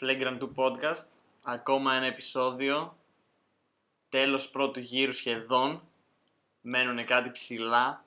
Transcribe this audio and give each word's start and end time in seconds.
Flagrant 0.00 0.38
2 0.38 0.48
Podcast. 0.56 1.06
Ακόμα 1.42 1.94
ένα 1.94 2.06
επεισόδιο. 2.06 2.96
Τέλος 4.08 4.50
πρώτου 4.50 4.80
γύρου 4.80 5.12
σχεδόν. 5.12 5.82
Μένουν 6.60 7.04
κάτι 7.04 7.30
ψηλά. 7.30 8.04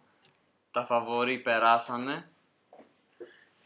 Τα 0.71 0.85
φαβοροί 0.85 1.37
περάσανε. 1.37 2.29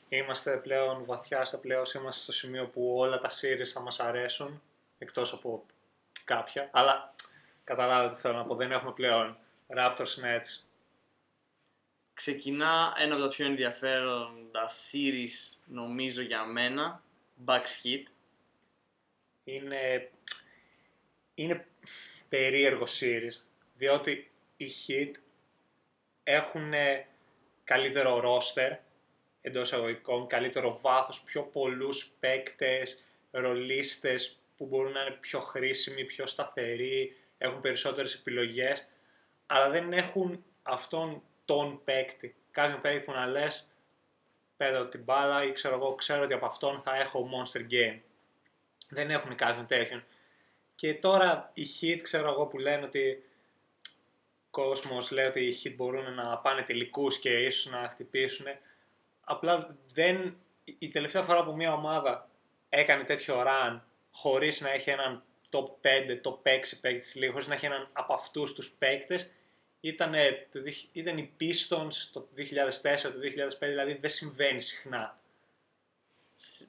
Είμαστε 0.10 0.58
πλέον 0.58 1.06
βαθιά 1.06 1.46
στα 1.46 1.58
πλέον, 1.60 1.86
είμαστε 1.96 2.22
στο 2.22 2.32
σημείο 2.32 2.68
που 2.68 2.96
όλα 2.98 3.18
τα 3.18 3.30
series 3.30 3.68
θα 3.74 3.80
μας 3.80 4.00
αρέσουν, 4.00 4.62
εκτός 4.98 5.34
από 5.34 5.66
κάποια. 6.24 6.70
Αλλά 6.74 7.14
καταλάβετε 7.64 8.16
τι 8.16 8.22
θέλω 8.22 8.38
να 8.38 8.46
πω, 8.46 8.56
δεν 8.56 8.72
έχουμε 8.72 8.92
πλέον 8.92 9.38
Raptors 9.78 10.24
Nets. 10.24 10.64
Ξεκινά 12.14 12.94
ένα 12.98 13.14
από 13.14 13.24
τα 13.24 13.30
πιο 13.30 13.46
ενδιαφέροντα 13.46 14.70
series 14.92 15.58
νομίζω 15.66 16.22
για 16.22 16.46
μένα. 16.46 17.02
Bucks 17.46 17.84
Hit. 17.84 18.04
Είναι, 19.44 20.12
είναι 21.36 21.68
περίεργο 22.30 22.86
series, 23.00 23.34
διότι 23.74 24.32
οι 24.58 24.72
Heat 24.88 25.12
έχουν 26.24 26.74
καλύτερο 27.64 28.22
roster, 28.24 28.78
εντός 29.42 29.68
εισαγωγικών, 29.68 30.28
καλύτερο 30.28 30.80
βάθος, 30.82 31.22
πιο 31.22 31.44
πολλούς 31.44 32.16
παίκτες, 32.20 33.04
ρολίστες 33.32 34.40
που 34.58 34.66
μπορούν 34.66 34.92
να 34.92 35.02
είναι 35.02 35.18
πιο 35.20 35.40
χρήσιμοι, 35.40 36.06
πιο 36.06 36.26
σταθεροί, 36.26 37.16
έχουν 37.38 37.62
περισσότερες 37.62 38.14
επιλογές, 38.14 38.88
αλλά 39.46 39.70
δεν 39.70 39.94
έχουν 39.94 40.44
αυτόν 40.64 41.24
τον 41.46 41.84
παίκτη. 41.84 42.36
Κάποιον 42.52 42.82
παίκτη 42.82 43.00
που 43.00 43.12
να 43.12 43.26
λες, 43.26 43.71
πέτω 44.62 44.86
την 44.86 45.04
μπάλα 45.04 45.44
ή 45.44 45.52
ξέρω 45.52 45.76
εγώ, 45.76 45.96
ξέρω 45.96 46.24
ότι 46.24 46.34
από 46.34 46.46
αυτόν 46.46 46.82
θα 46.82 46.96
έχω 46.96 47.30
monster 47.34 47.60
game. 47.72 48.00
Δεν 48.90 49.10
έχουν 49.10 49.36
κάποιον 49.36 49.66
τέτοιον. 49.66 50.04
Και 50.76 50.94
τώρα 50.94 51.52
οι 51.54 51.66
hit, 51.82 52.00
ξέρω 52.02 52.30
εγώ, 52.30 52.46
που 52.46 52.58
λένε 52.58 52.86
ότι 52.86 53.24
κόσμος 54.50 55.12
λέει 55.12 55.26
ότι 55.26 55.46
οι 55.46 55.58
hit 55.64 55.74
μπορούν 55.76 56.14
να 56.14 56.38
πάνε 56.38 56.62
τελικούς 56.62 57.20
και 57.20 57.30
ίσως 57.30 57.72
να 57.72 57.90
χτυπήσουν. 57.92 58.46
Απλά 59.24 59.76
δεν... 59.94 60.38
Η 60.80 60.90
τελευταία 60.90 61.22
φορά 61.22 61.44
που 61.44 61.56
μια 61.56 61.74
ομάδα 61.74 62.30
έκανε 62.70 63.04
τέτοιο 63.04 63.44
run 63.48 63.80
χωρίς 64.12 64.62
να 64.62 64.70
έχει 64.70 64.90
έναν 64.90 65.24
top 65.52 65.66
5, 65.66 66.22
top 66.24 66.34
6 66.34 66.60
παίκτη 66.82 67.06
στη 67.06 67.20
λίγα, 67.20 67.32
χωρίς 67.32 67.48
να 67.48 67.54
έχει 67.54 67.66
έναν 67.66 67.90
από 67.94 68.14
αυτούς 68.14 68.54
τους 68.54 68.72
παίκτες, 68.72 69.32
ήταν, 69.82 70.14
ήταν 70.92 71.18
οι 71.18 71.32
Pistons 71.40 71.94
το 72.14 72.28
2004, 72.38 72.42
το 73.02 73.20
2005, 73.50 73.58
δηλαδή 73.60 73.94
δεν 73.94 74.10
συμβαίνει 74.10 74.62
συχνά. 74.62 75.20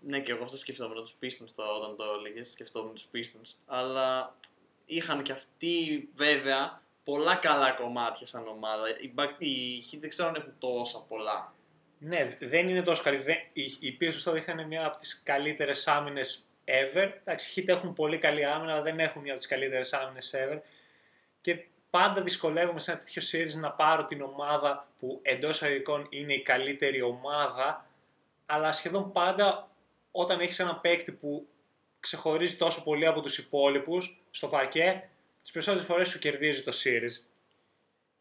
Ναι, 0.01 0.21
και 0.21 0.33
εγώ 0.33 0.45
αυτό 0.45 0.57
σκεφτόμουν 0.57 1.03
τους 1.03 1.15
Pistons 1.23 1.51
το, 1.55 1.63
όταν 1.63 1.97
το 1.97 2.05
έλεγες, 2.19 2.51
σκεφτόμουν 2.51 2.95
τους 2.95 3.07
Pistons. 3.15 3.55
Αλλά 3.67 4.37
είχαν 4.87 5.23
και 5.23 5.33
αυτοί 5.33 6.09
βέβαια 6.15 6.83
πολλά 7.05 7.35
καλά 7.35 7.71
κομμάτια 7.71 8.27
σαν 8.27 8.49
ομάδα. 8.49 8.89
Οι, 8.99 9.47
οι 9.47 9.85
Heat 9.91 9.99
δεν 10.01 10.09
ξέρω 10.09 10.29
αν 10.29 10.35
έχουν 10.35 10.55
τόσα 10.59 11.05
πολλά. 11.09 11.55
Ναι, 11.99 12.37
δεν 12.41 12.69
είναι 12.69 12.83
τόσο 12.83 13.03
καλή. 13.03 13.17
Δεν, 13.17 13.37
οι, 13.53 13.63
οι 13.63 13.97
Pistons 14.01 14.21
τώρα 14.25 14.39
είχαν 14.39 14.67
μια 14.67 14.87
από 14.87 14.99
τις 14.99 15.23
καλύτερες 15.25 15.89
άμυνες 15.89 16.47
ever. 16.65 17.13
Εντάξει, 17.21 17.61
οι 17.61 17.65
Heat 17.67 17.69
έχουν 17.69 17.93
πολύ 17.93 18.19
καλή 18.19 18.45
άμυνα, 18.45 18.73
αλλά 18.73 18.83
δεν 18.83 19.01
έχουν 19.01 19.23
μια 19.23 19.33
από 19.33 19.41
τις 19.41 19.51
καλύτερες 19.51 19.93
άμυνες 19.93 20.35
ever. 20.35 20.61
Και 21.41 21.65
πάντα 21.93 22.23
δυσκολεύομαι 22.23 22.81
σε 22.81 22.91
ένα 22.91 23.01
τέτοιο 23.01 23.23
series 23.33 23.61
να 23.61 23.71
πάρω 23.71 24.05
την 24.05 24.23
ομάδα 24.23 24.89
που 24.99 25.19
εντός 25.23 25.57
εισαγωγικών 25.57 26.07
είναι 26.11 26.35
η 26.35 26.43
καλύτερη 26.43 27.03
ομάδα, 27.03 27.87
αλλά 28.47 28.73
σχεδόν 28.73 29.13
πάντα 29.13 29.71
όταν 30.11 30.41
έχεις 30.41 30.59
ένα 30.59 30.77
παίκτη 30.77 31.13
που 31.13 31.47
ξεχωρίζει 32.01 32.57
τόσο 32.57 32.83
πολύ 32.83 33.07
από 33.07 33.21
τους 33.21 33.39
υπόλοιπους 33.39 34.23
στο 34.31 34.49
παρκέ, 34.49 35.09
τις 35.43 35.51
περισσότερες 35.51 35.87
φορές 35.87 36.09
σου 36.09 36.19
κερδίζει 36.19 36.63
το 36.63 36.73
series. 36.85 37.25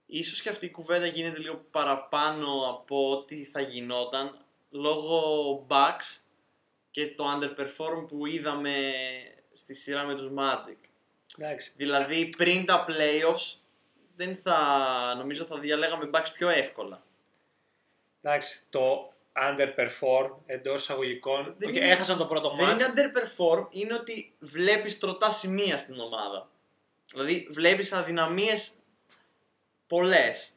Ίσως 0.05 0.41
και 0.41 0.49
αυτή 0.49 0.65
η 0.65 0.71
κουβέντα 0.71 1.05
γίνεται 1.05 1.39
λίγο 1.39 1.65
παραπάνω 1.71 2.69
από 2.69 3.11
ό,τι 3.11 3.45
θα 3.45 3.61
γινόταν 3.61 4.45
λόγω 4.69 5.65
bugs 5.69 6.21
και 6.91 7.07
το 7.07 7.25
underperform 7.33 8.07
που 8.07 8.25
είδαμε 8.25 8.93
στη 9.53 9.73
σειρά 9.73 10.03
με 10.03 10.15
τους 10.15 10.29
Magic. 10.37 10.77
Εντάξει. 11.37 11.73
Δηλαδή 11.77 12.29
πριν 12.37 12.65
τα 12.65 12.85
playoffs 12.87 13.59
δεν 14.25 14.39
θα, 14.43 14.57
νομίζω 15.17 15.45
θα 15.45 15.59
διαλέγαμε 15.59 16.09
bugs 16.13 16.27
πιο 16.33 16.49
εύκολα. 16.49 17.03
Εντάξει, 18.21 18.59
το 18.69 19.13
underperform 19.49 20.31
εντός 20.45 20.81
εισαγωγικών. 20.81 21.55
Δεν 21.57 21.69
Okay, 21.69 21.75
είναι- 21.75 21.89
έχασαν 21.91 22.17
το 22.17 22.25
πρώτο 22.25 22.55
Δεν 22.55 22.67
match. 22.69 22.79
είναι 22.79 22.93
underperform, 22.95 23.65
είναι 23.71 23.93
ότι 23.93 24.33
βλέπεις 24.39 24.99
τροτά 24.99 25.31
σημεία 25.31 25.77
στην 25.77 25.99
ομάδα. 25.99 26.49
Δηλαδή 27.11 27.47
βλέπεις 27.51 27.91
αδυναμίες 27.93 28.71
πολλές 29.87 30.53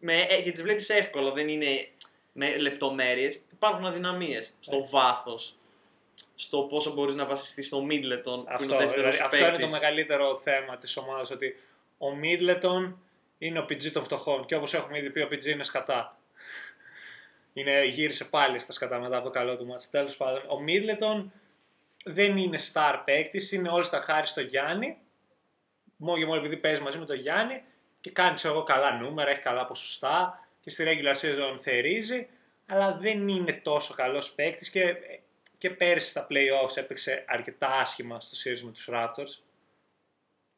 με, 0.00 0.20
ε, 0.20 0.42
και 0.42 0.52
τις 0.52 0.62
βλέπεις 0.62 0.88
εύκολα, 0.88 1.30
δεν 1.32 1.48
είναι 1.48 1.88
με 2.32 2.56
λεπτομέρειες. 2.56 3.42
Υπάρχουν 3.52 3.86
αδυναμίες 3.86 4.52
στο 4.60 4.76
Ναι. 4.76 4.86
βάθος, 4.90 5.54
στο 6.34 6.62
πόσο 6.62 6.92
μπορείς 6.92 7.14
να 7.14 7.24
βασιστείς 7.26 7.66
στο 7.66 7.78
Middleton, 7.78 8.22
που 8.24 8.30
είναι 8.40 8.44
Αυτό, 8.48 8.74
ο 8.74 8.78
δεύτερος 8.78 8.94
δηλαδή, 8.94 9.16
σου 9.16 9.24
αυτό 9.24 9.36
είναι 9.36 9.46
το 9.46 9.52
παίκτης. 9.56 9.72
μεγαλύτερο 9.72 10.40
θέμα 10.44 10.76
της 10.78 10.96
ομάδας, 10.96 11.30
ότι 11.30 11.58
ο 12.02 12.18
Middleton 12.22 12.92
είναι 13.38 13.58
ο 13.58 13.62
PG 13.62 13.90
των 13.90 14.04
φτωχών 14.04 14.46
και 14.46 14.54
όπως 14.54 14.74
έχουμε 14.74 14.98
ήδη 14.98 15.10
πει 15.10 15.20
ο 15.20 15.28
PG 15.30 15.44
είναι 15.44 15.64
σκατά. 15.64 16.16
Είναι, 17.52 17.84
γύρισε 17.84 18.24
πάλι 18.24 18.58
στα 18.58 18.72
σκατά 18.72 18.98
μετά 18.98 19.16
από 19.16 19.24
το 19.24 19.30
καλό 19.30 19.56
του 19.56 19.66
μάτς. 19.66 19.90
Τέλος 19.90 20.16
πάντων, 20.16 20.40
ο 20.40 20.64
Middleton 20.66 21.24
δεν 22.04 22.36
είναι 22.36 22.58
star 22.72 23.02
παίκτης, 23.04 23.52
είναι 23.52 23.68
all 23.72 23.90
star 23.90 24.00
χάρη 24.02 24.26
στο 24.26 24.40
Γιάννη. 24.40 24.98
Μόνο 25.96 26.18
και 26.18 26.26
μόνο 26.26 26.38
επειδή 26.40 26.56
παίζει 26.56 26.80
μαζί 26.80 26.98
με 26.98 27.04
τον 27.04 27.16
Γιάννη 27.16 27.62
και 28.00 28.10
κάνει 28.10 28.34
ξέρω 28.34 28.54
εγώ, 28.54 28.62
καλά 28.62 28.92
νούμερα, 28.92 29.30
έχει 29.30 29.40
καλά 29.40 29.64
ποσοστά 29.66 30.46
και 30.60 30.70
στη 30.70 30.84
regular 30.86 31.16
season 31.16 31.58
θερίζει, 31.60 32.28
αλλά 32.66 32.94
δεν 32.94 33.28
είναι 33.28 33.52
τόσο 33.52 33.94
καλός 33.94 34.32
παίκτης 34.32 34.70
και, 34.70 34.96
και 35.58 35.70
πέρυσι 35.70 36.08
στα 36.08 36.26
playoffs 36.30 36.76
έπαιξε 36.76 37.24
αρκετά 37.28 37.68
άσχημα 37.68 38.20
στο 38.20 38.50
series 38.50 38.60
με 38.60 38.70
τους 38.70 38.88
Raptors. 38.92 39.42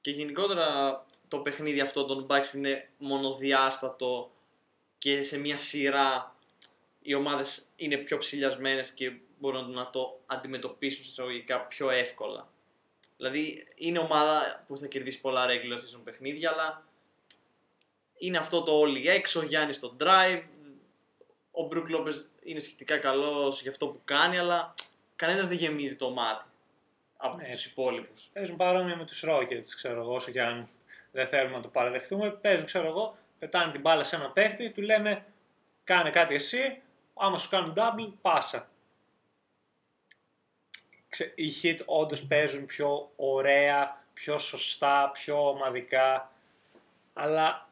Και 0.00 0.10
γενικότερα 0.10 1.04
το 1.29 1.39
παιχνίδι 1.39 1.81
αυτό 1.81 2.05
των 2.05 2.27
Bucks 2.31 2.55
είναι 2.55 2.89
μονοδιάστατο 2.99 4.33
και 4.99 5.23
σε 5.23 5.39
μια 5.39 5.59
σειρά 5.59 6.37
οι 7.03 7.15
ομάδες 7.15 7.67
είναι 7.77 7.97
πιο 7.97 8.19
ψηλιασμένες 8.19 8.91
και 8.91 9.12
μπορούν 9.39 9.71
να 9.71 9.91
το 9.91 10.21
αντιμετωπίσουν 10.27 11.03
εισαγωγικά 11.03 11.61
πιο 11.61 11.91
εύκολα. 11.91 12.49
Δηλαδή 13.17 13.67
είναι 13.75 13.99
ομάδα 13.99 14.65
που 14.67 14.77
θα 14.79 14.87
κερδίσει 14.87 15.21
πολλά 15.21 15.47
regular 15.47 15.77
season 15.79 16.01
παιχνίδια, 16.05 16.51
αλλά 16.51 16.87
είναι 18.19 18.39
αυτό 18.39 18.63
το 18.63 18.79
όλοι 18.79 19.09
έξω, 19.09 19.41
ο 19.41 19.43
Γιάννης 19.43 19.77
στο 19.77 19.97
drive, 20.01 20.43
ο 21.51 21.67
Μπρουκ 21.67 21.89
Λόπες 21.89 22.31
είναι 22.43 22.61
σχετικά 22.61 22.99
καλός 22.99 23.63
για 23.63 23.71
αυτό 23.71 23.87
που 23.87 24.01
κάνει, 24.05 24.39
αλλά 24.39 24.75
κανένας 25.17 25.49
δεν 25.49 25.57
γεμίζει 25.57 25.97
το 25.97 26.11
μάτι 26.11 26.45
από 27.17 27.37
Ναι. 27.37 27.51
τους 27.53 27.67
υπόλοιπους. 27.67 28.31
Παίζουν 28.33 28.57
παρόμοια 28.57 28.97
με 28.97 29.05
τους 29.05 29.25
Rockets, 29.27 29.67
ξέρω 29.77 30.01
εγώ, 30.01 30.15
όσο 30.15 30.31
και 30.31 30.43
αν 30.43 30.69
δεν 31.15 31.27
θέλουμε 31.27 31.57
να 31.57 31.63
το 31.63 31.69
παραδεχτούμε. 31.69 32.31
Παίζουν, 32.31 32.67
ξέρω 32.67 32.87
εγώ, 32.89 33.17
πετάνε 33.39 33.73
την 33.73 33.81
μπάλα 33.81 34.05
σε 34.05 34.17
ένα 34.17 34.31
παίχτη, 34.31 34.71
του 34.71 34.83
λένε 34.83 35.25
κάνε 35.85 36.11
κάτι 36.11 36.35
εσύ, 36.35 36.83
άμα 37.15 37.39
σου 37.39 37.49
κάνουν 37.49 37.75
double, 37.77 38.13
πάσα. 38.21 38.69
Ξε, 41.09 41.33
οι 41.37 41.53
hit 41.63 41.79
όντως 41.85 42.27
παίζουν 42.27 42.67
πιο 42.67 43.13
ωραία, 43.17 44.05
πιο 44.15 44.39
σωστά, 44.39 45.11
πιο 45.13 45.49
ομαδικά, 45.49 46.33
αλλά 47.13 47.69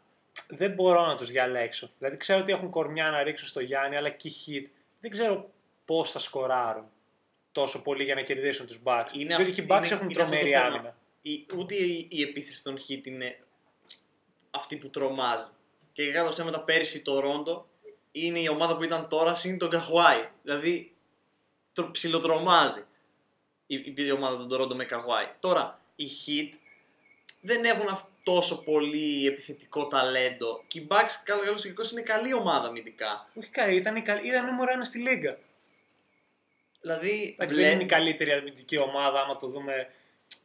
δεν 0.48 0.70
μπορώ 0.72 1.06
να 1.06 1.16
τους 1.16 1.30
διαλέξω. 1.30 1.90
Δηλαδή 1.98 2.16
ξέρω 2.16 2.40
ότι 2.40 2.52
έχουν 2.52 2.70
κορμιά 2.70 3.10
να 3.10 3.22
ρίξουν 3.22 3.48
στο 3.48 3.60
Γιάννη, 3.60 3.96
αλλά 3.96 4.08
και 4.10 4.28
οι 4.28 4.32
hit 4.46 4.70
δεν 5.00 5.10
ξέρω 5.10 5.50
πώς 5.84 6.10
θα 6.10 6.18
σκοράρουν 6.18 6.90
τόσο 7.52 7.82
πολύ 7.82 8.04
για 8.04 8.14
να 8.14 8.22
κερδίσουν 8.22 8.66
τους 8.66 8.80
Bucks. 8.84 9.08
Είναι 9.12 9.26
Διότι 9.36 9.42
αυ- 9.42 9.52
και 9.54 9.60
οι 9.60 9.66
Bucks 9.70 9.76
είναι- 9.76 9.86
έχουν 9.94 10.10
είναι 10.10 10.22
αυτό 10.22 10.34
το 10.34 10.40
τρομερή 10.40 10.50
θέμα. 10.50 10.64
άμυνα. 10.66 10.96
Η, 11.22 11.46
ούτε 11.56 11.74
η, 11.74 12.08
η 12.10 12.22
επίθεση 12.22 12.62
των 12.62 12.78
Heat 12.78 13.06
είναι 13.06 13.38
αυτή 14.50 14.76
που 14.76 14.90
τρομάζει. 14.90 15.50
Και 15.92 16.12
κατά 16.12 16.24
τα 16.24 16.30
ψέματα 16.30 16.60
πέρυσι 16.64 17.02
το 17.02 17.20
Ρόντο 17.20 17.68
είναι 18.12 18.38
η 18.38 18.48
ομάδα 18.48 18.76
που 18.76 18.82
ήταν 18.82 19.08
τώρα 19.08 19.34
συν 19.34 19.58
τον 19.58 19.70
Καχουάι. 19.70 20.28
Δηλαδή 20.42 20.94
τρο, 21.72 21.90
ψιλοτρομάζει 21.90 22.84
η, 23.66 23.94
η, 23.96 24.10
ομάδα 24.10 24.46
των 24.46 24.58
Ρόντο 24.58 24.74
με 24.74 24.84
Καχουάι. 24.84 25.26
Τώρα 25.40 25.80
οι 25.96 26.06
Heat 26.26 26.56
δεν 27.40 27.64
έχουν 27.64 27.88
αυτό 27.88 28.10
τόσο 28.22 28.62
πολύ 28.62 29.26
επιθετικό 29.26 29.86
ταλέντο. 29.88 30.64
Και 30.66 30.78
οι 30.78 30.86
Bucks 30.90 31.10
καλό 31.24 31.42
καλώς 31.42 31.62
και 31.62 31.68
κακώς, 31.68 31.92
είναι 31.92 32.00
καλή 32.00 32.34
ομάδα 32.34 32.68
αμυντικά. 32.68 33.28
Όχι 33.34 33.48
καλή, 33.48 33.76
ήταν, 33.76 33.96
η 33.96 34.02
καλή, 34.02 34.28
ήταν 34.28 34.44
νούμερο 34.44 34.72
ένα 34.72 34.84
στη 34.84 34.98
Λίγκα. 34.98 35.38
Δηλαδή 36.80 37.34
Εντάξει, 37.38 37.56
βλέ- 37.56 37.68
δεν 37.68 37.74
είναι 37.74 37.82
η 37.82 37.86
καλύτερη 37.86 38.32
αμυντική 38.32 38.78
ομάδα, 38.78 39.20
άμα 39.20 39.36
το 39.36 39.46
δούμε 39.46 39.92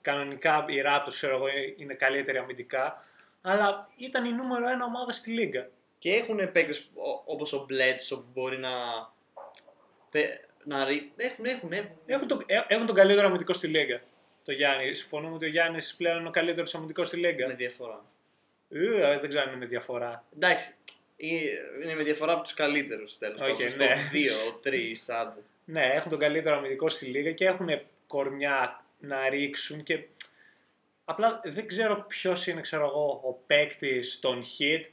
κανονικά. 0.02 0.66
Οι 0.68 0.82
Raptors, 0.86 1.10
ξέρω 1.10 1.36
εγώ, 1.36 1.46
είναι 1.78 1.94
καλύτερη 1.94 2.38
αμυντικά. 2.38 3.06
Αλλά 3.42 3.90
ήταν 3.98 4.26
η 4.26 4.32
νούμερο 4.32 4.68
ένα 4.70 4.86
ομάδα 4.86 5.12
στη 5.12 5.32
Λίγκα. 5.32 5.70
Και 6.00 6.14
έχουν 6.14 6.52
παίκτες 6.52 6.90
όπως 7.26 7.54
ο 7.54 7.66
Bledsoe 7.70 8.18
που 8.18 8.26
μπορεί 8.34 8.58
να, 8.58 8.70
πε- 10.12 10.40
να 10.64 10.86
ρί... 10.86 11.12
Έχουν, 11.16 11.46
έχουν, 11.46 11.72
έχουν. 11.72 11.90
Έχουν, 12.06 12.28
το, 12.28 12.42
ε- 12.46 12.64
έχουν 12.68 12.86
τον 12.86 12.96
καλύτερο 12.96 13.28
αμυντικό 13.28 13.54
στη 13.54 13.68
Λίγκα. 13.68 14.02
Το 14.44 14.52
Γιάννης. 14.52 15.00
Συμφωνούμε 15.00 15.36
ότι 15.36 15.46
ο 15.46 15.50
Γιάννης 15.50 15.96
πλέον 15.96 16.20
είναι 16.20 16.28
ο 16.28 16.32
καλύτερος 16.32 16.76
αμυντικός 16.76 17.08
στη 17.08 17.18
Λίγκα. 17.18 17.48
Με 17.48 17.54
διαφορά. 17.54 18.06
Ε, 18.70 19.20
δεν 19.20 19.28
ξέρω 19.30 19.44
αν 19.44 19.48
είναι 19.50 19.58
με 19.58 19.66
διαφορά. 19.66 20.26
Εντάξει, 20.36 20.74
είναι 21.18 21.94
με 21.96 22.04
διαφορά 22.04 22.32
από 22.34 22.44
τους 22.44 22.54
καλύτερους 22.54 23.18
τέλος 23.18 23.42
Οκ, 23.42 23.48
πάντων. 23.48 23.70
Στο 23.70 23.84
ναι. 23.84 23.96
2, 24.64 24.68
3, 24.68 24.94
άντε. 25.08 25.42
Ναι, 25.66 25.86
έχουν 25.94 26.10
τον 26.10 26.20
καλύτερο 26.20 26.56
αμυντικό 26.58 26.90
στη 26.90 27.06
Λίγκα 27.06 27.32
και 27.32 27.46
έχουν 27.46 27.82
κορμιά 28.08 28.86
να 29.00 29.30
ρίξουν 29.30 29.84
και 29.84 30.08
απλά 31.06 31.40
δεν 31.44 31.68
ξέρω 31.68 32.06
ποιος 32.08 32.48
είναι 32.48 32.62
ξέρω 32.62 32.86
εγώ, 32.86 33.22
ο 33.24 33.34
παίκτης 33.48 34.20
των 34.20 34.44
Heat 34.44 34.84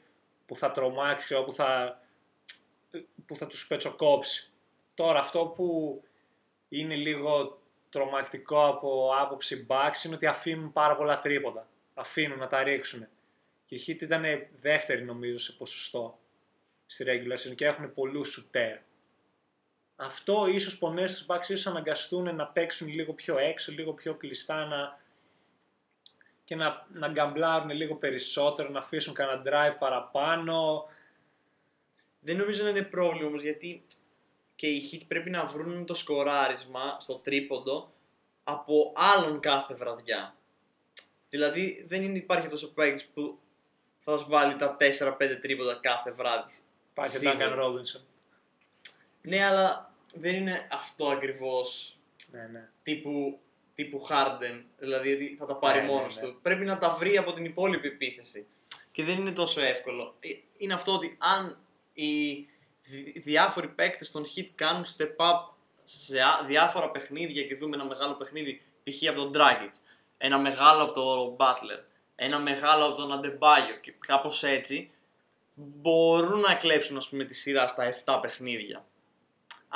που 0.47 0.56
θα 0.56 0.71
τρομάξει, 0.71 1.25
ξέρω, 1.25 1.45
που 1.45 1.53
θα, 1.53 2.01
που 3.27 3.37
θα 3.37 3.47
τους 3.47 3.67
πετσοκόψει. 3.67 4.53
Τώρα 4.95 5.19
αυτό 5.19 5.47
που 5.47 6.03
είναι 6.69 6.95
λίγο 6.95 7.62
τρομακτικό 7.89 8.67
από 8.67 9.11
άποψη 9.21 9.67
backs 9.69 10.05
είναι 10.05 10.15
ότι 10.15 10.27
αφήνουν 10.27 10.73
πάρα 10.73 10.97
πολλά 10.97 11.19
τρίποντα. 11.19 11.69
Αφήνουν 11.95 12.39
να 12.39 12.47
τα 12.47 12.62
ρίξουν. 12.62 13.09
Και 13.65 13.75
η 13.75 13.85
Heat 13.87 14.03
ήταν 14.03 14.25
δεύτερη 14.61 15.05
νομίζω 15.05 15.39
σε 15.39 15.53
ποσοστό 15.53 16.19
στη 16.87 17.05
regular 17.07 17.49
season 17.49 17.55
και 17.55 17.67
έχουν 17.67 17.95
πολλούς 17.95 18.29
σουτέρ. 18.29 18.79
Αυτό 19.96 20.46
ίσως 20.46 20.79
πονέσει 20.79 21.14
στους 21.14 21.26
Bucks, 21.29 21.43
ίσως 21.49 21.67
αναγκαστούν 21.67 22.35
να 22.35 22.46
παίξουν 22.46 22.88
λίγο 22.88 23.12
πιο 23.12 23.38
έξω, 23.38 23.73
λίγο 23.73 23.93
πιο 23.93 24.14
κλειστά 24.14 24.64
να... 24.67 25.00
και 26.44 26.55
να, 26.55 26.87
να 26.93 27.08
γκαμπλάρουν 27.08 27.70
λίγο 27.70 27.94
περισσότερο, 27.94 28.69
να 28.69 28.79
αφήσουν 28.79 29.14
κανένα 29.14 29.43
drive 29.44 29.76
παραπάνω. 29.79 30.88
Δεν 32.20 32.37
νομίζω 32.37 32.62
να 32.62 32.69
είναι 32.69 32.82
πρόβλημα 32.82 33.26
όμως 33.26 33.43
γιατί 33.43 33.87
και 34.55 34.67
οι 34.67 34.91
Heat 34.93 35.02
πρέπει 35.08 35.31
να 35.31 35.44
βρουν 35.44 35.87
το 35.87 35.94
σκοράρισμα 35.94 36.97
στο 37.00 37.14
τρίποντο 37.14 37.93
από 38.44 38.93
άλλον 38.97 39.40
κάθε 39.40 39.75
βραδιά. 39.75 40.37
Δηλαδή 41.29 41.85
δεν 41.88 42.02
είναι, 42.02 42.19
υπάρχει 42.19 42.44
αυτός 42.44 42.62
ο 42.62 42.73
παίκτης 42.73 43.06
που 43.06 43.38
θα 43.99 44.19
σου 44.19 44.26
βάλει 44.29 44.56
τα 44.56 44.76
4-5 44.99 45.38
τρίποντα 45.40 45.75
κάθε 45.75 46.11
βράδυ. 46.11 46.55
Υπάρχει 46.90 47.17
ο 47.17 47.19
Σίγουρα. 47.19 47.37
Duncan 47.38 47.62
Robinson. 47.62 48.13
Ναι, 49.26 49.44
αλλά 49.44 49.93
δεν 50.15 50.35
είναι 50.35 50.69
αυτό 50.73 51.09
ακριβώς 51.09 51.97
Ναι, 52.31 52.49
ναι. 52.53 52.69
τύπου, 52.82 53.38
τύπου 53.75 54.06
Harden, 54.11 54.62
δηλαδή 54.79 55.12
ότι 55.12 55.37
θα 55.38 55.47
τα 55.47 55.56
πάρει 55.56 55.79
Ναι, 55.81 55.85
ναι, 55.87 55.91
μόνος 55.93 56.17
ναι. 56.17 56.23
του. 56.23 56.38
Πρέπει 56.43 56.65
να 56.65 56.79
τα 56.79 56.91
βρει 56.91 57.17
από 57.17 57.32
την 57.32 57.44
υπόλοιπη 57.44 57.88
επίθεση. 57.88 58.47
Και 58.93 59.05
δεν 59.05 59.19
είναι 59.19 59.32
τόσο 59.32 59.61
εύκολο. 59.61 60.17
Ε, 60.21 60.29
Είναι 60.56 60.75
αυτό 60.75 60.93
ότι 60.93 61.17
αν 61.21 61.59
οι 61.93 62.32
δι- 62.82 63.23
διάφοροι 63.23 63.69
παίκτες 63.69 64.11
των 64.11 64.25
hit 64.37 64.49
κάνουν 64.55 64.85
step 64.85 65.17
up 65.17 65.49
σε 65.85 66.21
α- 66.21 66.44
διάφορα 66.47 66.91
παιχνίδια 66.91 67.43
και 67.47 67.55
δούμε 67.55 67.76
ένα 67.76 67.85
μεγάλο 67.85 68.15
παιχνίδι 68.15 68.62
π.χ. 68.85 69.09
από 69.09 69.23
τον 69.23 69.32
Dragic, 69.35 69.71
ένα 70.19 70.38
μεγάλο 70.38 70.82
από 70.82 70.93
τον 70.93 71.37
Butler, 71.38 71.82
ένα 72.17 72.38
μεγάλο 72.38 72.87
από 72.87 72.97
τον 72.97 73.21
Adebayo 73.21 73.81
και 73.81 73.94
κάπως 74.06 74.43
έτσι, 74.43 74.91
μπορούν 75.55 76.41
να 76.41 76.55
κλέψουν 76.55 76.97
ας 76.97 77.09
πούμε 77.09 77.25
τη 77.25 77.35
σειρά 77.35 77.67
στα 77.67 77.93
7 78.05 78.19
παιχνίδια. 78.23 78.85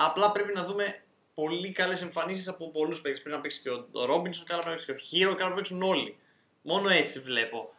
Απλά 0.00 0.32
πρέπει 0.32 0.52
να 0.52 0.64
δούμε 0.64 1.02
πολύ 1.34 1.72
καλές 1.72 2.02
εμφανίσεις 2.02 2.48
από 2.48 2.70
πολλούς 2.70 3.00
παίκτες. 3.00 3.20
Πρέπει 3.22 3.36
να 3.36 3.42
παίξει 3.42 3.60
και 3.60 3.70
ο, 3.70 3.88
ο 3.92 4.04
Ρόμπινσον, 4.04 4.46
καλά 4.46 4.62
να 4.64 4.70
παίξει 4.70 4.86
και 4.86 4.92
ο 4.92 4.96
Χίρο, 4.96 5.34
καλά 5.34 5.48
να 5.48 5.54
παίξουν 5.54 5.82
όλοι. 5.82 6.16
Μόνο 6.62 6.88
έτσι 6.88 7.20
βλέπω 7.20 7.74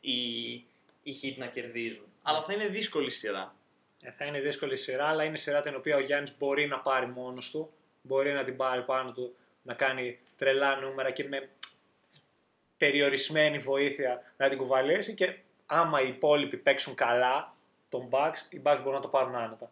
οι, 0.00 0.52
οι 1.02 1.14
hit 1.22 1.34
να 1.36 1.46
κερδίζουν. 1.46 2.06
Αλλά 2.22 2.42
θα 2.42 2.52
είναι 2.52 2.66
δύσκολη 2.66 3.10
σειρά. 3.10 3.54
Ε, 4.00 4.10
θα 4.10 4.24
είναι 4.24 4.40
δύσκολη 4.40 4.76
σειρά, 4.76 5.06
αλλά 5.06 5.24
είναι 5.24 5.36
σειρά 5.36 5.60
την 5.60 5.74
οποία 5.74 5.96
ο 5.96 6.00
Γιάννης 6.00 6.36
μπορεί 6.38 6.66
να 6.66 6.78
πάρει 6.78 7.06
μόνος 7.06 7.50
του, 7.50 7.72
μπορεί 8.02 8.32
να 8.32 8.44
την 8.44 8.56
πάρει 8.56 8.82
πάνω 8.82 9.12
του, 9.12 9.36
να 9.62 9.74
κάνει 9.74 10.18
τρελά 10.36 10.76
νούμερα 10.76 11.10
και 11.10 11.24
με 11.24 11.50
περιορισμένη 12.76 13.58
βοήθεια 13.58 14.32
να 14.36 14.48
την 14.48 14.58
κουβαλήσει 14.58 15.14
και 15.14 15.38
άμα 15.66 16.02
οι 16.02 16.08
υπόλοιποι 16.08 16.56
παίξουν 16.56 16.94
καλά 16.94 17.56
τον 17.88 18.08
Bucks, 18.10 18.36
οι 18.48 18.60
Bucks 18.64 18.78
μπορούν 18.78 18.94
να 18.94 19.00
το 19.00 19.08
πάρουν 19.08 19.34
άνετα. 19.34 19.68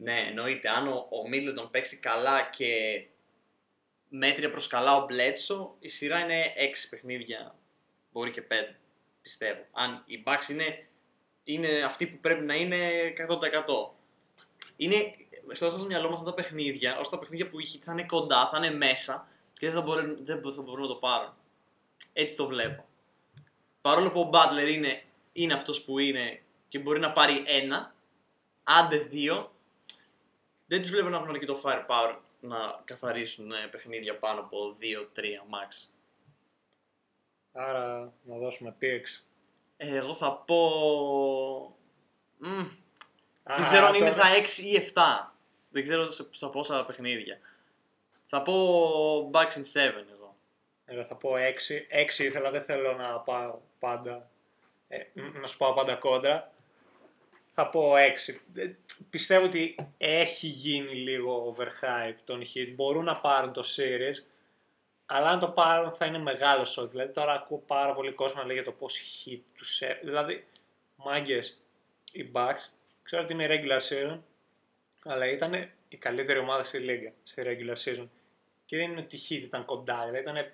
Ναι, 0.00 0.24
εννοείται. 0.28 0.68
Αν 0.68 0.88
ο, 0.88 0.94
ο 0.94 1.28
Middleton 1.32 1.70
παίξει 1.70 1.96
καλά 1.96 2.42
και 2.42 3.04
μέτρια 4.08 4.50
προς 4.50 4.66
καλά 4.66 4.96
ο 4.96 5.04
Μπλέτσο, 5.04 5.76
η 5.78 5.88
σειρά 5.88 6.18
είναι 6.18 6.52
6 6.56 6.86
παιχνίδια. 6.90 7.54
Μπορεί 8.12 8.30
και 8.30 8.42
5, 8.50 8.52
πιστεύω. 9.22 9.66
Αν 9.72 10.02
η 10.06 10.22
Bucks 10.26 10.50
είναι, 10.50 10.86
είναι 11.44 11.82
αυτή 11.84 12.06
που 12.06 12.18
πρέπει 12.20 12.44
να 12.44 12.54
είναι 12.54 13.12
100%. 13.28 13.28
Είναι 14.76 15.14
στο 15.52 15.70
στο 15.70 15.84
μυαλό 15.84 16.08
μου 16.08 16.14
αυτά 16.14 16.24
τα 16.24 16.34
παιχνίδια, 16.34 16.98
ώστε 16.98 17.16
τα 17.16 17.18
παιχνίδια 17.20 17.48
που 17.48 17.60
είχε 17.60 17.78
θα 17.82 17.92
είναι 17.92 18.04
κοντά, 18.04 18.48
θα 18.52 18.56
είναι 18.56 18.74
μέσα 18.74 19.28
και 19.52 19.66
δεν 19.66 19.74
θα 19.74 19.80
μπορούν, 19.80 20.16
δεν 20.20 20.42
θα 20.54 20.62
μπορούν 20.62 20.80
να 20.80 20.88
το 20.88 20.94
πάρουν. 20.94 21.34
Έτσι 22.12 22.36
το 22.36 22.46
βλέπω. 22.46 22.86
Παρόλο 23.80 24.10
που 24.10 24.20
ο 24.20 24.30
Butler 24.32 24.68
είναι, 24.72 25.02
είναι 25.32 25.52
αυτός 25.52 25.82
που 25.82 25.98
είναι 25.98 26.42
και 26.68 26.78
μπορεί 26.78 27.00
να 27.00 27.12
πάρει 27.12 27.42
ένα, 27.46 27.94
άντε 28.62 28.98
δύο, 28.98 29.52
δεν 30.68 30.80
τους 30.82 30.90
βλέπω 30.90 31.08
να 31.08 31.16
έχουν 31.16 31.28
αρκετό 31.28 31.60
firepower 31.64 32.16
να 32.40 32.80
καθαρίσουν 32.84 33.52
ε, 33.52 33.66
παιχνίδια 33.70 34.18
πάνω 34.18 34.40
από 34.40 34.76
2-3 34.80 35.20
max. 35.24 35.88
Άρα 37.52 38.12
να 38.22 38.36
δώσουμε 38.36 38.76
picks. 38.82 39.22
Ε, 39.76 39.96
εγώ 39.96 40.14
θα 40.14 40.32
πω... 40.32 40.58
Μμ, 42.38 42.58
Α, 43.42 43.54
δεν 43.56 43.64
ξέρω 43.64 43.86
αν 43.86 43.94
είναι 43.94 44.10
τώρα- 44.10 44.22
θα 44.22 44.28
6 44.58 44.62
ή 44.62 44.92
7. 44.94 45.32
Δεν 45.70 45.82
ξέρω 45.82 46.10
σε, 46.10 46.26
σε 46.30 46.46
πόσα 46.46 46.84
παιχνίδια. 46.84 47.38
Θα 48.24 48.42
πω 48.42 48.54
Bucks 49.32 49.52
in 49.52 49.62
7 49.62 49.62
εγώ. 50.12 50.36
Εγώ 50.84 51.04
θα 51.04 51.14
πω 51.14 51.30
6. 51.32 51.36
6 52.16 52.18
ήθελα, 52.18 52.50
δεν 52.50 52.62
θέλω 52.64 52.92
να 52.92 53.18
πάω 53.20 53.58
πάντα. 53.78 54.30
Ε, 54.88 54.98
μ, 55.14 55.38
να 55.40 55.46
σου 55.46 55.56
πάω 55.56 55.72
πάντα 55.74 55.94
κόντρα. 55.94 56.52
Θα 57.60 57.68
πω 57.68 57.92
6. 57.92 58.34
Ε, 58.54 58.70
πιστεύω 59.10 59.46
ότι 59.46 59.76
έχει 59.98 60.46
γίνει 60.46 60.94
λίγο 60.94 61.56
overhype 61.56 62.16
τον 62.24 62.42
hit. 62.54 62.72
Μπορούν 62.74 63.04
να 63.04 63.20
πάρουν 63.20 63.52
το 63.52 63.62
series. 63.76 64.24
Αλλά 65.06 65.28
αν 65.28 65.38
το 65.38 65.48
πάρουν 65.48 65.92
θα 65.92 66.06
είναι 66.06 66.18
μεγάλο 66.18 66.64
σοκ. 66.64 66.90
Δηλαδή 66.90 67.12
τώρα 67.12 67.32
ακούω 67.32 67.58
πάρα 67.66 67.94
πολύ 67.94 68.12
κόσμο 68.12 68.40
να 68.40 68.46
λέει 68.46 68.54
για 68.54 68.64
το 68.64 68.72
πώς 68.72 69.00
hit 69.00 69.38
τους 69.56 69.74
σε... 69.74 70.00
Δηλαδή, 70.02 70.46
μάγκες, 70.96 71.58
οι 72.12 72.30
Bucks, 72.32 72.68
ξέρω 73.02 73.22
ότι 73.22 73.32
είναι 73.32 73.46
regular 73.50 73.80
season, 73.80 74.18
αλλά 75.04 75.26
ήταν 75.26 75.70
η 75.88 75.96
καλύτερη 75.96 76.38
ομάδα 76.38 76.64
στη 76.64 76.78
λίγα, 76.78 77.12
στη 77.24 77.42
regular 77.46 77.76
season. 77.84 78.08
Και 78.66 78.76
δεν 78.76 78.90
είναι 78.90 79.00
ότι 79.00 79.16
η 79.16 79.20
Heat 79.28 79.42
ήταν 79.42 79.64
κοντά, 79.64 80.04
δηλαδή 80.04 80.18
ήταν 80.18 80.52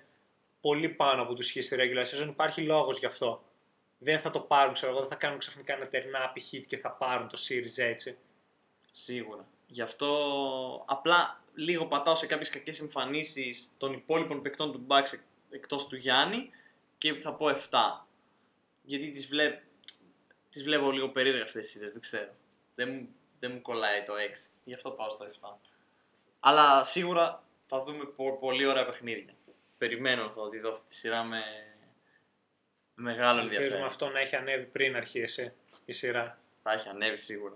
πολύ 0.61 0.89
πάνω 0.89 1.21
από 1.21 1.33
τους 1.33 1.53
Heat 1.55 1.63
στη 1.63 1.75
regular 1.79 2.05
season. 2.05 2.27
Υπάρχει 2.27 2.61
λόγος 2.61 2.99
γι' 2.99 3.05
αυτό. 3.05 3.43
Δεν 3.97 4.19
θα 4.19 4.31
το 4.31 4.39
πάρουν, 4.39 4.73
ξέρω 4.73 4.91
εγώ, 4.91 4.99
δεν 4.99 5.09
θα 5.09 5.15
κάνουν 5.15 5.39
ξαφνικά 5.39 5.73
ένα 5.73 5.87
τερνάπι 5.87 6.41
Heat 6.51 6.63
και 6.67 6.77
θα 6.77 6.91
πάρουν 6.91 7.27
το 7.29 7.37
series 7.49 7.77
έτσι. 7.77 8.17
Σίγουρα. 8.91 9.47
Γι' 9.67 9.81
αυτό 9.81 10.07
απλά 10.87 11.43
λίγο 11.53 11.85
πατάω 11.85 12.15
σε 12.15 12.25
κάποιες 12.25 12.49
κακές 12.49 12.79
εμφανίσεις 12.79 13.71
των 13.77 13.93
υπόλοιπων 13.93 14.41
παικτών 14.41 14.71
του 14.71 14.85
Bucks 14.89 15.13
εκ- 15.13 15.21
εκτός 15.49 15.87
του 15.87 15.95
Γιάννη 15.95 16.49
και 16.97 17.13
θα 17.13 17.33
πω 17.33 17.45
7. 17.49 17.55
Γιατί 18.81 19.11
τις, 19.11 19.27
βλέπ... 19.27 19.61
τις 20.49 20.63
βλέπω 20.63 20.91
λίγο 20.91 21.09
περίεργα 21.09 21.43
αυτές 21.43 21.61
τις 21.61 21.71
σειρές, 21.71 21.91
δεν 21.91 22.01
ξέρω. 22.01 22.31
Δεν 22.75 22.89
μου, 22.89 23.07
δεν 23.39 23.51
μου 23.51 23.61
κολλάει 23.61 24.03
το 24.03 24.13
6. 24.13 24.17
Γι' 24.63 24.73
αυτό 24.73 24.89
πάω 24.91 25.09
στο 25.09 25.25
7. 25.25 25.55
Αλλά 26.39 26.83
σίγουρα 26.83 27.43
θα 27.65 27.83
δούμε 27.83 28.05
πο- 28.05 28.37
πολύ 28.37 28.65
ωραία 28.65 28.85
παιχνίδια. 28.85 29.33
Περιμένω 29.77 30.29
θα 30.29 30.49
τη 30.49 30.59
δω 30.59 30.69
αυτή 30.71 30.87
τη 30.87 30.95
σειρά 30.95 31.23
με, 31.23 31.41
με 32.95 33.03
μεγάλο 33.03 33.39
Ελπίζουμε 33.39 33.63
ενδιαφέρον. 33.63 33.87
αυτό 33.87 34.09
να 34.09 34.19
έχει 34.19 34.35
ανέβει 34.35 34.65
πριν 34.65 34.95
αρχίσει 34.95 35.53
η 35.85 35.91
σειρά. 35.91 36.39
Θα 36.63 36.71
έχει 36.71 36.89
ανέβει 36.89 37.17
σίγουρα. 37.17 37.55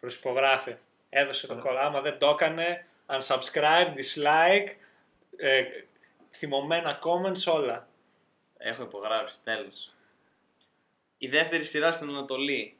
Προσυπογράφει. 0.00 0.76
Έδωσε 1.08 1.46
το 1.46 1.58
κόλλα. 1.58 1.80
Άμα 1.80 2.00
δεν 2.00 2.18
το 2.18 2.28
έκανε, 2.28 2.86
unsubscribe, 3.06 3.94
dislike, 3.96 4.68
ε, 5.36 5.64
θυμωμένα 6.30 6.98
comments, 7.02 7.52
όλα. 7.52 7.88
Έχω 8.58 8.82
υπογράψει, 8.82 9.42
τέλος. 9.44 9.92
Η 11.18 11.28
δεύτερη 11.28 11.64
σειρά 11.64 11.92
στην 11.92 12.08
Ανατολή 12.08 12.76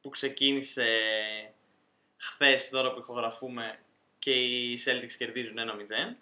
που 0.00 0.08
ξεκίνησε 0.08 0.86
χθες 2.16 2.68
τώρα 2.68 2.92
που 2.92 2.98
ηχογραφούμε 2.98 3.78
και 4.18 4.30
οι 4.30 4.78
Celtics 4.84 5.12
κερδίζουν 5.18 5.58
1-0 5.58 6.16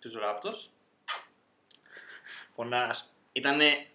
τους 0.00 0.14
Raptors. 0.16 0.68
Πονάς. 2.54 3.14
Ήτανε 3.32 3.86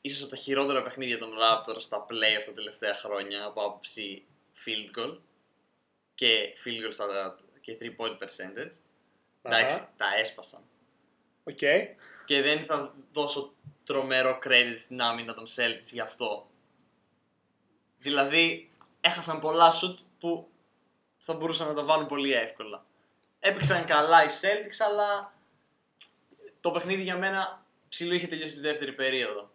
ίσως 0.00 0.20
από 0.20 0.30
τα 0.30 0.36
χειρότερα 0.36 0.82
παιχνίδια 0.82 1.18
των 1.18 1.30
Raptors 1.40 1.80
στα 1.80 2.06
playoffs 2.08 2.44
τα 2.46 2.52
τελευταία 2.52 2.94
χρόνια 2.94 3.44
από 3.44 3.64
άποψη 3.64 4.26
field 4.64 4.98
goal 4.98 5.18
και 6.14 6.54
field 6.64 6.86
goal 6.86 6.92
στα, 6.92 7.36
και 7.60 7.78
3 7.80 7.84
point 7.84 8.18
percentage. 8.18 8.72
Εντάξει, 9.42 9.76
Αχα. 9.76 9.92
τα 9.96 10.06
έσπασαν. 10.18 10.62
Οκ. 11.44 11.58
και 12.24 12.42
δεν 12.42 12.64
θα 12.64 12.94
δώσω 13.12 13.54
τρομερό 13.84 14.38
credit 14.44 14.74
στην 14.76 15.00
άμυνα 15.00 15.34
των 15.34 15.46
Celtics 15.56 15.90
γι' 15.92 16.00
αυτό. 16.00 16.50
Δηλαδή, 17.98 18.70
έχασαν 19.00 19.40
πολλά 19.40 19.72
shoot 19.72 19.96
που 20.18 20.48
θα 21.18 21.34
μπορούσαν 21.34 21.66
να 21.66 21.74
τα 21.74 21.84
βάλουν 21.84 22.06
πολύ 22.06 22.32
εύκολα. 22.32 22.84
Έπαιξαν 23.38 23.84
καλά 23.84 24.24
οι 24.24 24.28
Celtics, 24.40 24.86
αλλά 24.88 25.34
το 26.60 26.70
παιχνίδι 26.70 27.02
για 27.02 27.16
μένα 27.16 27.66
ψηλό 27.88 28.14
είχε 28.14 28.26
τελειώσει 28.26 28.54
τη 28.54 28.60
δεύτερη 28.60 28.92
περίοδο. 28.92 29.50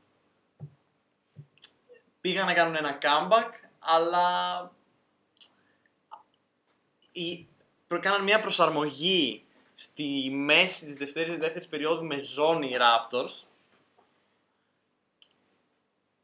Πήγαν 2.25 2.46
να 2.46 2.53
κάνουν 2.53 2.75
ένα 2.75 2.98
comeback, 3.01 3.50
αλλά 3.79 4.72
η... 7.12 7.48
κάναν 7.88 8.24
μια 8.24 8.39
προσαρμογή 8.39 9.46
στη 9.75 10.29
μέση 10.32 10.86
της 10.86 10.96
δεύτερης, 10.96 11.38
δεύτερης 11.38 11.67
περίοδου 11.67 12.05
με 12.05 12.20
ζώνη 12.20 12.75
Raptors 12.79 13.44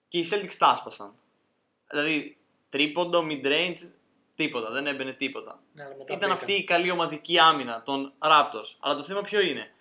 και 0.07 0.17
οι 0.17 0.27
Celtics 0.31 0.55
τα 0.57 0.67
άσπασαν. 0.67 1.13
Δηλαδή, 1.89 2.37
τρίποντο, 2.69 3.25
mid-range, 3.29 3.91
τίποτα, 4.35 4.71
δεν 4.71 4.87
έμπαινε 4.87 5.11
τίποτα. 5.11 5.59
Ναι, 5.73 5.83
αλλά 5.83 5.95
μετά 5.95 6.03
Ήταν 6.03 6.17
μπήκαν. 6.17 6.31
αυτή 6.31 6.53
η 6.53 6.63
καλή 6.63 6.91
ομαδική 6.91 7.39
άμυνα 7.39 7.83
των 7.83 8.13
Raptors. 8.19 8.75
Αλλά 8.79 8.95
το 8.95 9.03
θέμα 9.03 9.21
ποιο 9.21 9.41
είναι; 9.41 9.73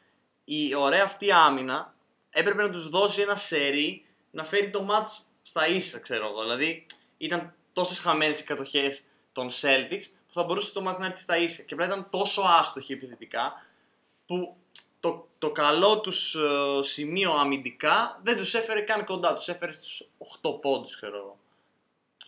Η 0.44 0.74
ωραία 0.74 1.04
αυτή 1.04 1.32
άμυνα 1.32 1.94
έπρεπε 2.30 2.62
να 2.62 2.70
τους 2.70 2.88
δώσει 2.88 3.20
ένα 3.20 3.36
σερί 3.36 4.04
να 4.30 4.44
φέρει 4.44 4.70
το 4.70 4.86
match 4.90 5.28
στα 5.42 5.66
ίσα, 5.66 5.98
ξέρω 5.98 6.26
εγώ. 6.26 6.42
Δηλαδή, 6.42 6.86
ήταν 7.18 7.54
τόσες 7.72 7.98
χαμένες 7.98 8.40
οι 8.40 8.44
κατοχές 8.44 9.02
των 9.32 9.48
Celtics 9.50 10.04
που 10.26 10.32
θα 10.32 10.42
μπορούσε 10.42 10.72
το 10.72 10.88
match 10.88 10.98
να 10.98 11.06
έρθει 11.06 11.20
στα 11.20 11.36
ίσα. 11.36 11.62
Και 11.62 11.74
πρέπει 11.74 11.90
να 11.90 11.96
ήταν 11.96 12.10
τόσο 12.10 12.42
άστοχοι 12.42 12.92
επιθετικά 12.92 13.66
που 14.26 14.56
το, 15.00 15.28
το 15.38 15.50
καλό 15.50 16.00
τους 16.00 16.34
ε, 16.34 16.82
σημείο 16.82 17.32
αμυντικά 17.32 18.20
δεν 18.22 18.36
τους 18.36 18.54
έφερε 18.54 18.80
καν 18.80 19.04
κοντά. 19.04 19.34
Τους 19.34 19.48
έφερε 19.48 19.72
στους 19.72 20.08
8 20.42 20.60
πόντους, 20.60 20.96
ξέρω 20.96 21.16
εγώ. 21.16 21.38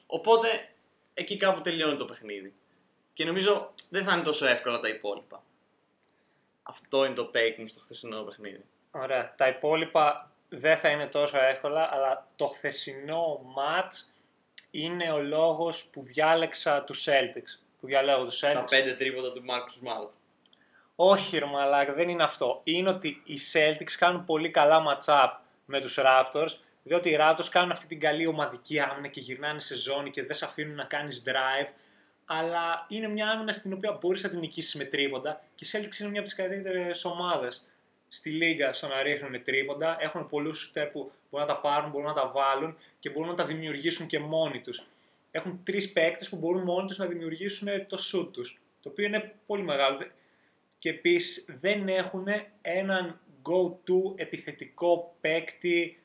Οπότε, 0.06 0.74
εκεί 1.14 1.36
κάπου 1.36 1.60
τελειώνει 1.60 1.96
το 1.96 2.04
παιχνίδι. 2.04 2.54
Και 3.12 3.24
νομίζω 3.24 3.70
δεν 3.88 4.04
θα 4.04 4.12
είναι 4.12 4.22
τόσο 4.22 4.46
εύκολα 4.46 4.80
τα 4.80 4.88
υπόλοιπα. 4.88 5.42
Αυτό 6.62 7.04
είναι 7.04 7.14
το 7.14 7.30
take 7.34 7.56
μου 7.58 7.66
στο 7.66 7.80
χθεσινό 7.80 8.22
παιχνίδι. 8.22 8.64
Ωραία. 8.90 9.34
Τα 9.36 9.48
υπόλοιπα 9.48 10.31
δεν 10.54 10.78
θα 10.78 10.88
είναι 10.88 11.06
τόσο 11.06 11.38
εύκολα, 11.38 11.88
αλλά 11.92 12.26
το 12.36 12.46
χθεσινό 12.46 13.40
match 13.56 14.12
είναι 14.70 15.12
ο 15.12 15.22
λόγος 15.22 15.84
που 15.84 16.02
διάλεξα 16.02 16.82
τους 16.82 17.08
Celtics. 17.08 17.60
Που 17.80 17.86
διαλέγω 17.86 18.24
τους 18.24 18.40
Celtics. 18.44 18.54
Τα 18.54 18.64
πέντε 18.64 18.92
τρίποτα 18.92 19.32
του 19.32 19.44
Marcus 19.48 19.86
Smart. 19.86 20.08
Όχι, 20.94 21.38
ρε 21.38 21.44
μαλάκα, 21.44 21.92
δεν 21.92 22.08
είναι 22.08 22.22
αυτό. 22.22 22.60
Είναι 22.64 22.88
ότι 22.88 23.22
οι 23.24 23.38
Celtics 23.52 23.92
κάνουν 23.98 24.24
πολύ 24.24 24.50
καλά 24.50 24.82
match-up 24.88 25.30
με 25.64 25.80
τους 25.80 25.98
Raptors, 26.00 26.50
διότι 26.82 27.10
οι 27.10 27.16
Raptors 27.20 27.46
κάνουν 27.50 27.70
αυτή 27.70 27.86
την 27.86 28.00
καλή 28.00 28.26
ομαδική 28.26 28.80
άμυνα 28.80 29.08
και 29.08 29.20
γυρνάνε 29.20 29.60
σε 29.60 29.74
ζώνη 29.76 30.10
και 30.10 30.24
δεν 30.24 30.34
σε 30.34 30.44
αφήνουν 30.44 30.74
να 30.74 30.84
κάνεις 30.84 31.22
drive, 31.26 31.68
αλλά 32.24 32.86
είναι 32.88 33.08
μια 33.08 33.28
άμυνα 33.28 33.52
στην 33.52 33.72
οποία 33.72 33.92
μπορείς 34.00 34.22
να 34.22 34.28
την 34.28 34.38
νικήσεις 34.38 34.74
με 34.74 34.84
τρίποντα 34.84 35.40
και 35.54 35.64
οι 35.64 35.68
Celtics 35.72 35.98
είναι 36.00 36.08
μια 36.08 36.20
από 36.20 36.28
τις 36.28 36.34
καλύτερες 36.34 37.04
ομάδες 37.04 37.66
στη 38.12 38.30
λίγα 38.30 38.72
στο 38.72 38.88
να 38.88 39.02
ρίχνουν 39.02 39.42
τρίποντα. 39.42 39.96
Έχουν 40.00 40.28
πολλούς 40.28 40.58
σουτέρ 40.58 40.86
που 40.86 41.12
μπορούν 41.30 41.46
να 41.46 41.54
τα 41.54 41.60
πάρουν, 41.60 41.90
μπορούν 41.90 42.06
να 42.06 42.14
τα 42.14 42.28
βάλουν 42.28 42.76
και 42.98 43.10
μπορούν 43.10 43.28
να 43.28 43.34
τα 43.34 43.46
δημιουργήσουν 43.46 44.06
και 44.06 44.18
μόνοι 44.18 44.60
τους. 44.60 44.86
Έχουν 45.30 45.60
τρεις 45.64 45.92
παίκτες 45.92 46.28
που 46.28 46.36
μπορούν 46.36 46.62
μόνοι 46.62 46.86
τους 46.86 46.98
να 46.98 47.06
δημιουργήσουν 47.06 47.68
το 47.86 47.98
shoot 48.12 48.32
τους, 48.32 48.60
το 48.80 48.88
οποίο 48.88 49.06
είναι 49.06 49.34
πολύ 49.46 49.62
μεγάλο 49.62 49.98
και 50.78 50.88
επίσης 50.88 51.44
δεν 51.60 51.88
έχουν 51.88 52.26
έναν 52.62 53.20
go-to 53.42 54.14
επιθετικό 54.16 55.16
παίκτη 55.20 56.02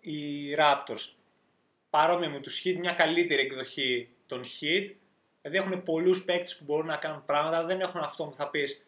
οι 0.00 0.54
Raptors. 0.58 1.14
Παρόμοια 1.90 2.28
με 2.28 2.40
τους 2.40 2.62
Heat, 2.64 2.76
μια 2.78 2.92
καλύτερη 2.92 3.42
εκδοχή 3.42 4.08
των 4.26 4.42
Heat. 4.42 4.90
Δηλαδή 5.42 5.66
έχουν 5.66 5.82
πολλούς 5.82 6.24
παίκτες 6.24 6.56
που 6.56 6.64
μπορούν 6.64 6.86
να 6.86 6.96
κάνουν 6.96 7.24
πράγματα, 7.24 7.64
δεν 7.64 7.80
έχουν 7.80 8.00
αυτό 8.00 8.24
που 8.24 8.34
θα 8.34 8.48
πεις 8.48 8.83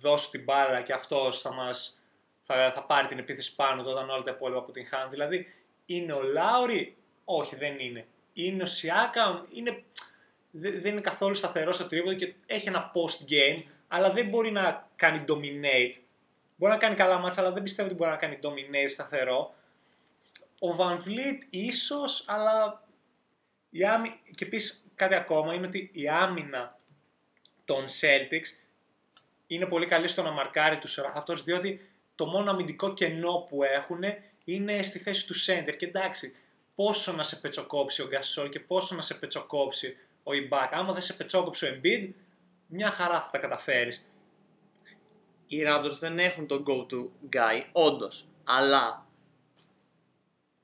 δώσ' 0.00 0.30
την 0.30 0.44
μπάλα 0.44 0.82
και 0.82 0.92
αυτός 0.92 1.40
θα 1.40 1.52
μας 1.52 2.00
θα, 2.42 2.72
θα 2.72 2.82
πάρει 2.82 3.06
την 3.06 3.18
επίθεση 3.18 3.54
πάνω 3.54 3.82
του 3.82 3.90
όταν 3.90 4.10
όλα 4.10 4.22
τα 4.22 4.30
υπόλοιπα 4.30 4.58
αποτυγχάνουν. 4.58 5.10
Δηλαδή 5.10 5.46
είναι 5.86 6.12
ο 6.12 6.22
Λάουρι, 6.22 6.96
όχι 7.24 7.56
δεν 7.56 7.78
είναι. 7.78 8.06
Είναι 8.32 8.62
ο 8.62 8.66
Σιάκαμ, 8.66 9.42
είναι 9.50 9.84
δεν 10.50 10.80
δεν 10.80 10.92
είναι 10.92 11.00
καθόλου 11.00 11.34
σταθερό 11.34 11.72
στο 11.72 11.86
τρίποδο 11.86 12.16
και 12.16 12.34
έχει 12.46 12.68
ένα 12.68 12.90
post 12.94 13.32
game, 13.32 13.62
αλλά 13.88 14.12
δεν 14.12 14.28
μπορεί 14.28 14.50
να 14.50 14.88
κάνει 14.96 15.24
dominate. 15.28 15.94
Μπορεί 16.56 16.72
να 16.72 16.78
κάνει 16.78 16.94
καλά 16.94 17.18
μάτσα, 17.18 17.40
αλλά 17.40 17.52
δεν 17.52 17.62
πιστεύω 17.62 17.88
ότι 17.88 17.96
μπορεί 17.96 18.10
να 18.10 18.16
κάνει 18.16 18.38
dominate 18.42 18.90
σταθερό. 18.90 19.54
Ο 20.60 20.76
Van 20.78 20.96
Vliet 20.96 21.46
ίσως, 21.50 22.24
αλλά 22.28 22.84
η 23.70 23.84
άμυ... 23.84 24.20
και 24.36 24.44
επίσης 24.44 24.86
κάτι 24.94 25.14
ακόμα 25.14 25.54
είναι 25.54 25.66
ότι 25.66 25.90
η 25.92 26.08
άμυνα 26.08 26.78
των 27.64 27.84
Celtics 27.84 28.65
είναι 29.46 29.66
πολύ 29.66 29.86
καλή 29.86 30.08
στο 30.08 30.22
να 30.22 30.30
μαρκάρει 30.30 30.78
τους 30.78 30.98
Raptors, 31.00 31.42
διότι 31.44 31.90
το 32.14 32.26
μόνο 32.26 32.50
αμυντικό 32.50 32.94
κενό 32.94 33.46
που 33.48 33.62
έχουν 33.62 34.02
είναι 34.44 34.82
στη 34.82 34.98
θέση 34.98 35.26
του 35.26 35.34
center. 35.34 35.74
Και 35.76 35.86
εντάξει, 35.86 36.36
πόσο 36.74 37.12
να 37.12 37.22
σε 37.22 37.36
πετσοκόψει 37.36 38.02
ο 38.02 38.08
Gasol 38.12 38.50
και 38.50 38.60
πόσο 38.60 38.94
να 38.94 39.02
σε 39.02 39.14
πετσοκόψει 39.14 39.96
ο 40.22 40.30
Ibaka. 40.32 40.68
Άμα 40.70 40.92
δεν 40.92 41.02
σε 41.02 41.12
πετσόκοψε 41.12 41.66
ο 41.66 41.68
Embiid, 41.74 42.10
μια 42.66 42.90
χαρά 42.90 43.20
θα 43.20 43.30
τα 43.30 43.38
καταφέρεις. 43.38 44.08
Οι 45.46 45.62
Raptors 45.66 45.98
δεν 46.00 46.18
έχουν 46.18 46.46
τον 46.46 46.64
go-to 46.66 47.08
guy, 47.36 47.62
όντως. 47.72 48.28
Αλλά 48.44 49.06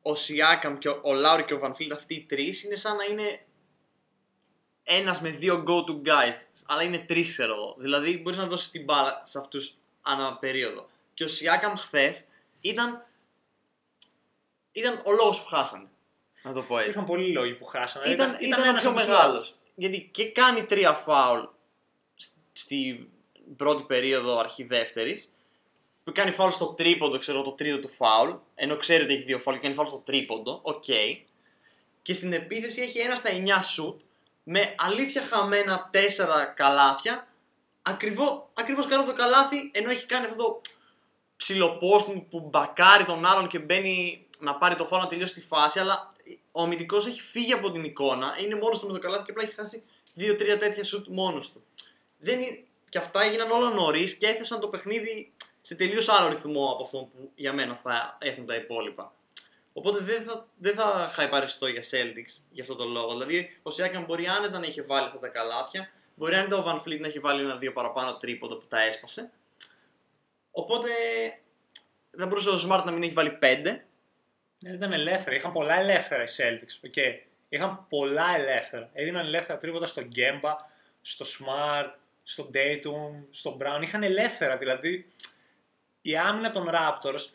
ο 0.02 0.10
Siakam 0.10 0.76
και 0.78 0.88
ο, 0.88 0.92
ο 0.92 1.10
Lowry 1.24 1.44
και 1.46 1.54
ο 1.54 1.60
Van 1.62 1.70
Fleet, 1.70 1.90
αυτοί 1.92 2.14
οι 2.14 2.24
τρεις, 2.28 2.64
είναι 2.64 2.76
σαν 2.76 2.96
να 2.96 3.04
είναι 3.04 3.44
ένας 4.84 5.20
με 5.20 5.30
δύο 5.30 5.64
go-to 5.66 6.08
guys. 6.08 6.34
Αλλά 6.66 6.82
είναι 6.82 6.98
τρει, 6.98 7.22
ξέρω 7.22 7.54
εγώ. 7.54 7.74
Δηλαδή 7.78 8.18
μπορείς 8.18 8.38
να 8.38 8.46
δώσεις 8.46 8.70
την 8.70 8.84
μπάλα 8.84 9.22
σε 9.24 9.38
αυτούς 9.38 9.74
ανά 10.02 10.36
περίοδο. 10.36 10.88
Και 11.14 11.24
ο 11.24 11.26
Siakam 11.26 11.74
χθες 11.76 12.24
ήταν. 12.60 13.06
ήταν 14.72 15.02
ο 15.04 15.12
λόγος 15.12 15.40
που 15.40 15.46
χάσανε. 15.46 15.86
Να 16.42 16.52
το 16.52 16.62
πω 16.62 16.78
έτσι. 16.78 16.90
Είχαν 16.90 17.06
πολλοί 17.06 17.32
λόγοι 17.32 17.54
που 17.54 17.64
χάσανε. 17.64 18.08
ήταν, 18.12 18.36
ήταν, 18.40 18.60
ο 18.60 18.68
ένας 18.68 18.80
πιο 18.82 18.90
από 18.90 18.98
τους 18.98 19.08
μεγάλος. 19.08 19.32
λόγους. 19.32 19.54
Γιατί 19.74 20.08
και 20.12 20.30
κάνει 20.30 20.64
τρία 20.64 20.92
φάουλ 20.92 21.40
σ- 22.14 22.30
στη 22.52 23.08
πρώτη 23.56 23.82
περίοδο 23.82 24.38
αρχή 24.38 24.62
δεύτερη. 24.64 25.22
Που 26.04 26.12
κάνει 26.12 26.30
φάουλ 26.30 26.50
στο 26.50 26.66
τρίποντο, 26.66 27.18
ξέρω 27.18 27.42
το 27.42 27.52
τρίτο 27.52 27.78
του 27.78 27.88
φάουλ. 27.88 28.30
Ενώ 28.54 28.76
ξέρει 28.76 29.02
ότι 29.02 29.12
έχει 29.14 29.22
δύο 29.22 29.38
φάουλ 29.38 29.56
και 29.56 29.62
κάνει 29.62 29.74
φάουλ 29.74 29.88
στο 29.88 29.96
τρίποντο. 30.04 30.58
Οκ. 30.62 30.84
Και 32.02 32.12
στην 32.14 32.32
επίθεση 32.32 32.80
έχει 32.80 32.98
ένα 32.98 33.16
στα 33.16 33.30
9 33.30 33.62
σουτ. 33.62 34.00
Με 34.42 34.74
αλήθεια 34.78 35.22
χαμένα 35.22 35.90
4 35.92 35.96
καλάθια. 36.54 37.26
Ακριβώ, 37.82 38.50
ακριβώς 38.54 38.86
κάνω 38.86 39.04
το 39.04 39.14
καλάθι 39.14 39.70
ενώ 39.74 39.90
έχει 39.90 40.06
κάνει 40.06 40.24
αυτό 40.24 40.36
το 40.36 40.60
ψιλοπόστινγκ 41.36 42.20
που 42.20 42.40
μπακάρει 42.40 43.04
τον 43.04 43.26
άλλον 43.26 43.48
και 43.48 43.58
μπαίνει 43.58 44.26
να 44.38 44.54
πάρει 44.54 44.74
το 44.74 44.84
φάουλ 44.84 45.02
να 45.02 45.08
τελειώσει 45.08 45.34
τη 45.34 45.40
φάση. 45.40 45.78
Αλλά 45.78 46.12
ο 46.52 46.62
αμυντικός 46.62 47.06
έχει 47.06 47.20
φύγει 47.20 47.52
από 47.52 47.70
την 47.70 47.84
εικόνα, 47.84 48.36
είναι 48.40 48.56
μόνος 48.56 48.78
του 48.78 48.86
με 48.86 48.92
το 48.92 48.98
καλάθι 48.98 49.24
και 49.24 49.30
απλά 49.30 49.42
έχει 49.42 49.54
χάσει 49.54 49.82
2-3 50.18 50.56
τέτοια 50.58 50.84
σουτ 50.84 51.06
μόνος 51.08 51.52
του. 51.52 51.64
Δεν 52.18 52.40
είναι... 52.40 52.64
Και 52.88 52.98
αυτά 52.98 53.22
έγιναν 53.22 53.50
όλα 53.50 53.70
νωρίς 53.70 54.14
και 54.14 54.26
έθεσαν 54.26 54.60
το 54.60 54.68
παιχνίδι 54.68 55.32
σε 55.60 55.74
τελείως 55.74 56.08
άλλο 56.08 56.28
ρυθμό 56.28 56.70
από 56.72 56.82
αυτό 56.82 56.98
που 56.98 57.30
για 57.34 57.52
μένα 57.52 57.74
θα 57.74 58.18
έχουν 58.20 58.46
τα 58.46 58.54
υπόλοιπα. 58.54 59.12
Οπότε 59.72 59.98
δεν 59.98 60.22
θα, 60.22 60.48
δεν 60.56 60.74
θα 60.74 61.10
χαϊπαριστώ 61.14 61.66
για 61.66 61.82
Celtics 61.82 62.42
για 62.50 62.62
αυτό 62.62 62.74
το 62.74 62.84
λόγο. 62.84 63.10
Δηλαδή, 63.10 63.58
ο 63.62 63.70
Siakam 63.78 64.04
μπορεί 64.06 64.26
άνετα 64.26 64.58
να 64.58 64.66
είχε 64.66 64.82
βάλει 64.82 65.06
αυτά 65.06 65.18
τα 65.18 65.28
καλάθια, 65.28 65.90
μπορεί 66.14 66.34
άνετα 66.34 66.56
ο 66.56 66.64
Van 66.66 66.88
Fleet 66.88 67.00
να 67.00 67.06
έχει 67.06 67.18
βάλει 67.18 67.42
ένα-δύο 67.42 67.72
παραπάνω 67.72 68.16
τρίποδο 68.16 68.56
που 68.56 68.66
τα 68.66 68.80
έσπασε. 68.82 69.30
Οπότε 70.50 70.90
δεν 72.10 72.28
μπορούσε 72.28 72.48
ο 72.48 72.68
Smart 72.68 72.82
να 72.84 72.90
μην 72.90 73.02
έχει 73.02 73.12
βάλει 73.12 73.30
πέντε. 73.30 73.84
Ναι, 74.58 74.70
ήταν 74.70 74.92
ελεύθερα. 74.92 75.36
Είχαν 75.36 75.52
πολλά 75.52 75.74
ελεύθερα 75.74 76.22
οι 76.22 76.26
Celtics. 76.36 76.86
Okay. 76.86 77.18
Είχαν 77.48 77.86
πολλά 77.88 78.34
ελεύθερα. 78.36 78.90
Έδιναν 78.92 79.26
ελεύθερα 79.26 79.58
τρίποτα 79.58 79.86
στον 79.86 80.04
Γκέμπα, 80.04 80.56
στο 81.02 81.24
Smart, 81.24 81.90
στον 82.22 82.50
Dayton, 82.54 83.24
στον 83.30 83.58
Brown. 83.60 83.82
Είχαν 83.82 84.02
ελεύθερα. 84.02 84.56
Δηλαδή 84.56 85.06
η 86.02 86.16
άμυνα 86.16 86.50
των 86.50 86.70
Raptors 86.72 87.26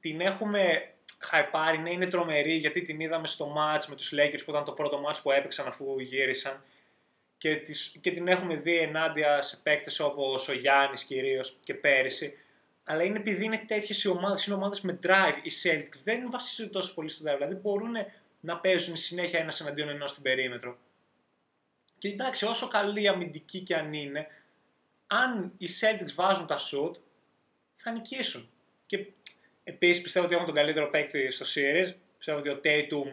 την 0.00 0.20
έχουμε 0.20 0.90
χαϊπάρει, 1.18 1.78
ναι, 1.78 1.90
είναι 1.90 2.06
τρομερή 2.06 2.52
γιατί 2.52 2.82
την 2.82 3.00
είδαμε 3.00 3.26
στο 3.26 3.54
match 3.56 3.84
με 3.88 3.94
τους 3.94 4.12
Lakers 4.16 4.40
που 4.44 4.50
ήταν 4.50 4.64
το 4.64 4.72
πρώτο 4.72 5.02
match 5.06 5.18
που 5.22 5.30
έπαιξαν 5.30 5.66
αφού 5.66 6.00
γύρισαν 6.00 6.64
και, 7.38 7.56
τις, 7.56 7.98
και 8.00 8.10
την 8.10 8.28
έχουμε 8.28 8.56
δει 8.56 8.78
ενάντια 8.78 9.42
σε 9.42 9.56
παίκτες 9.62 10.00
όπως 10.00 10.48
ο 10.48 10.52
Γιάννης 10.52 11.04
κυρίως 11.04 11.58
και 11.64 11.74
πέρυσι 11.74 12.34
αλλά 12.88 13.02
είναι 13.02 13.18
επειδή 13.18 13.44
είναι 13.44 13.64
τέτοιες 13.66 14.04
οι 14.04 14.08
ομάδες, 14.08 14.46
είναι 14.46 14.54
ομάδες 14.54 14.80
με 14.80 14.98
drive. 15.02 15.38
Οι 15.42 15.50
Celtics 15.62 16.00
δεν 16.04 16.30
βασίζονται 16.30 16.70
τόσο 16.70 16.94
πολύ 16.94 17.08
στο 17.08 17.24
drive. 17.24 17.36
Δηλαδή 17.36 17.54
μπορούν 17.54 17.94
να 18.40 18.58
παίζουν 18.58 18.96
συνέχεια 18.96 19.38
ένας 19.38 19.60
εναντίον 19.60 19.88
ενός 19.88 20.10
στην 20.10 20.22
περίμετρο. 20.22 20.78
Και 21.98 22.08
εντάξει, 22.08 22.44
όσο 22.44 22.68
καλή 22.68 23.08
αμυντική 23.08 23.60
και 23.60 23.74
αν 23.74 23.92
είναι, 23.92 24.26
αν 25.06 25.52
οι 25.58 25.68
Celtics 25.80 26.12
βάζουν 26.14 26.46
τα 26.46 26.58
shoot, 26.58 26.94
θα 27.76 27.90
νικήσουν. 27.90 28.50
Και 28.86 29.06
επίσης 29.68 30.02
πιστεύω 30.02 30.24
ότι 30.26 30.34
έχουν 30.34 30.46
τον 30.46 30.54
καλύτερο 30.54 30.90
παίκτη 30.90 31.30
στο 31.30 31.44
series. 31.54 31.92
Πιστεύω 32.16 32.38
ότι 32.38 32.48
ο 32.48 32.60
Tatum 32.64 33.12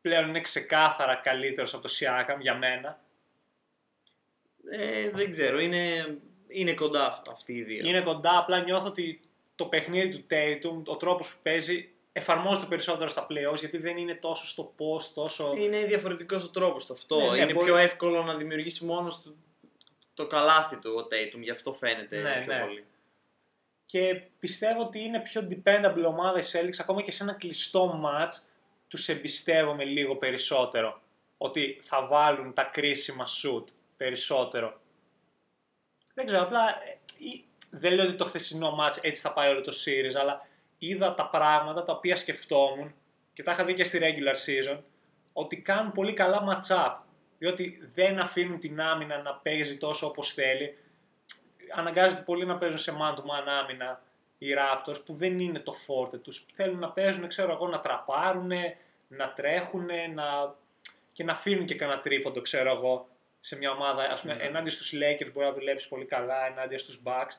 πλέον 0.00 0.28
είναι 0.28 0.40
ξεκάθαρα 0.40 1.14
καλύτερος 1.14 1.74
από 1.74 1.82
το 1.82 1.92
Siakam 1.98 2.40
για 2.40 2.54
μένα. 2.54 3.00
Ε, 4.70 5.10
δεν 5.10 5.30
ξέρω, 5.30 5.58
είναι, 5.60 6.16
είναι 6.48 6.74
κοντά 6.74 7.22
αυτοί 7.30 7.52
οι 7.52 7.62
δύο. 7.62 7.86
Είναι 7.88 8.00
κοντά, 8.00 8.38
απλά 8.38 8.60
νιώθω 8.62 8.86
ότι 8.86 9.20
το 9.56 9.64
παιχνίδι 9.64 10.08
του 10.18 10.26
Tatum, 10.30 10.82
ο 10.92 10.96
τρόπος 10.96 11.34
που 11.34 11.38
παίζει, 11.42 11.88
εφαρμόζεται 12.12 12.66
περισσότερο 12.66 13.08
στα 13.10 13.26
playoffs 13.30 13.58
γιατί 13.58 13.78
δεν 13.78 13.96
είναι 13.96 14.14
τόσο 14.14 14.46
στο 14.46 14.74
post, 14.78 15.04
τόσο... 15.14 15.54
Είναι 15.56 15.84
διαφορετικός 15.84 16.44
ο 16.44 16.50
τρόπος 16.50 16.86
το 16.86 16.92
αυτό. 16.92 17.16
Ναι, 17.20 17.30
ναι, 17.30 17.36
είναι 17.38 17.52
μπορεί- 17.52 17.66
πιο 17.66 17.76
εύκολο 17.76 18.22
να 18.22 18.34
δημιουργήσει 18.34 18.84
μόνος 18.84 19.22
του 19.22 19.36
το 20.14 20.26
καλάθι 20.26 20.76
του 20.76 20.94
ο 20.96 21.00
Tatum, 21.10 21.40
γι' 21.40 21.50
αυτό 21.50 21.72
φαίνεται 21.72 22.20
Ναι, 22.20 22.42
πιο 22.44 22.54
ναι. 22.54 22.60
πολύ. 22.60 22.84
Και 23.86 24.22
πιστεύω 24.38 24.80
ότι 24.82 25.00
είναι 25.00 25.20
πιο 25.20 25.48
dependable 25.50 26.04
ομάδα 26.06 26.38
οι 26.38 26.42
Celtics, 26.52 26.78
ακόμα 26.78 27.02
και 27.02 27.10
σε 27.10 27.22
ένα 27.22 27.32
κλειστό 27.32 28.00
match, 28.04 28.30
τους 28.88 29.08
εμπιστεύομαι 29.08 29.84
λίγο 29.84 30.16
περισσότερο. 30.16 31.00
Ότι 31.38 31.78
θα 31.82 32.06
βάλουν 32.06 32.52
τα 32.54 32.62
κρίσιμα 32.62 33.24
shoot 33.42 33.64
περισσότερο. 33.96 34.80
Δεν 36.14 36.26
ξέρω, 36.26 36.42
απλά 36.42 36.68
ε, 36.68 36.98
ή- 37.18 37.44
δεν 37.70 37.94
λέω 37.94 38.04
ότι 38.06 38.14
το 38.16 38.24
χθεσινό 38.24 38.76
match 38.80 38.96
έτσι 39.00 39.22
θα 39.22 39.32
πάει 39.32 39.50
όλο 39.50 39.60
το 39.60 39.72
series, 39.84 40.14
αλλά 40.20 40.46
είδα 40.78 41.14
τα 41.14 41.28
πράγματα 41.28 41.82
τα 41.82 41.92
οποία 41.92 42.16
σκεφτόμουν 42.16 42.94
και 43.32 43.42
τα 43.42 43.52
είχα 43.52 43.64
δει 43.64 43.74
και 43.74 43.84
στη 43.84 43.98
regular 44.02 44.34
season, 44.34 44.78
ότι 45.32 45.62
κάνουν 45.62 45.92
πολύ 45.92 46.12
καλά 46.12 46.42
match-up. 46.48 46.96
Διότι 47.38 47.88
δεν 47.94 48.18
αφήνουν 48.18 48.58
την 48.58 48.80
άμυνα 48.80 49.22
να 49.22 49.34
παίζει 49.34 49.76
τόσο 49.76 50.06
όπως 50.06 50.32
θέλει. 50.32 50.78
Αναγκάζεται 51.74 52.22
πολύ 52.22 52.46
να 52.46 52.58
παίζουν 52.58 52.78
σε 52.78 52.92
man 53.00 53.14
to 53.14 53.20
man 53.20 53.46
άμυνα 53.62 54.02
οι 54.38 54.46
Raptors 54.58 55.04
που 55.04 55.14
δεν 55.14 55.40
είναι 55.40 55.58
το 55.58 55.72
φόρτε 55.72 56.18
τους. 56.18 56.46
Θέλουν 56.54 56.78
να 56.78 56.90
παίζουν, 56.90 57.28
ξέρω 57.28 57.52
εγώ, 57.52 57.68
να 57.68 57.80
τραπάρουν, 57.80 58.50
να 59.08 59.32
τρέχουν 59.32 59.86
να... 60.14 60.54
και 61.12 61.24
να 61.24 61.32
αφήνουν 61.32 61.66
και 61.66 61.74
κανένα 61.74 62.00
τρίποντο, 62.00 62.40
ξέρω 62.40 62.70
εγώ, 62.70 63.08
σε 63.40 63.56
μια 63.56 63.70
ομάδα. 63.70 64.02
Ας 64.02 64.20
πούμε, 64.20 64.34
Ναι. 64.34 64.42
ενάντια 64.42 64.70
στους 64.70 64.92
Lakers 64.94 65.32
μπορεί 65.32 65.46
να 65.46 65.52
δουλέψει 65.52 65.88
πολύ 65.88 66.04
καλά, 66.04 66.46
ενάντια 66.46 66.78
στους 66.78 67.02
Bucks. 67.04 67.32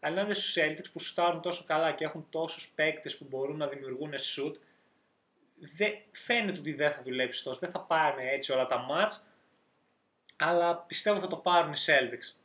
Αλλά 0.00 0.16
ενάντια 0.16 0.34
στους 0.34 0.56
Celtics 0.58 0.90
που 0.92 0.98
σουτάρουν 0.98 1.40
τόσο 1.40 1.64
καλά 1.66 1.92
και 1.92 2.04
έχουν 2.04 2.26
τόσους 2.30 2.68
παίκτες 2.74 3.16
που 3.16 3.26
μπορούν 3.28 3.56
να 3.56 3.66
δημιουργούν 3.66 4.12
shoot, 4.14 4.54
δεν, 5.76 5.92
φαίνεται 6.12 6.58
ότι 6.58 6.72
δεν 6.72 6.92
θα 6.92 7.02
δουλέψει 7.02 7.44
τόσο. 7.44 7.58
Δεν 7.58 7.70
θα 7.70 7.80
πάρουν 7.80 8.18
έτσι 8.18 8.52
όλα 8.52 8.66
τα 8.66 8.86
match, 8.90 9.26
αλλά 10.36 10.76
πιστεύω 10.76 11.18
θα 11.18 11.26
το 11.26 11.36
πάρουν 11.36 11.72
οι 11.72 11.76
Celtics. 11.86 12.37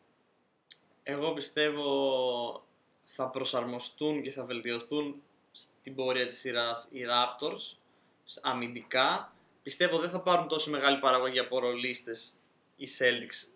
Εγώ 1.03 1.33
πιστεύω 1.33 2.67
θα 2.99 3.29
προσαρμοστούν 3.29 4.21
και 4.21 4.31
θα 4.31 4.43
βελτιωθούν 4.43 5.23
στην 5.51 5.95
πορεία 5.95 6.27
της 6.27 6.39
σειράς 6.39 6.87
οι 6.91 7.01
Raptors 7.09 7.75
σ- 8.25 8.39
αμυντικά. 8.47 9.35
Πιστεύω 9.63 9.97
δεν 9.99 10.09
θα 10.09 10.21
πάρουν 10.21 10.47
τόσο 10.47 10.69
μεγάλη 10.69 10.99
παραγωγή 10.99 11.39
από 11.39 11.59
ρολίστες 11.59 12.33
οι 12.75 12.87
Celtics 12.99 13.47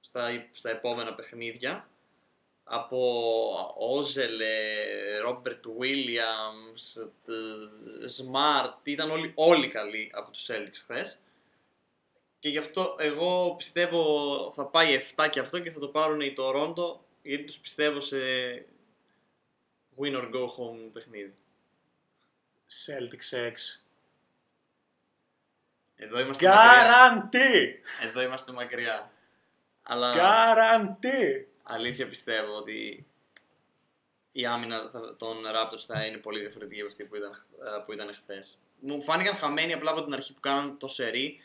στα, 0.00 0.48
στα 0.52 0.70
επόμενα 0.70 1.14
παιχνίδια. 1.14 1.88
Από 2.64 3.74
Όζελε, 3.78 4.54
Ρόμπερτ 5.20 5.64
Βίλιαμς, 5.78 6.96
Smart, 8.16 8.74
ήταν 8.82 9.10
όλοι, 9.10 9.32
όλοι 9.34 9.68
καλοί 9.68 10.10
από 10.14 10.30
τους 10.30 10.46
Celtics 10.50 10.76
χθες. 10.82 11.18
Και 12.42 12.48
γι' 12.48 12.58
αυτό 12.58 12.94
εγώ 12.98 13.54
πιστεύω 13.56 14.50
θα 14.54 14.64
πάει 14.66 14.98
7 15.16 15.28
και 15.30 15.40
αυτό 15.40 15.58
και 15.58 15.70
θα 15.70 15.78
το 15.80 15.88
πάρουν 15.88 16.20
οι 16.20 16.34
Toronto 16.38 16.98
γιατί 17.22 17.44
τους 17.44 17.58
πιστεύω 17.58 18.00
σε 18.00 18.16
win 19.98 20.14
or 20.16 20.30
go 20.34 20.44
home 20.44 20.90
παιχνίδι. 20.92 21.32
Celtics 22.86 23.36
6. 23.36 23.52
Εδώ 25.96 26.20
είμαστε 26.20 26.46
μακριά. 26.48 27.28
Guarantee! 27.32 27.66
Εδώ 28.06 28.22
είμαστε 28.22 28.52
μακριά. 28.52 29.12
Αλλά 29.82 30.14
Guarantee! 30.16 31.44
αλήθεια 31.62 32.08
πιστεύω 32.08 32.54
ότι 32.56 33.06
η 34.32 34.46
άμυνα 34.46 34.88
θα- 34.92 35.16
των 35.16 35.36
Raptors 35.54 35.84
θα 35.86 36.04
είναι 36.06 36.16
πολύ 36.16 36.40
διαφορετική 36.40 36.80
από 36.80 36.88
αυτή 36.90 37.04
που 37.04 37.16
ήταν, 37.16 37.30
ε, 37.30 37.82
που 37.86 37.92
ήταν 37.92 38.14
χθες. 38.14 38.58
Μου 38.80 39.02
φάνηκαν 39.02 39.34
χαμένοι 39.34 39.72
απλά 39.72 39.90
από 39.90 40.04
την 40.04 40.12
αρχή 40.12 40.32
που 40.34 40.40
κάναν 40.40 40.78
το 40.78 40.88
σερί. 40.88 41.40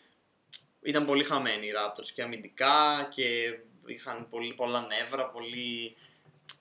Ήταν 0.87 1.05
πολύ 1.05 1.23
χαμένοι 1.23 1.67
οι 1.67 1.71
Raptors 1.77 2.05
και 2.13 2.21
αμυντικά 2.21 3.07
και 3.11 3.57
είχαν 3.85 4.29
πολύ, 4.29 4.53
πολλά 4.53 4.81
νεύρα, 4.81 5.29
πολύ... 5.29 5.95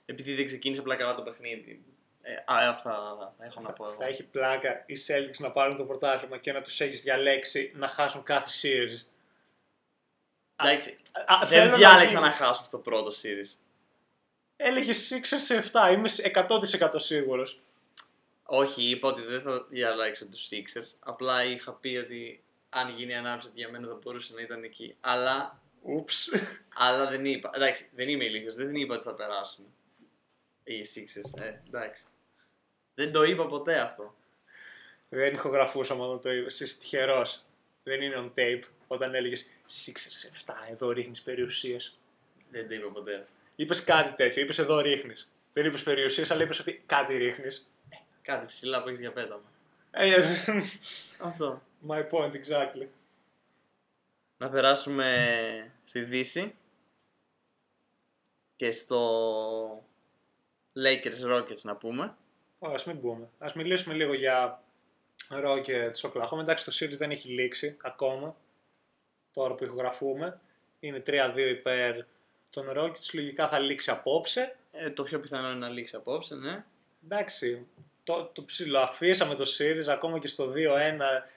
επειδή 0.05 0.33
δεν 0.35 0.45
ξεκίνησε 0.45 0.81
απλά 0.81 0.95
καλά 0.95 1.15
το 1.15 1.21
παιχνίδι. 1.21 1.83
Ε, 2.21 2.33
α, 2.33 2.69
αυτά 2.69 2.91
θα 3.37 3.45
έχω 3.45 3.61
να 3.61 3.73
πω 3.73 3.85
εγώ. 3.85 3.93
Θα 3.95 4.05
έχει 4.05 4.23
πλάκα 4.23 4.83
οι 4.85 4.93
Celtics 5.07 5.37
να 5.37 5.51
πάρουν 5.51 5.77
το 5.77 5.85
πρωτάθλημα 5.85 6.37
και 6.37 6.51
να 6.51 6.61
τους 6.61 6.79
έχεις 6.79 7.01
διαλέξει 7.01 7.71
να 7.75 7.87
χάσουν 7.87 8.23
κάθε 8.23 8.49
series. 8.61 9.05
Εντάξει, 10.55 10.95
Α, 11.25 11.45
θέλω 11.47 11.61
δεν 11.61 11.69
να 11.71 11.75
διάλεξα 11.77 12.19
δει- 12.19 12.23
να 12.23 12.31
χάσουν 12.31 12.65
στο 12.65 12.77
πρώτο 12.77 13.11
series. 13.21 13.57
Έλεγε 14.55 14.91
Sixers 14.91 15.37
σε 15.37 15.63
7, 15.73 15.91
είμαι 15.93 16.09
σε 16.09 16.31
100% 16.35 16.89
σίγουρος. 16.95 17.61
Όχι, 18.43 18.89
είπα 18.89 19.07
ότι 19.07 19.21
δεν 19.21 19.41
θα 19.41 19.65
διαλέξω 19.69 20.27
τους 20.27 20.49
Sixers. 20.51 20.97
Απλά 20.99 21.43
είχα 21.43 21.73
πει 21.73 21.95
ότι 21.95 22.41
αν 22.69 22.89
γίνει 22.89 23.15
ανάψη 23.15 23.49
για 23.53 23.69
μένα 23.69 23.87
θα 23.87 23.93
μπορούσε 23.95 24.33
να 24.33 24.41
ήταν 24.41 24.63
εκεί. 24.63 24.95
Αλλά, 24.99 25.61
Ούψ. 25.81 26.29
αλλά 26.73 27.09
δεν 27.09 27.25
είπα. 27.25 27.51
Εντάξει, 27.53 27.89
δεν 27.95 28.09
είμαι 28.09 28.25
ηλίθιος. 28.25 28.55
Δεν 28.55 28.75
είπα 28.75 28.95
ότι 28.95 29.03
θα 29.03 29.13
περάσουν 29.13 29.65
οι 30.63 30.85
Sixers. 30.95 31.41
Ε, 31.41 31.61
εντάξει. 31.67 32.03
Δεν 32.93 33.11
το 33.11 33.23
είπα 33.23 33.45
ποτέ 33.45 33.79
αυτό. 33.79 34.15
Δεν 35.09 35.33
ηχογραφούσαμε 35.33 36.03
όταν 36.03 36.21
το 36.21 36.31
είπες, 36.31 36.59
είσαι 36.59 36.79
τυχερός. 36.79 37.45
Δεν 37.83 38.01
είναι 38.01 38.15
on 38.17 38.39
tape 38.39 38.63
όταν 38.87 39.15
έλεγες 39.15 39.49
Sixers 39.67 40.09
σε 40.09 40.31
7, 40.45 40.53
εδώ 40.71 40.91
ρίχνεις 40.91 41.21
περιουσίες. 41.21 41.97
Δεν 42.51 42.67
το 42.67 42.73
είπα 42.73 42.91
ποτέ 42.91 43.15
αυτό. 43.15 43.35
Είπες 43.55 43.83
κάτι 43.83 44.15
τέτοιο, 44.15 44.41
είπες 44.41 44.57
εδώ 44.57 44.79
ρίχνεις. 44.79 45.29
Δεν 45.53 45.65
είπες 45.65 45.83
περιουσίες, 45.83 46.31
αλλά 46.31 46.43
είπες 46.43 46.59
ότι 46.59 46.83
κάτι 46.85 47.17
ρίχνεις. 47.17 47.71
Κάτι 48.21 48.45
ψηλά 48.45 48.81
που 48.81 48.87
έχεις 48.87 48.99
για 48.99 49.11
πέταμα. 49.11 49.51
Ε, 49.91 50.13
ε, 50.13 50.23
Αυτό. 51.19 51.61
My 51.87 52.09
point 52.09 52.31
exactly. 52.31 52.87
Να 54.37 54.49
περάσουμε 54.49 55.71
στη 55.83 56.01
Δύση 56.03 56.55
και 58.55 58.71
στο 58.71 59.83
Lakers 60.75 61.33
Rockets 61.33 61.61
να 61.61 61.75
πούμε. 61.75 62.15
Ω, 62.59 62.67
ας 62.67 62.85
μην 62.85 63.01
πούμε. 63.01 63.29
Ας 63.37 63.53
μιλήσουμε 63.53 63.93
λίγο 63.95 64.13
για 64.13 64.63
Rockets 65.29 66.09
Oklahoma. 66.11 66.39
Εντάξει, 66.39 66.65
το 66.65 66.71
series 66.79 66.97
δεν 66.97 67.11
έχει 67.11 67.29
λήξει 67.29 67.77
ακόμα. 67.81 68.35
Τώρα 69.33 69.55
που 69.55 69.63
ηχογραφούμε. 69.63 70.39
Είναι 70.79 71.03
3-2 71.05 71.37
υπέρ 71.37 72.05
των 72.49 72.65
Rockets. 72.75 73.13
Λογικά 73.13 73.49
θα 73.49 73.59
λήξει 73.59 73.91
απόψε. 73.91 74.55
Ε, 74.71 74.89
το 74.89 75.03
πιο 75.03 75.19
πιθανό 75.19 75.47
είναι 75.49 75.57
να 75.57 75.69
λήξει 75.69 75.95
απόψε, 75.95 76.35
ναι. 76.35 76.65
Εντάξει, 77.03 77.67
το, 78.07 78.29
το 78.33 78.43
ψιλοαφήσαμε 78.43 79.35
το 79.35 79.43
series. 79.57 79.87
Ακόμα 79.91 80.19
και 80.19 80.27
στο 80.27 80.51
2-1 80.51 80.53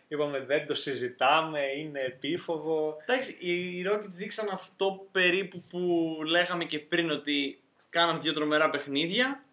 είπαμε 0.09 0.41
δεν 0.41 0.67
το 0.67 0.75
συζητάμε. 0.75 1.61
Είναι 1.79 2.01
επίφοβο. 2.01 2.97
Εντάξει, 3.07 3.31
οι 3.33 3.85
Rockets 3.91 4.09
δείξαν 4.09 4.49
αυτό 4.53 5.07
περίπου 5.13 5.63
που 5.71 6.17
λέγαμε 6.27 6.65
και 6.65 6.79
πριν 6.79 7.11
ότι 7.11 7.61
κάναν 7.91 8.21
δύο 8.21 8.33
τρομερά 8.33 8.71
παιχνίδια 8.71 9.45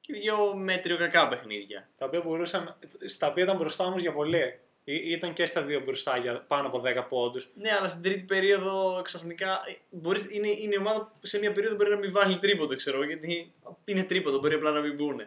και 0.00 0.12
δύο 0.12 0.54
μέτριο-κακά 0.54 1.28
παιχνίδια. 1.28 1.88
Τα 1.98 2.06
οποία 2.06 2.20
μπορούσαν, 2.20 2.76
στα 3.06 3.26
οποία 3.26 3.42
ήταν 3.42 3.56
μπροστά 3.56 3.84
όμως 3.84 4.00
για 4.00 4.12
πολύ. 4.12 4.58
Ή- 4.84 5.12
Ήταν 5.12 5.32
και 5.32 5.46
στα 5.46 5.62
δύο 5.62 5.80
μπροστά 5.80 6.18
για 6.20 6.44
πάνω 6.46 6.66
από 6.66 6.80
10 6.84 7.06
πόντους. 7.08 7.48
Ναι, 7.54 7.70
αλλά 7.78 7.88
στην 7.88 8.02
τρίτη 8.02 8.22
περίοδο 8.22 9.00
ξαφνικά 9.04 9.50
ε, 9.68 9.72
μπορείς, 9.90 10.26
είναι, 10.30 10.48
είναι 10.48 10.74
η 10.74 10.78
ομάδα 10.78 11.00
που 11.20 11.26
σε 11.26 11.38
μια 11.38 11.52
περίοδο 11.52 11.76
μπορεί 11.76 11.90
να 11.90 11.96
μην 11.96 12.12
βάλει 12.12 12.38
τρίποντο, 12.38 12.76
ξέρω 12.76 12.96
εγώ, 12.96 13.06
γιατί 13.06 13.52
είναι 13.84 14.02
τρίποντο, 14.02 14.38
μπορεί 14.38 14.54
απλά 14.54 14.70
να 14.70 14.80
μην 14.80 14.94
μπουν. 14.94 15.22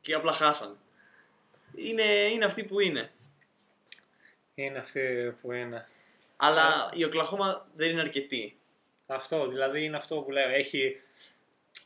Και 0.00 0.14
απλά 0.14 0.32
χάσανε. 0.32 0.76
Είναι, 1.74 2.02
είναι 2.02 2.44
αυτοί 2.44 2.64
που 2.64 2.80
είναι. 2.80 3.10
Είναι 4.54 4.78
αυτή 4.78 5.36
που 5.40 5.52
είναι. 5.52 5.88
Αλλά 6.36 6.90
η 6.94 7.04
Οκλαχώμα 7.04 7.66
δεν 7.74 7.90
είναι 7.90 8.00
αρκετή. 8.00 8.58
Αυτό, 9.06 9.48
δηλαδή 9.48 9.84
είναι 9.84 9.96
αυτό 9.96 10.16
που 10.16 10.30
λέω. 10.30 10.48
Έχει, 10.48 11.00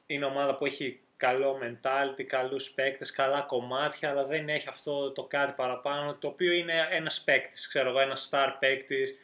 είναι 0.07 0.25
ομάδα 0.25 0.55
που 0.57 0.66
έχει 0.66 1.01
καλό 1.16 1.59
mentality, 1.62 2.22
καλούς 2.22 2.70
παίκτες, 2.70 3.11
καλά 3.11 3.40
κομμάτια, 3.40 4.11
αλλά 4.11 4.25
δεν 4.25 4.48
έχει 4.48 4.68
αυτό 4.68 5.11
το 5.12 5.25
κάτι 5.25 5.53
παραπάνω, 5.53 6.14
το 6.14 6.29
οποίο 6.29 6.53
είναι 6.53 6.88
ένας 6.90 7.20
παίκτης, 7.20 7.68
ξέρω 7.68 7.88
εγώ, 7.88 8.01
ένας 8.01 8.29
star 8.31 8.48
παίκτης, 8.59 9.14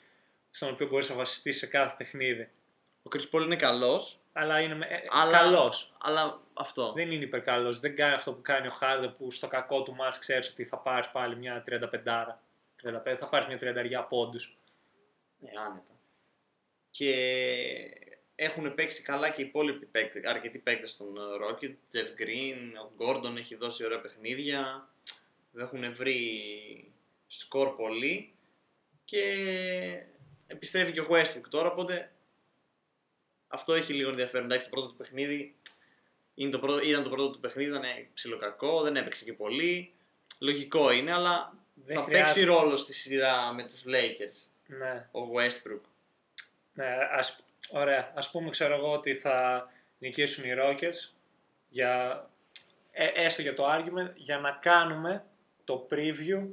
στον 0.50 0.70
οποίο 0.70 0.86
μπορείς 0.86 1.08
να 1.08 1.14
βασιστείς 1.14 1.58
σε 1.58 1.66
κάθε 1.66 1.94
παιχνίδι. 1.98 2.50
Ο 3.02 3.08
Chris 3.12 3.36
Paul 3.36 3.42
είναι 3.42 3.56
καλός, 3.56 4.18
Αλλά 4.40 4.60
είναι 4.60 4.86
ε, 4.88 5.00
αλλά, 5.10 5.38
καλός. 5.38 5.92
αλλά 6.00 6.40
αυτό. 6.54 6.92
Δεν 6.92 7.10
είναι 7.10 7.24
υπερκαλός. 7.24 7.80
Δεν 7.80 7.96
κάνει 7.96 8.14
αυτό 8.14 8.32
που 8.32 8.42
κάνει 8.42 8.66
ο 8.66 8.70
Χάρντεν 8.70 9.16
που 9.16 9.30
στο 9.30 9.48
κακό 9.48 9.82
του 9.82 9.94
μάτς 9.94 10.18
ξέρεις 10.18 10.50
ότι 10.50 10.64
θα 10.64 10.78
πάρεις 10.78 11.08
πάλι 11.08 11.36
μια 11.36 11.64
35 11.68 11.80
35, 12.82 13.16
θα 13.18 13.28
πάρεις 13.28 13.46
μια 13.46 14.02
30 14.02 14.06
πόντους. 14.08 14.58
Ναι, 15.38 15.50
άνετα. 15.66 15.94
Και 16.90 17.12
έχουν 18.34 18.74
παίξει 18.74 19.02
καλά 19.02 19.30
και 19.30 19.42
οι 19.42 19.44
υπόλοιποι 19.44 19.86
παίκτες, 19.86 20.24
αρκετοί 20.24 20.58
παίκτες 20.58 20.90
στον 20.90 21.14
Rocket. 21.16 21.74
Jeff 21.92 22.20
Green, 22.20 22.56
ο 22.86 23.04
Gordon 23.04 23.36
έχει 23.36 23.54
δώσει 23.56 23.84
ωραία 23.84 24.00
παιχνίδια. 24.00 24.88
Έχουν 25.58 25.94
βρει 25.94 26.92
σκορ 27.26 27.76
πολύ. 27.76 28.34
Και 29.04 29.22
επιστρέφει 30.46 30.92
και 30.92 31.00
ο 31.00 31.06
Westbrook 31.10 31.48
τώρα, 31.50 31.70
οπότε 31.70 32.12
αυτό 33.48 33.74
έχει 33.74 33.92
λίγο 33.92 34.10
ενδιαφέρον. 34.10 34.44
Εντάξει, 34.46 34.64
το 34.64 34.70
πρώτο 34.70 34.88
του 34.88 34.96
παιχνίδι 34.96 35.54
είναι 36.34 36.50
το 36.50 36.58
πρώτο, 36.58 36.80
ήταν 36.80 37.02
το 37.02 37.10
πρώτο 37.10 37.30
του 37.30 37.40
παιχνίδι, 37.40 37.70
ήταν 37.70 37.82
ψιλοκακό, 38.14 38.80
δεν 38.82 38.96
έπαιξε 38.96 39.24
και 39.24 39.32
πολύ. 39.32 39.92
Λογικό 40.38 40.90
είναι, 40.92 41.12
αλλά 41.12 41.52
Δεν 41.74 41.96
θα 41.96 42.02
χρειάζεται. 42.02 42.26
παίξει 42.32 42.44
ρόλο 42.44 42.76
στη 42.76 42.92
σειρά 42.94 43.52
με 43.52 43.62
τους 43.62 43.84
Lakers 43.86 44.46
Ναι. 44.66 45.08
ο 45.12 45.20
Westbrook. 45.36 45.80
Ναι, 46.72 46.96
ας, 47.10 47.40
ωραία. 47.70 48.12
Ας 48.14 48.30
πούμε, 48.30 48.50
ξέρω 48.50 48.74
εγώ, 48.74 48.92
ότι 48.92 49.14
θα 49.14 49.68
νικήσουν 49.98 50.44
οι 50.44 50.52
Rockets 50.58 51.10
για, 51.68 52.24
ε, 52.90 53.06
έστω 53.14 53.42
για 53.42 53.54
το 53.54 53.66
argument, 53.72 54.10
για 54.14 54.38
να 54.38 54.50
κάνουμε 54.50 55.24
το 55.64 55.86
preview 55.90 56.46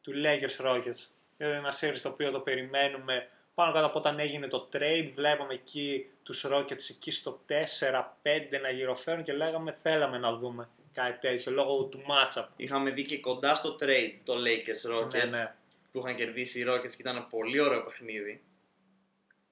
του 0.00 0.12
Lakers 0.24 0.66
Rockets. 0.66 1.06
Είναι 1.38 1.52
ένα 1.54 1.74
series 1.80 1.98
το 2.02 2.08
οποίο 2.08 2.30
το 2.30 2.40
περιμένουμε 2.40 3.28
πάνω 3.60 3.72
κάτω 3.72 3.86
από 3.86 3.98
όταν 3.98 4.18
έγινε 4.18 4.46
το 4.46 4.68
trade. 4.72 5.10
Βλέπαμε 5.14 5.54
εκεί 5.54 6.10
τους 6.22 6.46
Rockets 6.48 6.90
εκεί 6.90 7.10
στο 7.10 7.40
4-5 7.48 8.60
να 8.62 8.70
γυροφέρουν 8.70 9.24
και 9.24 9.32
λέγαμε 9.32 9.76
θέλαμε 9.82 10.18
να 10.18 10.36
δούμε 10.36 10.68
κάτι 10.92 11.18
τέτοιο 11.18 11.52
λόγω 11.52 11.84
του 11.84 12.02
matchup. 12.08 12.46
Είχαμε 12.56 12.90
δει 12.90 13.04
και 13.04 13.18
κοντά 13.18 13.54
στο 13.54 13.76
trade 13.80 14.14
το 14.24 14.34
Lakers 14.34 14.94
Rockets 14.94 15.12
Ναι, 15.12 15.24
ναι. 15.24 15.54
που 15.92 15.98
είχαν 15.98 16.16
κερδίσει 16.16 16.60
οι 16.60 16.64
Rockets 16.68 16.90
και 16.90 16.96
ήταν 17.02 17.16
ένα 17.16 17.24
πολύ 17.24 17.60
ωραίο 17.60 17.84
παιχνίδι. 17.84 18.42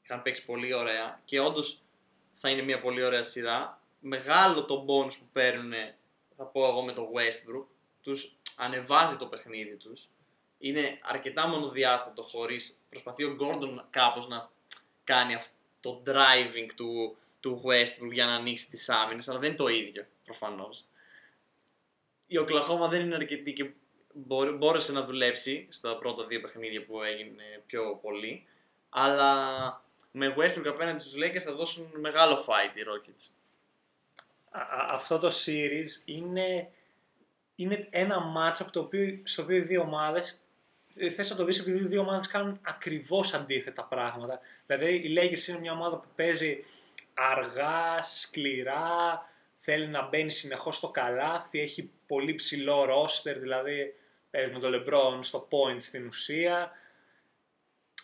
Είχαν 0.02 0.22
παίξει 0.22 0.44
πολύ 0.44 0.74
ωραία 0.74 1.20
και 1.24 1.40
όντως 1.40 1.82
θα 2.32 2.50
είναι 2.50 2.62
μια 2.62 2.80
πολύ 2.80 3.02
ωραία 3.02 3.22
σειρά. 3.22 3.80
Μεγάλο 4.00 4.64
το 4.64 4.84
bonus 4.88 5.12
που 5.18 5.28
παίρνουν, 5.32 5.72
θα 6.36 6.44
πω 6.44 6.66
εγώ 6.66 6.82
με 6.82 6.92
το 6.92 7.10
Westbrook. 7.14 7.66
Τους 8.02 8.36
ανεβάζει 8.56 9.16
το 9.16 9.26
παιχνίδι 9.26 9.76
τους. 9.76 10.08
Είναι 10.58 10.98
αρκετά 11.02 11.46
μονοδιάστατο 11.48 12.22
χωρίς 12.22 12.76
προσπαθεί 12.88 13.24
ο 13.24 13.36
Gordon 13.40 13.84
κάπως 13.90 14.28
να 14.28 14.50
κάνει 15.04 15.34
αυτό 15.34 15.52
το 15.80 16.02
driving 16.06 16.68
του, 16.76 17.16
του 17.40 17.62
Westbrook 17.66 18.12
για 18.12 18.24
να 18.26 18.34
ανοίξει 18.34 18.70
τις 18.70 18.88
άμυνες, 18.88 19.28
αλλά 19.28 19.38
δεν 19.38 19.48
είναι 19.48 19.56
το 19.58 19.68
ίδιο 19.68 20.06
προφανώς. 20.24 20.84
Η 22.26 22.38
Οκλαχώμα 22.38 22.88
δεν 22.88 23.00
είναι 23.00 23.14
αρκετή 23.14 23.52
και 23.52 23.70
μπόρε- 24.12 24.54
μπόρεσε 24.54 24.92
να 24.92 25.02
δουλέψει 25.04 25.66
στα 25.70 25.98
πρώτα 25.98 26.26
δύο 26.26 26.40
παιχνίδια 26.40 26.84
που 26.84 27.02
έγινε 27.02 27.62
πιο 27.66 27.98
πολύ. 28.02 28.46
Αλλά 28.88 29.84
με 30.10 30.34
Westbrook 30.38 30.66
απέναντι 30.66 31.00
στους 31.00 31.14
Lakers 31.24 31.40
θα 31.40 31.54
δώσουν 31.54 31.90
μεγάλο 31.94 32.44
fight 32.46 32.76
οι 32.76 32.80
Rockets. 32.86 33.30
Α- 34.50 34.60
α- 34.60 34.86
αυτό 34.94 35.18
το 35.18 35.28
series 35.46 35.88
είναι, 36.04 36.70
είναι 37.54 37.86
ένα 37.90 38.22
matchup 38.36 38.66
το 38.72 38.80
οποίο, 38.80 39.20
στο 39.24 39.42
οποίο 39.42 39.56
οι 39.56 39.60
δύο 39.60 39.80
ομάδες 39.80 40.42
ε, 40.98 41.10
θες 41.10 41.30
να 41.30 41.36
το 41.36 41.44
δεις 41.44 41.58
επειδή 41.58 41.78
οι 41.78 41.86
δύο 41.86 42.00
ομάδες 42.00 42.26
κάνουν 42.26 42.60
ακριβώς 42.62 43.34
αντίθετα 43.34 43.84
πράγματα. 43.84 44.40
Δηλαδή 44.66 44.94
οι 44.94 45.16
Lakers 45.18 45.48
είναι 45.48 45.58
μια 45.58 45.72
ομάδα 45.72 45.98
που 45.98 46.08
παίζει 46.16 46.64
αργά, 47.14 48.02
σκληρά, 48.02 49.22
θέλει 49.56 49.86
να 49.86 50.08
μπαίνει 50.08 50.30
συνεχώς 50.30 50.76
στο 50.76 50.88
καλάθι, 50.88 51.60
έχει 51.60 51.90
πολύ 52.06 52.34
ψηλό 52.34 52.82
roster, 52.82 53.36
δηλαδή 53.38 53.94
παίζει 54.30 54.52
με 54.52 54.58
τον 54.58 54.72
LeBron 54.74 55.18
στο 55.20 55.48
point 55.50 55.76
στην 55.80 56.06
ουσία, 56.06 56.70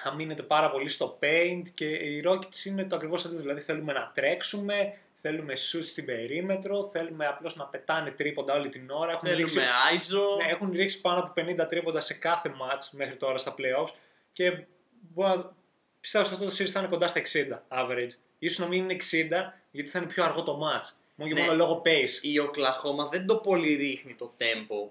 αμήνεται 0.03 0.43
πάρα 0.43 0.71
πολύ 0.71 0.89
στο 0.89 1.19
paint 1.23 1.63
και 1.75 1.89
οι 1.91 2.25
Rockets 2.27 2.65
είναι 2.65 2.85
το 2.85 2.97
ακριβώς 2.97 3.25
αντίθετο. 3.25 3.47
Δηλαδή 3.47 3.65
θέλουμε 3.65 3.93
να 3.93 4.11
τρέξουμε, 4.15 4.99
θέλουμε 5.29 5.53
shoot 5.53 5.85
στην 5.85 6.05
περίμετρο, 6.05 6.89
θέλουμε 6.93 7.27
απλώς 7.27 7.57
να 7.57 7.65
πετάνε 7.67 8.11
τρίποντα 8.11 8.55
όλη 8.55 8.69
την 8.69 8.91
ώρα. 8.91 9.13
Έχουν 9.13 9.35
ρίξει, 9.35 9.55
Θέλουμε 9.59 9.73
ISO. 9.97 10.43
ναι, 10.45 10.51
έχουν 10.53 10.71
ρίξει 10.73 11.01
πάνω 11.01 11.21
από 11.21 11.33
50 11.43 11.67
τρίποντα 11.69 12.01
σε 12.01 12.15
κάθε 12.15 12.49
match 12.55 12.89
μέχρι 12.91 13.17
τώρα 13.17 13.39
στα 13.39 13.55
playoffs 13.59 13.93
και 14.33 14.65
μπορώ 15.01 15.35
να- 15.35 15.53
πιστεύω 16.01 16.25
σε 16.25 16.35
αυτό 16.35 16.45
το 16.47 16.55
series 16.59 16.67
θα 16.69 16.81
είναι 16.81 16.89
κοντά 16.89 17.09
στα 17.09 17.19
60 17.21 17.63
average. 17.69 18.11
Ίσως 18.39 18.59
να 18.59 18.67
μην 18.67 18.83
είναι 18.83 18.93
60 18.93 19.61
γιατί 19.71 19.91
θα 19.91 19.99
είναι 19.99 20.09
πιο 20.09 20.25
αργό 20.25 20.43
το 20.43 20.53
match. 20.53 20.89
Μόνο 21.15 21.33
και 21.33 21.41
Ναι. 21.41 21.47
μόνο 21.47 21.57
λόγω 21.57 21.83
pace. 21.85 22.23
Η 22.23 22.39
Οκλαχώμα 22.39 23.09
δεν 23.13 23.27
το 23.27 23.37
πολύ 23.37 23.75
ρίχνει 23.75 24.15
το 24.15 24.35
tempo. 24.39 24.89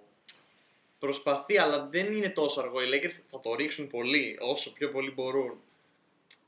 Προσπαθεί, 1.00 1.58
αλλά 1.58 1.88
δεν 1.92 2.14
είναι 2.14 2.30
τόσο 2.30 2.62
αργό. 2.62 2.82
Οι 2.82 2.86
Lakers 2.94 3.22
θα 3.30 3.40
το 3.40 3.56
ρίξουν 3.56 3.88
πολύ, 3.88 4.38
όσο 4.42 4.74
πιο 4.74 4.90
πολύ 4.90 5.12
μπορούν. 5.12 5.58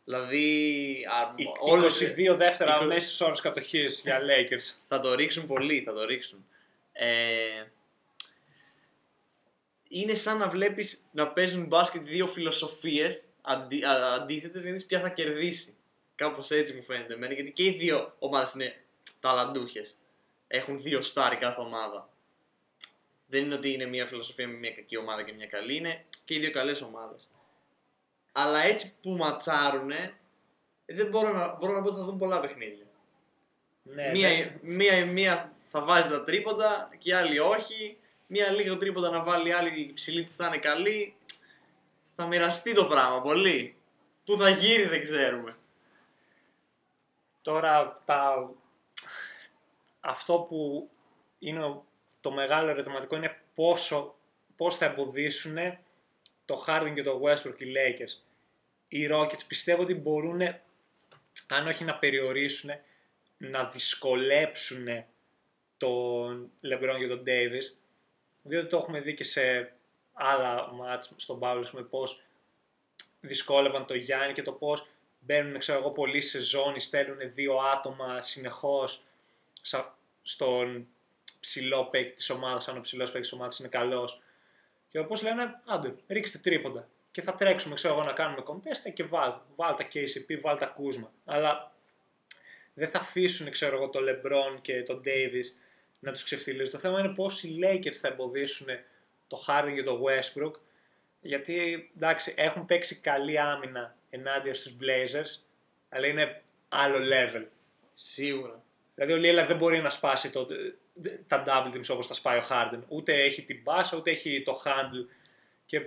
Δηλαδή, 0.05 1.05
α, 1.11 1.33
Ε- 1.35 1.43
όλες- 1.71 1.99
22 2.01 2.35
δεύτερα 2.35 2.75
είκο- 2.75 2.85
μέσης 2.85 3.21
ώρες 3.21 3.41
κατοχής 3.41 3.99
για 4.03 4.19
Lakers. 4.19 4.73
Θα 4.87 4.99
το 4.99 5.13
ρίξουν 5.15 5.45
πολύ, 5.45 5.81
θα 5.85 5.93
το 5.93 6.03
ρίξουν. 6.05 6.45
Ε, 6.93 7.63
είναι 9.89 10.15
σαν 10.15 10.37
να 10.37 10.49
βλέπεις 10.49 11.07
να 11.11 11.27
παίζουν 11.27 11.65
μπάσκετ 11.65 12.01
δύο 12.07 12.27
φιλοσοφίες 12.27 13.23
αντί, 13.41 13.83
α- 13.85 14.13
αντίθετες 14.13 14.61
για 14.61 14.69
να 14.71 14.75
δεις 14.77 14.85
ποια 14.85 14.99
θα 14.99 15.09
κερδίσει. 15.09 15.75
Κάπως 16.15 16.51
έτσι 16.51 16.73
μου 16.73 16.83
φαίνεται 16.83 17.13
εμένα, 17.13 17.33
γιατί 17.33 17.51
και 17.51 17.63
οι 17.63 17.69
δύο 17.71 18.15
ομάδες 18.19 18.53
είναι 18.53 18.75
ταλαντούχες. 19.19 19.97
Έχουν 20.47 20.81
δύο 20.81 21.01
στάρι 21.01 21.35
κάθε 21.35 21.61
ομάδα. 21.61 22.09
Δεν 23.27 23.43
είναι 23.43 23.55
ότι 23.55 23.71
είναι 23.73 23.85
μια 23.85 24.05
φιλοσοφία 24.05 24.47
με 24.47 24.53
μια 24.57 24.71
κακή 24.71 24.97
ομάδα 24.97 25.23
και 25.23 25.33
μια 25.33 25.45
καλή, 25.47 25.75
είναι 25.75 26.05
και 26.25 26.33
οι 26.33 26.39
δύο 26.39 26.51
καλές 26.51 26.81
ομάδες. 26.81 27.29
Αλλά 28.37 28.63
έτσι 28.63 28.93
που 29.01 29.11
ματσάρουνε, 29.11 30.13
δεν 30.85 31.07
μπορώ 31.07 31.31
να, 31.33 31.55
μπορώ 31.55 31.73
να 31.73 31.81
πω 31.81 31.87
ότι 31.87 31.97
θα 31.97 32.03
δουν 32.03 32.17
πολλά 32.17 32.39
παιχνίδια. 32.39 32.85
ναι, 33.83 34.11
μία, 34.11 34.29
δεν- 34.29 34.59
μία, 34.61 35.05
μία 35.05 35.53
θα 35.71 35.81
βάζει 35.81 36.09
τα 36.09 36.23
τρίποντα 36.23 36.89
και 36.97 37.09
η 37.09 37.13
άλλη 37.13 37.39
όχι. 37.39 37.97
Μία 38.27 38.51
λίγο 38.51 38.77
τρίποντα 38.77 39.09
να 39.09 39.23
βάλει 39.23 39.49
η 39.49 39.51
άλλη 39.51 39.81
η 39.81 39.93
ψηλή 39.93 40.23
της 40.23 40.35
θα 40.35 40.47
είναι 40.47 40.57
καλή. 40.57 41.15
Θα 42.15 42.25
μοιραστεί 42.27 42.73
το 42.73 42.85
πράγμα 42.85 43.21
πολύ. 43.21 43.75
Πού 44.25 44.37
θα 44.37 44.49
γύρει 44.49 44.85
δεν 44.87 45.01
ξέρουμε. 45.01 45.55
Τώρα 47.41 48.01
τα... 48.05 48.49
αυτό 49.99 50.33
που 50.39 50.89
είναι 51.39 51.81
το 52.21 52.31
μεγάλο 52.31 52.69
ερωτηματικό 52.69 53.15
είναι 53.15 53.41
πόσο, 53.55 54.15
πώς 54.55 54.77
θα 54.77 54.85
εμποδίσουν 54.85 55.57
το 56.45 56.63
Harden 56.67 56.91
και 56.95 57.03
το 57.03 57.21
Westbrook 57.23 57.59
οι 57.59 57.65
Lakers. 57.75 58.24
Οι 58.95 59.07
Rockets 59.11 59.45
πιστεύω 59.47 59.81
ότι 59.81 59.93
μπορούν, 59.93 60.41
αν 61.47 61.67
όχι 61.67 61.83
να 61.83 61.95
περιορίσουν, 61.95 62.69
να 63.37 63.63
δυσκολέψουν 63.63 64.87
τον 65.77 66.51
LeBron 66.63 66.95
και 66.99 67.07
τον 67.07 67.23
Davis. 67.27 67.75
Διότι 68.43 68.67
το 68.67 68.77
έχουμε 68.77 69.01
δει 69.01 69.13
και 69.13 69.23
σε 69.23 69.73
άλλα 70.13 70.73
μάτς 70.73 71.13
στον 71.15 71.39
Παύλο, 71.39 71.67
με 71.73 71.81
πώς 71.81 72.23
δυσκόλευαν 73.21 73.85
το 73.85 73.95
Γιάννη 73.95 74.33
και 74.33 74.41
το 74.41 74.51
πώς 74.51 74.87
μπαίνουν, 75.19 75.59
ξέρω 75.59 75.79
εγώ, 75.79 75.91
πολλοί 75.91 76.21
σε 76.21 76.39
ζώνη, 76.39 76.79
στέλνουν 76.79 77.33
δύο 77.33 77.57
άτομα 77.57 78.21
συνεχώς 78.21 79.03
σα- 79.61 79.97
στον 80.21 80.87
ψηλό 81.39 81.85
παίκτη 81.85 82.13
της 82.13 82.29
ομάδας, 82.29 82.67
αν 82.67 82.77
ο 82.77 82.81
ψηλός 82.81 83.11
παίκτης 83.11 83.29
της 83.29 83.39
ομάδας 83.39 83.59
είναι 83.59 83.69
καλός. 83.69 84.21
Και 84.89 84.99
όπως 84.99 85.21
λένε, 85.21 85.61
άντε, 85.65 85.95
ρίξτε 86.07 86.37
τρίποντα. 86.37 86.89
Και 87.15 87.21
θα 87.21 87.35
τρέξουμε, 87.35 87.75
ξέρω 87.75 87.93
εγώ, 87.93 88.03
να 88.03 88.11
κάνουμε 88.11 88.41
κομπτέστα 88.41 88.89
και 88.89 89.03
βάλ, 89.03 89.33
βάλ 89.55 89.75
τα 89.75 89.87
KCP, 89.93 90.39
βάλ 90.41 90.57
τα 90.57 90.65
Κούσμα. 90.65 91.11
Αλλά 91.25 91.75
δεν 92.73 92.89
θα 92.89 92.99
αφήσουν, 92.99 93.51
ξέρω 93.51 93.75
εγώ, 93.75 93.89
τον 93.89 94.03
LeBron 94.07 94.61
και 94.61 94.83
τον 94.83 95.01
Davis 95.05 95.45
να 95.99 96.11
τους 96.11 96.23
ξεφτυλίζουν. 96.23 96.71
Το 96.71 96.77
θέμα 96.77 96.99
είναι 96.99 97.13
πώς 97.13 97.43
οι 97.43 97.59
Lakers 97.63 97.93
θα 97.93 98.07
εμποδίσουν 98.07 98.67
το 99.27 99.45
Harden 99.47 99.71
και 99.75 99.83
το 99.83 100.01
Westbrook 100.05 100.51
γιατί 101.21 101.89
εντάξει, 101.95 102.33
έχουν 102.37 102.65
παίξει 102.65 102.95
καλή 102.95 103.39
άμυνα 103.39 103.95
ενάντια 104.09 104.53
στους 104.53 104.77
Blazers, 104.81 105.43
αλλά 105.89 106.07
είναι 106.07 106.41
άλλο 106.69 106.97
level. 106.97 107.45
Σίγουρα. 107.93 108.63
Δηλαδή 108.95 109.13
ο 109.13 109.17
Λίλα 109.17 109.45
δεν 109.45 109.57
μπορεί 109.57 109.81
να 109.81 109.89
σπάσει 109.89 110.31
το, 110.31 110.47
τα 111.27 111.43
double 111.47 111.75
teams 111.75 111.89
όπως 111.89 112.07
τα 112.07 112.13
σπάει 112.13 112.37
ο 112.37 112.43
Harden. 112.49 112.79
Ούτε 112.87 113.13
έχει 113.13 113.41
την 113.41 113.63
πάσα, 113.63 113.97
ούτε 113.97 114.11
έχει 114.11 114.41
το 114.41 114.61
handle. 114.65 115.05
Και, 115.65 115.81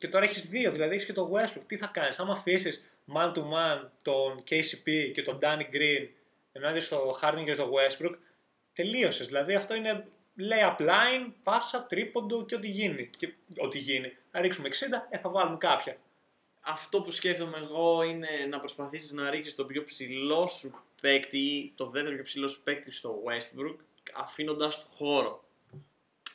και 0.00 0.08
τώρα 0.08 0.24
έχεις 0.24 0.48
δύο, 0.48 0.72
δηλαδή 0.72 0.94
έχεις 0.94 1.06
και 1.06 1.12
το 1.12 1.32
Westbrook. 1.34 1.62
Τι 1.66 1.76
θα 1.76 1.86
κάνεις, 1.86 2.18
άμα 2.18 2.32
αφήσεις 2.32 2.84
man 3.14 3.32
to 3.32 3.38
man 3.38 3.88
τον 4.02 4.42
KCP 4.50 5.10
και 5.14 5.22
τον 5.22 5.38
Danny 5.42 5.74
Green 5.74 6.08
ενάντια 6.52 6.80
στο 6.80 7.18
Harden 7.22 7.42
και 7.44 7.54
στο 7.54 7.70
Westbrook, 7.72 8.14
τελείωσες. 8.72 9.26
Δηλαδή 9.26 9.54
αυτό 9.54 9.74
είναι 9.74 10.06
lay-up 10.38 10.76
line, 10.80 11.32
πάσα, 11.42 11.82
τρίποντο 11.82 12.44
και 12.44 12.54
ό,τι 12.54 12.68
γίνει. 12.68 13.10
Και 13.18 13.32
ό,τι 13.58 13.78
γίνει. 13.78 14.16
Να 14.30 14.40
ρίξουμε 14.40 14.68
60, 14.68 15.06
ε, 15.10 15.18
θα 15.18 15.30
βάλουμε 15.30 15.56
κάποια. 15.56 15.96
Αυτό 16.62 17.02
που 17.02 17.10
σκέφτομαι 17.10 17.58
εγώ 17.58 18.02
είναι 18.02 18.28
να 18.48 18.58
προσπαθήσεις 18.58 19.12
να 19.12 19.30
ρίξεις 19.30 19.54
τον 19.54 19.66
πιο 19.66 19.84
ψηλό 19.84 20.46
σου 20.46 20.82
παίκτη 21.00 21.38
ή 21.38 21.72
το 21.76 21.86
δεύτερο 21.86 22.14
πιο 22.14 22.24
ψηλό 22.24 22.48
σου 22.48 22.62
παίκτη 22.62 22.92
στο 22.92 23.22
Westbrook 23.26 23.76
αφήνοντας 24.14 24.82
του 24.82 24.88
χώρο. 24.90 25.44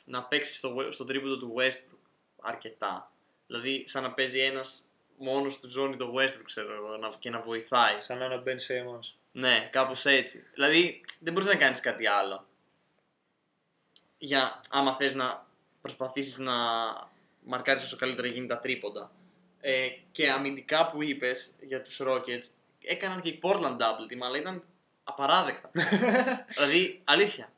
Να 0.04 0.22
παίξεις 0.22 0.56
στο, 0.56 0.88
στο 0.90 1.04
τρίποντο 1.04 1.38
του 1.38 1.54
Westbrook 1.58 1.98
αρκετά. 2.40 3.10
Δηλαδή 3.46 3.84
σαν 3.88 4.02
να 4.02 4.12
παίζει 4.12 4.38
ένας 4.40 4.80
μόνος 5.18 5.52
στη 5.54 5.68
ζώνη 5.68 5.96
το 5.96 6.12
Westbrook 6.16 6.42
ξέρω 6.44 6.74
εγώ 6.74 6.96
να- 6.96 7.08
και 7.18 7.30
να 7.30 7.40
βοηθάει. 7.40 8.00
Σαν 8.00 8.18
να 8.18 8.24
είναι 8.24 8.34
ο 8.34 8.42
Ben 8.46 8.50
Simmons. 8.50 9.12
Ναι, 9.32 9.68
κάπως 9.72 10.04
έτσι. 10.04 10.46
Δηλαδή 10.54 11.04
δεν 11.20 11.32
μπορείς 11.32 11.48
να 11.48 11.56
κάνεις 11.56 11.80
κάτι 11.80 12.06
άλλο. 12.06 12.46
Για 14.18 14.60
άμα 14.70 14.94
θες 14.94 15.14
να 15.14 15.46
προσπαθήσεις 15.80 16.38
να 16.38 16.52
μαρκάρεις 17.44 17.84
όσο 17.84 17.96
καλύτερα 17.96 18.26
γίνει 18.28 18.46
τα 18.46 18.58
τρίποντα. 18.58 19.10
Ε, 19.60 19.88
και 20.10 20.30
αμυντικά 20.30 20.90
που 20.90 21.02
είπες 21.02 21.54
για 21.60 21.82
τους 21.82 22.00
Rockets, 22.02 22.44
έκαναν 22.80 23.20
και 23.20 23.28
οι 23.28 23.38
Portland 23.42 23.76
double 23.76 24.12
team, 24.12 24.18
αλλά 24.22 24.36
ήταν 24.38 24.64
απαράδεκτα. 25.04 25.70
δηλαδή, 26.54 27.00
αλήθεια. 27.04 27.52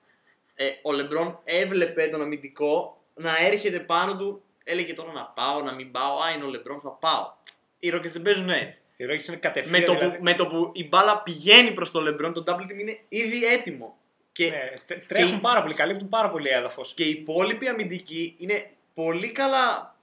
Ε, 0.54 0.70
ο 0.82 0.92
Λεμπρόν 0.92 1.40
έβλεπε 1.44 2.08
τον 2.08 2.20
αμυντικό 2.22 3.02
να 3.14 3.36
έρχεται 3.38 3.80
πάνω 3.80 4.16
του, 4.16 4.42
έλεγε 4.70 4.94
τώρα 4.94 5.12
να 5.12 5.24
πάω, 5.24 5.62
να 5.62 5.72
μην 5.72 5.90
πάω. 5.90 6.18
Α, 6.20 6.30
είναι 6.34 6.44
ο 6.44 6.48
Λεμπρόν, 6.48 6.80
θα 6.80 6.90
πάω. 6.90 7.32
Οι 7.78 7.90
Rockets 7.94 8.06
δεν 8.10 8.22
παίζουν 8.22 8.50
έτσι. 8.50 8.78
Οι 8.96 9.04
Rockets 9.08 9.26
είναι 9.28 9.36
κατευθείαν. 9.36 9.80
Με 9.80 9.86
το, 9.86 9.94
δηλαδή, 9.94 10.16
που, 10.16 10.22
με 10.22 10.34
το 10.34 10.46
που 10.46 10.70
η 10.74 10.88
μπάλα 10.88 11.22
πηγαίνει 11.22 11.72
προς 11.72 11.90
το 11.90 12.00
Λεμπρόν, 12.00 12.32
το 12.32 12.44
double 12.46 12.60
team 12.62 12.78
είναι 12.78 12.98
ήδη 13.08 13.44
έτοιμο. 13.44 13.96
Και, 14.32 14.48
ναι, 14.50 14.72
τε- 14.86 15.06
τρέχουν 15.06 15.34
και- 15.34 15.40
πάρα 15.40 15.62
πολύ, 15.62 15.74
καλύπτουν 15.74 16.08
πάρα 16.08 16.30
πολύ 16.30 16.48
έδαφος. 16.48 16.94
και 16.94 17.04
οι 17.04 17.10
υπόλοιποι 17.10 17.68
αμυντικοί 17.68 18.36
είναι 18.38 18.70
πολύ 18.94 19.32
καλά 19.32 19.96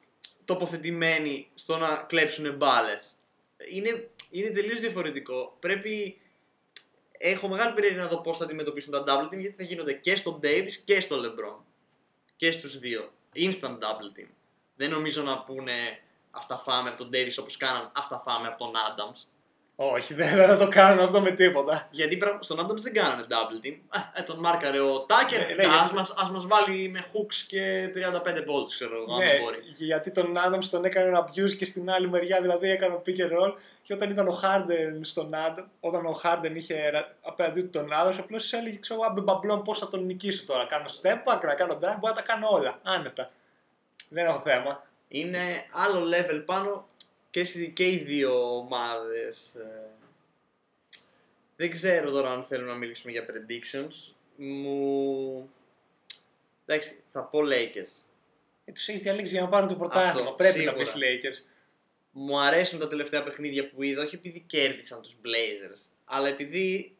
τοποθετημένοι 0.46 1.48
στο 1.56 1.78
να 1.78 1.96
κλέψουν 2.08 2.54
μπάλες. 2.56 3.16
Είναι, 3.72 4.08
είναι 4.32 4.50
τελείως 4.50 4.80
διαφορετικό. 4.80 5.58
Πρέπει. 5.60 6.20
Έχω 7.18 7.48
μεγάλη 7.48 7.74
περιέργεια 7.74 8.02
να 8.02 8.08
δω 8.08 8.22
πώς 8.22 8.38
θα 8.38 8.44
αντιμετωπίσουν 8.44 8.92
τα 8.92 9.04
double 9.08 9.34
team 9.34 9.38
γιατί 9.40 9.56
θα 9.58 9.64
γίνονται 9.64 9.94
και 9.94 10.16
στον 10.16 10.40
Davis 10.44 10.72
και 10.86 11.00
στο 11.02 11.18
LeBron. 11.18 11.64
Και 12.36 12.52
στους 12.52 12.80
δύο. 12.80 13.10
Instant 13.36 13.78
double 13.80 14.20
team. 14.20 14.28
Δεν 14.76 14.90
νομίζω 14.90 15.22
να 15.24 15.40
πούνε 15.44 15.72
Α 16.32 16.40
τα 16.48 16.58
φάμε 16.58 16.90
από 16.90 16.98
τον 16.98 17.10
Davis 17.14 17.36
όπως 17.40 17.58
κάναν 17.58 17.82
Α 17.82 18.02
τα 18.10 18.22
φάμε 18.26 18.48
από 18.48 18.58
τον 18.58 18.72
Adams. 18.74 19.20
Όχι, 19.78 20.14
δεν 20.14 20.36
δεν 20.36 20.48
θα 20.48 20.58
το 20.58 20.68
κάνουμε 20.68 21.04
αυτό 21.04 21.22
με 21.22 21.32
τίποτα. 21.32 21.88
Γιατί 21.92 22.18
πραγμα- 22.18 22.42
στον 22.42 22.60
Adams 22.60 22.78
δεν 22.78 22.94
κάνανε 22.94 23.26
double 23.30 23.66
team. 23.66 23.76
Α, 23.90 24.00
ε, 24.14 24.22
τον 24.22 24.40
μάρκαρε 24.40 24.80
ο 24.80 25.06
Tucker. 25.10 25.48
Ναι, 25.48 25.54
ναι, 25.54 25.64
ας, 25.66 25.78
γιατί- 25.80 25.94
μας, 25.94 26.14
ας 26.18 26.30
μας 26.30 26.48
βάλει 26.48 26.90
με 26.90 27.00
hooks 27.14 27.36
και 27.48 27.90
35 27.94 28.38
bolts, 28.40 28.68
ξέρω 28.74 28.96
εγώ, 28.96 29.18
ναι, 29.18 29.30
αν 29.32 29.42
μπορεί. 29.42 29.58
γιατί 29.78 30.12
τον 30.12 30.36
Adams 30.48 30.64
τον 30.72 30.86
έκανε 30.86 31.08
ένα 31.08 31.28
abuse 31.30 31.56
και 31.58 31.66
στην 31.66 31.90
άλλη 31.90 32.10
μεριά, 32.10 32.42
δηλαδή 32.42 32.70
έκανε 32.70 33.02
pick 33.06 33.10
and 33.20 33.40
roll. 33.40 33.54
Και 33.82 33.94
όταν 33.94 34.10
ήταν 34.10 34.28
ο 34.28 34.40
Harden 34.44 35.00
στον 35.02 35.32
Adams, 35.34 35.66
όταν 35.80 36.06
ο 36.06 36.20
Harden 36.24 36.52
είχε 36.56 36.74
ένα- 36.76 37.16
απέναντί 37.22 37.62
του 37.62 37.70
τον 37.70 37.90
Adams, 37.94 38.16
απλώς 38.20 38.54
έλεγε: 38.54 38.78
Ξέρω 38.78 39.00
εγώ, 39.04 39.22
μπαμπλόν 39.24 39.62
πώς 39.64 39.80
θα 39.80 39.88
τον 39.88 40.06
νικήσω 40.06 40.46
τώρα. 40.46 40.66
Κάνω 40.66 40.86
step 41.02 41.34
back, 41.34 41.40
να 41.44 41.54
κάνω 41.54 41.74
drive, 41.74 41.96
μπορώ 42.00 42.14
να 42.14 42.14
τα 42.14 42.22
κάνω 42.22 42.48
όλα. 42.52 42.80
Άνετα. 42.84 43.32
Δεν 44.10 44.26
έχω 44.26 44.40
θέμα. 44.42 44.88
Είναι 45.08 45.66
άλλο 45.72 46.10
level 46.18 46.44
πάνω 46.46 46.88
και, 47.30 47.44
στις- 47.46 47.72
και 47.74 47.90
οι 47.90 47.98
δύο 47.98 48.58
ομάδες. 48.58 49.56
ε. 49.56 49.90
Δεν 51.56 51.70
ξέρω 51.72 52.12
τώρα 52.12 52.32
αν 52.32 52.44
θέλουμε 52.44 52.72
να 52.72 52.78
μιλήσουμε 52.78 53.12
για 53.12 53.26
predictions. 53.26 54.14
Μου... 54.36 55.50
Εντάξει, 56.66 56.96
θα 57.12 57.24
πω 57.24 57.40
Lakers. 57.40 58.02
Ε, 58.66 58.72
τους 58.72 58.88
έχεις 58.88 59.02
διαλέξει 59.02 59.34
για 59.34 59.42
να 59.42 59.48
πάρουν 59.50 59.68
το 59.68 59.76
πρωτάθλημα. 59.76 60.20
Αυτό, 60.22 60.32
Πρέπει 60.32 60.54
σίγουρα. 60.60 60.72
να 60.72 60.78
πεις 60.78 60.94
Lakers. 60.96 61.50
Μου 62.12 62.40
αρέσουν 62.40 62.80
τα 62.80 62.88
τελευταία 62.88 63.24
παιχνίδια 63.24 63.70
που 63.70 63.84
είδα, 63.84 64.04
όχι 64.04 64.16
επειδή 64.16 64.40
κέρδισαν 64.40 65.02
τους 65.02 65.16
Blazers, 65.24 65.90
αλλά 66.06 66.28
επειδή 66.28 66.96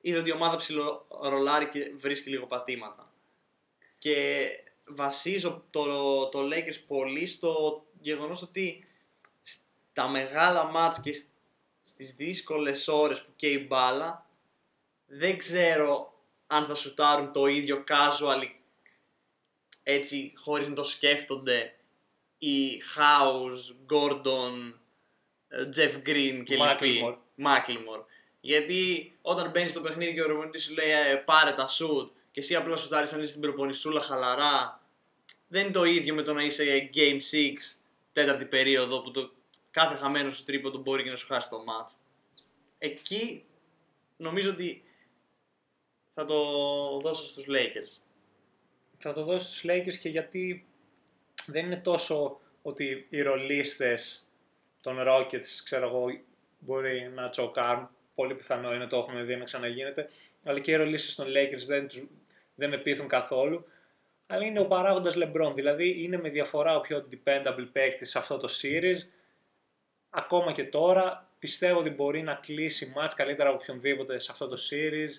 είδα 0.00 0.20
ότι 0.20 0.28
η 0.28 0.32
ομάδα 0.32 0.56
ψιλορολάρει 0.56 1.66
και 1.68 1.92
βρίσκει 1.96 2.30
λίγο 2.30 2.46
πατήματα. 2.46 3.12
Και 3.98 4.48
βασίζω 4.94 5.64
το, 5.70 5.84
το 6.28 6.38
Lakers 6.52 6.80
πολύ 6.86 7.26
στο 7.26 7.82
γεγονός 8.00 8.42
ότι 8.42 8.84
στα 9.42 10.08
μεγάλα 10.08 10.64
μάτς 10.64 11.00
και 11.00 11.12
σ- 11.12 11.28
στις 11.82 12.14
δύσκολες 12.14 12.88
ώρες 12.88 13.22
που 13.22 13.30
καίει 13.36 13.52
η 13.52 13.66
μπάλα 13.68 14.26
δεν 15.06 15.38
ξέρω 15.38 16.14
αν 16.46 16.66
θα 16.66 16.74
σουτάρουν 16.74 17.32
το 17.32 17.46
ίδιο 17.46 17.84
casual 17.88 18.44
έτσι 19.82 20.32
χωρίς 20.36 20.68
να 20.68 20.74
το 20.74 20.84
σκέφτονται 20.84 21.74
οι 22.38 22.82
House, 22.96 23.92
Gordon, 23.94 24.72
ε, 25.48 25.68
Jeff 25.76 26.08
Green 26.08 26.42
και 26.44 26.56
λοιποί. 26.56 27.00
Macklemore. 27.04 27.16
Macklemore. 27.46 28.04
Γιατί 28.40 29.12
όταν 29.22 29.50
μπαίνεις 29.50 29.70
στο 29.70 29.80
παιχνίδι 29.80 30.14
και 30.14 30.22
ο 30.22 30.24
προπονητής 30.24 30.64
σου 30.64 30.74
λέει 30.74 30.90
ε, 30.90 31.14
πάρε 31.14 31.52
τα 31.52 31.66
σουτ 31.66 32.12
και 32.32 32.40
εσύ 32.40 32.54
απλά 32.54 32.76
σουτάρεις 32.76 33.12
αν 33.12 33.18
είσαι 33.18 33.28
στην 33.28 33.40
προπονησούλα 33.40 34.00
χαλαρά 34.00 34.79
δεν 35.52 35.62
είναι 35.62 35.72
το 35.72 35.84
ίδιο 35.84 36.14
με 36.14 36.22
το 36.22 36.32
να 36.32 36.42
είσαι 36.42 36.90
Game 36.94 37.18
6 37.32 37.54
τέταρτη 38.12 38.44
περίοδο 38.44 39.00
που 39.00 39.10
το 39.10 39.32
κάθε 39.70 39.94
χαμένος 39.94 40.36
σου 40.36 40.44
τρίποντο 40.44 40.78
μπορεί 40.78 41.02
και 41.02 41.10
να 41.10 41.16
σου 41.16 41.26
χάσει 41.26 41.48
το 41.48 41.56
match. 41.56 41.94
Εκεί 42.78 43.44
νομίζω 44.16 44.50
ότι 44.50 44.82
θα 46.08 46.24
το 46.24 46.36
δώσω 46.98 47.24
στους 47.24 47.46
Lakers. 47.48 48.02
θα 48.96 49.12
το 49.12 49.24
δώσω 49.24 49.48
στους 49.48 49.64
Lakers 49.64 49.94
και 50.00 50.08
γιατί 50.08 50.66
δεν 51.46 51.64
είναι 51.64 51.76
τόσο 51.76 52.40
ότι 52.62 53.06
οι 53.08 53.22
ρολίστες 53.22 54.28
των 54.80 54.96
Rockets, 55.06 55.60
ξέρω 55.64 55.86
εγώ, 55.86 56.04
μπορεί 56.58 57.10
να 57.14 57.28
τσοκάρουν. 57.28 57.88
Πολύ 58.14 58.34
πιθανό 58.34 58.74
είναι, 58.74 58.86
το 58.86 58.96
έχουμε 58.96 59.22
δει 59.22 59.36
να 59.36 59.44
ξαναγίνεται. 59.44 60.10
Αλλά 60.44 60.60
και 60.60 60.70
οι 60.70 60.74
ρολίστες 60.74 61.14
των 61.14 61.26
Lakers 61.26 61.64
δεν, 61.66 61.88
τους, 61.88 62.06
δεν 62.54 62.70
με 62.70 62.78
πείθουν 62.78 63.08
καθόλου. 63.08 63.64
Αλλά 64.32 64.44
είναι 64.44 64.60
ο 64.60 64.66
παράγοντας 64.66 65.16
LeBron, 65.16 65.52
δηλαδή 65.54 66.02
είναι 66.02 66.18
με 66.18 66.28
διαφορά 66.28 66.76
ο 66.76 66.80
πιο 66.80 67.08
dependable 67.10 67.68
παίκτη 67.72 68.04
σε 68.04 68.18
αυτό 68.18 68.36
το 68.36 68.48
series. 68.62 68.96
Ακόμα 70.10 70.52
και 70.52 70.64
τώρα 70.64 71.28
πιστεύω 71.38 71.78
ότι 71.78 71.90
μπορεί 71.90 72.22
να 72.22 72.34
κλείσει 72.34 72.92
match 72.96 73.10
καλύτερα 73.14 73.48
από 73.48 73.58
οποιονδήποτε 73.62 74.18
σε 74.18 74.32
αυτό 74.32 74.46
το 74.46 74.56
series 74.70 75.10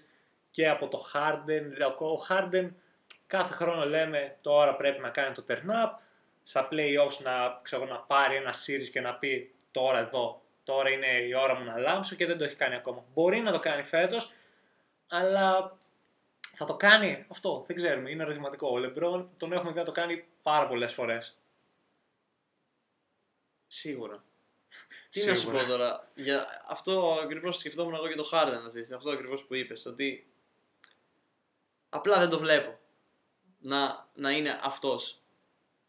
και 0.51 0.69
από 0.69 0.87
το 0.87 1.05
Harden. 1.13 1.91
Ο 2.01 2.25
Harden 2.29 2.69
κάθε 3.27 3.53
χρόνο 3.53 3.85
λέμε 3.85 4.35
τώρα 4.41 4.75
πρέπει 4.75 5.01
να 5.01 5.09
κάνει 5.09 5.33
το 5.33 5.43
turn 5.47 5.53
up, 5.53 5.91
στα 6.43 6.67
playoffs 6.71 7.17
να, 7.23 7.59
ξέρω, 7.61 7.85
να 7.85 7.97
πάρει 7.97 8.35
ένα 8.35 8.53
series 8.53 8.89
και 8.91 9.01
να 9.01 9.13
πει 9.13 9.53
τώρα 9.71 9.99
εδώ, 9.99 10.41
τώρα 10.63 10.89
είναι 10.89 11.07
η 11.07 11.33
ώρα 11.33 11.55
μου 11.55 11.65
να 11.65 11.77
λάμψω 11.77 12.15
και 12.15 12.25
δεν 12.25 12.37
το 12.37 12.43
έχει 12.43 12.55
κάνει 12.55 12.75
ακόμα. 12.75 13.03
Μπορεί 13.13 13.39
να 13.39 13.51
το 13.51 13.59
κάνει 13.59 13.83
φέτος, 13.83 14.33
αλλά 15.07 15.77
θα 16.55 16.65
το 16.65 16.75
κάνει 16.75 17.25
αυτό, 17.29 17.63
δεν 17.67 17.75
ξέρουμε, 17.75 18.09
είναι 18.09 18.23
ερωτηματικό. 18.23 18.67
Ο 18.67 18.75
LeBron 18.77 19.25
τον 19.37 19.51
έχουμε 19.53 19.71
δει 19.71 19.77
να 19.77 19.85
το 19.85 19.91
κάνει 19.91 20.25
πάρα 20.43 20.67
πολλές 20.67 20.93
φορές. 20.93 21.37
Σίγουρα. 23.67 24.23
Τι 25.09 25.25
να 25.25 25.33
σου 25.35 25.39
Σίγουρα. 25.41 25.61
πω 25.61 25.67
τώρα. 25.67 26.11
Για 26.15 26.47
αυτό 26.67 27.17
ακριβώς 27.21 27.57
σκεφτόμουν 27.59 27.93
εγώ 27.93 28.07
και 28.07 28.15
το 28.15 28.29
Harden 28.31 28.59
να 28.63 28.69
δεις. 28.69 28.91
Αυτό 28.91 29.09
ακριβώς 29.09 29.43
που 29.43 29.55
είπες. 29.55 29.85
Ότι 29.85 30.27
απλά 31.89 32.19
δεν 32.19 32.29
το 32.29 32.39
βλέπω. 32.39 32.79
Να, 33.59 34.07
να 34.13 34.31
είναι 34.31 34.59
αυτός 34.61 35.21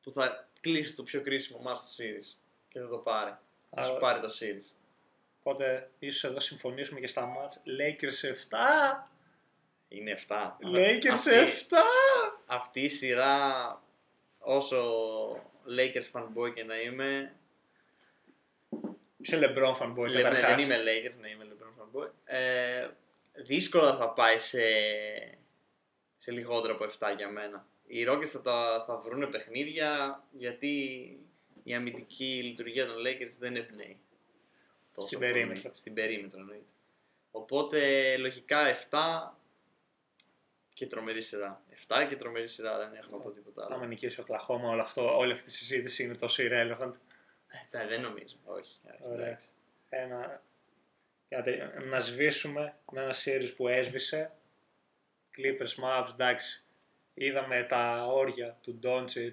που 0.03 0.11
θα 0.13 0.49
κλείσει 0.61 0.95
το 0.95 1.03
πιο 1.03 1.21
κρίσιμο 1.23 1.59
μας 1.59 1.79
στο 1.79 2.05
series. 2.05 2.37
Και 2.69 2.81
θα 2.81 2.89
το 2.89 2.97
πάρει. 2.99 3.37
Θα 3.71 3.83
σου 3.83 3.91
Άρα- 3.91 4.01
πάρει 4.01 4.21
το 4.21 4.29
series. 4.41 4.75
Οπότε 5.41 5.91
ίσως 5.99 6.25
εδώ 6.31 6.41
συμφωνήσουμε 6.41 7.01
και 7.01 7.07
στα 7.07 7.29
match. 7.37 7.53
Lakers 7.81 8.29
7! 8.29 9.12
Είναι 9.95 10.19
7. 10.29 10.35
Lakers 10.75 11.09
αυτή, 11.13 11.31
7! 11.71 11.75
αυτή 12.47 12.81
η 12.81 12.89
σειρά, 12.89 13.83
όσο 14.39 14.81
Lakers 15.79 16.11
fanboy 16.13 16.53
και 16.55 16.65
να 16.65 16.81
είμαι, 16.81 17.37
Είσαι 19.17 19.39
LeBron 19.43 19.77
fanboy 19.83 20.07
Λε- 20.09 20.15
ναι, 20.15 20.23
καταρχάς. 20.23 20.51
δεν 20.51 20.59
είμαι 20.59 20.77
Lakers, 20.77 21.17
ναι, 21.21 21.29
είμαι 21.31 21.47
LeBron 21.51 21.83
fanboy. 21.83 22.09
Ε, 22.25 22.89
δύσκολα 23.33 23.97
θα 23.97 24.11
πάει 24.11 24.39
σε, 24.39 24.61
σε 26.17 26.31
λιγότερο 26.33 26.75
από 26.75 26.85
7 26.85 27.15
για 27.17 27.29
μένα. 27.29 27.67
Οι 27.87 28.05
Rockets 28.09 28.27
θα, 28.27 28.41
τα, 28.41 28.85
θα 28.87 28.99
βρουν 28.99 29.29
παιχνίδια 29.29 30.23
γιατί 30.31 30.77
η 31.63 31.75
αμυντική 31.75 32.41
λειτουργία 32.43 32.87
των 32.87 32.95
Lakers 32.97 33.37
δεν 33.39 33.57
εμπνέει. 33.57 34.01
τόσο 34.95 35.07
Στην 35.09 35.19
πολύ. 35.19 35.33
περίμετρο. 35.33 35.71
Στην 35.75 35.95
περίμετρο 35.95 36.41
εννοείται. 36.41 36.65
Οπότε 37.31 37.79
λογικά 38.17 38.75
7 38.91 39.35
και 40.75 40.87
τρομερή 40.87 41.21
σειρά. 41.23 41.63
7 41.89 42.07
και 42.09 42.17
τρομερή 42.17 42.49
σειρά 42.49 42.79
δεν 42.79 42.95
έχω 42.95 43.17
να 43.17 43.23
πω 43.23 43.31
τίποτα 43.31 43.65
άλλο. 43.65 43.75
Άμα 43.75 43.87
νικήσει 43.87 44.21
ο 44.21 44.25
Κλαχώμα, 44.25 44.69
όλο 44.69 44.81
αυτό, 44.83 45.17
όλη 45.17 45.33
αυτή 45.33 45.49
η 45.49 45.53
συζήτηση 45.53 46.03
είναι 46.05 46.15
τόσο 46.15 46.43
irrelevant. 46.47 46.93
Ε, 47.49 47.57
τα- 47.71 47.87
δεν 47.87 48.01
νομίζω. 48.01 48.37
Όχι. 48.45 48.79
όχι, 48.85 48.99
Ωραία. 49.13 49.27
εντάξει. 49.27 49.47
Ένα, 49.89 50.43
για 51.29 51.39
να, 51.39 51.45
τελει- 51.45 51.85
να 51.89 52.01
σβήσουμε 52.01 52.75
με 52.93 53.03
ένα 53.03 53.15
series 53.25 53.53
που 53.57 53.69
έσβησε. 53.69 54.33
Clippers 55.37 55.85
Mavs, 55.85 56.09
εντάξει. 56.13 56.65
Είδαμε 57.15 57.63
τα 57.69 58.07
όρια 58.07 58.59
του 58.63 58.79
Doncic 58.83 59.31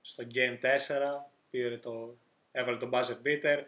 στο 0.00 0.24
Game 0.34 0.58
4. 0.60 1.30
Πήρε 1.50 1.76
το, 1.78 2.16
έβαλε 2.52 2.76
τον 2.78 2.90
buzzer 2.92 3.16
beater 3.26 3.62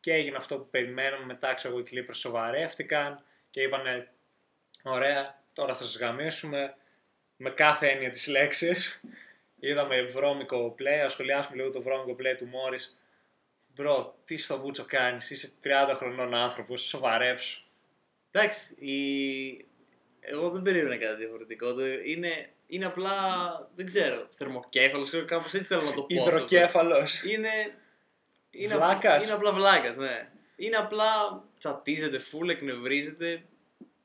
και 0.00 0.12
έγινε 0.12 0.36
αυτό 0.36 0.58
που 0.58 0.68
περιμέναμε. 0.70 1.24
Μετά 1.24 1.54
ξέρω 1.54 1.74
εγώ 1.76 1.84
οι 1.86 1.88
Clippers 1.90 2.14
σοβαρεύτηκαν 2.14 3.24
και 3.50 3.62
είπανε 3.62 4.10
ωραία, 4.82 5.37
τώρα 5.58 5.74
θα 5.74 5.84
σας 5.84 5.98
γαμίσουμε 5.98 6.74
με 7.36 7.50
κάθε 7.50 7.88
έννοια 7.88 8.10
της 8.10 8.26
λέξης. 8.26 9.00
Είδαμε 9.60 10.02
βρώμικο 10.02 10.74
play, 10.78 11.02
ας 11.04 11.12
σχολιάσουμε 11.12 11.56
λίγο 11.56 11.70
το 11.70 11.82
βρώμικο 11.82 12.16
play 12.20 12.36
του 12.36 12.46
Morris. 12.46 12.96
Μπρο, 13.74 14.18
τι 14.24 14.38
στο 14.38 14.60
βούτσο 14.60 14.84
κάνεις, 14.84 15.30
είσαι 15.30 15.52
30 15.64 15.92
χρονών 15.94 16.34
άνθρωπος, 16.34 16.82
σοβαρέψου. 16.88 17.62
Εντάξει, 18.30 18.74
η... 18.74 19.66
εγώ 20.20 20.50
δεν 20.50 20.62
περίμενα 20.62 20.96
κάτι 20.96 21.16
διαφορετικό. 21.16 21.74
Το 21.74 21.82
Είναι, 22.04 22.50
είναι 22.66 22.84
απλά, 22.84 23.12
δεν 23.74 23.86
ξέρω, 23.86 24.28
θερμοκέφαλος, 24.36 25.08
ξέρω, 25.08 25.24
κάπως 25.24 25.54
έτσι 25.54 25.66
θέλω 25.66 25.82
να 25.82 25.92
το 25.94 26.02
πω. 26.02 26.22
αυτό. 26.22 26.30
Υδροκέφαλος. 26.30 27.22
Είναι, 27.22 27.50
είναι, 28.50 28.74
Βλάκας. 28.74 29.24
είναι 29.24 29.34
απλά 29.34 29.52
βλάκας, 29.52 29.96
ναι. 29.96 30.28
Είναι 30.56 30.76
απλά 30.76 31.42
τσατίζεται, 31.58 32.18
φουλ, 32.18 32.48
εκνευρίζεται. 32.48 33.42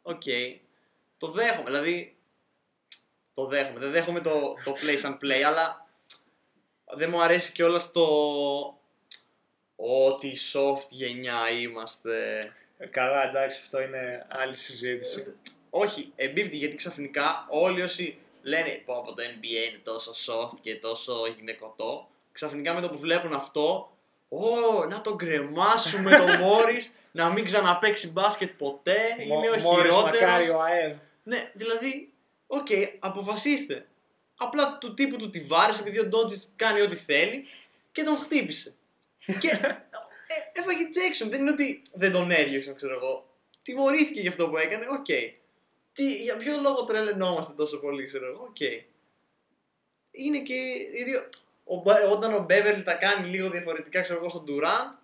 Οκ. 0.02 0.24
Το 1.24 1.32
δέχομαι. 1.32 1.70
Δηλαδή, 1.70 2.16
το 3.34 3.46
δέχομαι. 3.46 3.80
Δεν 3.80 3.92
δέχομαι 3.92 4.20
το, 4.22 4.56
το 4.64 4.72
play 4.72 4.98
σαν 4.98 5.20
play, 5.22 5.42
αλλά 5.42 5.88
δεν 6.96 7.10
μου 7.10 7.22
αρέσει 7.22 7.52
κιόλας 7.52 7.92
το 7.92 8.06
ότι 9.76 10.38
soft 10.54 10.88
γενιά 10.90 11.50
είμαστε. 11.50 12.40
Ε, 12.78 12.86
Καλά, 12.86 13.30
εντάξει, 13.30 13.60
αυτό 13.64 13.82
είναι 13.82 14.26
άλλη 14.30 14.56
συζήτηση. 14.56 15.38
Όχι, 15.70 16.12
εμπίπτει 16.16 16.58
γιατί 16.58 16.76
ξαφνικά 16.76 17.46
όλοι 17.50 17.82
όσοι 17.82 18.18
λένε 18.42 18.82
πω 18.86 18.94
από 18.98 19.14
το 19.14 19.24
NBA 19.24 19.68
είναι 19.70 19.82
τόσο 19.84 20.12
soft 20.12 20.58
και 20.62 20.76
τόσο 20.76 21.14
γυναικωτό, 21.38 22.08
ξαφνικά 22.32 22.74
με 22.74 22.82
το 22.82 22.90
που 22.90 22.98
βλέπουν 22.98 23.34
αυτό, 23.34 23.92
Ω, 24.30 24.86
να 24.86 25.02
τον 25.02 25.18
κρεμάσουμε 25.18 26.18
τον 26.18 26.38
Μόρις, 26.38 26.96
να 27.12 27.30
μην 27.30 27.46
ξαναπαίξει 27.46 28.12
μπάσκετ 28.12 28.52
ποτέ, 28.58 28.98
είναι 29.20 29.34
ο 29.34 29.60
Μόρις 29.60 29.64
Μακάρι 29.64 30.14
χειρότερος. 30.14 30.50
ο 30.50 30.62
ΑΕΔ. 30.62 30.96
Ναι, 31.24 31.52
δηλαδή, 31.54 32.14
οκ, 32.48 32.68
αποφασίστε. 33.00 33.88
Απλά 34.38 34.78
του 34.78 34.94
τύπου 34.94 35.16
του 35.18 35.30
τη 35.30 35.40
βάρεσε 35.40 35.82
επειδή 35.82 36.00
ο 36.00 36.06
Ντόντσιτς 36.06 36.48
κάνει 36.56 36.82
ό,τι 36.82 36.96
θέλει 36.96 37.46
και 37.92 38.04
τον 38.04 38.18
χτύπησε. 38.18 38.76
και 39.40 39.48
ε, 39.48 40.60
έφαγε 40.60 40.84
Jackson. 40.94 41.30
Δεν 41.30 41.40
είναι 41.40 41.52
ότι 41.52 41.82
δεν 41.94 42.12
τον 42.12 42.32
έδιωξαν, 42.32 42.76
ξέρω 42.76 42.94
εγώ. 42.94 43.36
Τιμωρήθηκε 43.62 44.20
για 44.20 44.30
αυτό 44.30 44.50
που 44.50 44.58
έκανε, 44.58 44.86
οκ. 44.92 45.06
Τι, 45.94 46.16
για 46.24 46.38
ποιο 46.38 46.58
λόγο 46.62 46.84
τρελαινόμαστε 46.84 47.54
τόσο 47.54 47.78
πολύ, 47.80 48.06
ξέρω 48.06 48.26
εγώ, 48.28 48.44
οκ. 48.50 48.58
Είναι 50.12 50.40
και 50.40 50.54
οι 50.94 51.04
δύο. 51.06 51.30
Ο, 51.64 51.76
Μπα- 51.76 52.10
όταν 52.10 52.34
ο 52.34 52.40
Μπέβερλι 52.40 52.84
τα 52.84 52.94
κάνει 52.94 53.28
λίγο 53.28 53.50
διαφορετικά, 53.50 54.02
ξέρω 54.02 54.20
εγώ, 54.20 54.30
στον 54.30 54.46
Durant, 54.48 54.98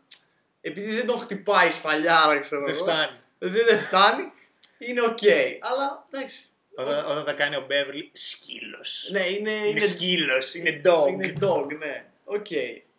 επειδή 0.62 0.96
δεν 0.96 1.06
τον 1.06 1.20
χτυπάει 1.20 1.72
σφαλιάρα, 1.72 2.40
ξέρω 2.40 2.66
Δεν 2.66 2.74
εγώ. 2.74 2.84
φτάνει. 2.84 3.18
Δεν, 3.40 3.66
δεν 3.66 3.80
φτάνει. 3.80 4.32
Είναι 4.80 5.02
οκ. 5.02 5.20
Αλλά 5.60 6.08
εντάξει. 6.12 6.50
Όταν, 6.76 7.06
όταν 7.12 7.26
τα 7.26 7.34
κάνει 7.34 7.56
ο 7.56 7.66
Μπέβερλι, 7.68 8.10
σκύλος. 8.14 9.10
Ναι, 9.12 9.22
είναι. 9.26 9.52
Είναι 9.52 9.80
σκύλος, 9.80 10.54
είναι 10.56 10.82
dog. 10.86 11.08
Είναι 11.10 11.34
dog, 11.42 11.78
ναι. 11.78 12.06
Οκ. 12.24 12.46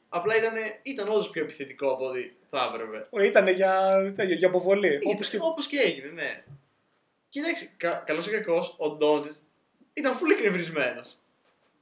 Απλά 0.08 0.36
ήταν, 0.36 0.52
ήταν 0.82 1.08
όντως 1.08 1.30
πιο 1.30 1.42
επιθετικό 1.42 1.90
από 1.90 2.04
ό,τι 2.06 2.30
θα 2.50 2.72
έπρεπε. 2.74 3.26
Ήταν 3.26 3.48
για, 3.48 4.00
για, 4.16 4.24
για 4.24 4.48
αποβολή. 4.48 4.96
Όπως 4.96 5.12
Όπως 5.14 5.28
και... 5.28 5.38
όπως 5.40 5.66
και 5.66 5.78
έγινε, 5.78 6.10
ναι. 6.14 6.44
Και 7.28 7.40
εντάξει, 7.40 7.70
κα, 7.76 8.02
καλός 8.06 8.26
ή 8.26 8.30
κακός, 8.30 8.74
ο 8.78 8.90
Ντόντσιτς 8.90 9.34
ήταν 9.92 10.16
φουλ 10.16 10.30
εκνευρισμένος. 10.30 11.16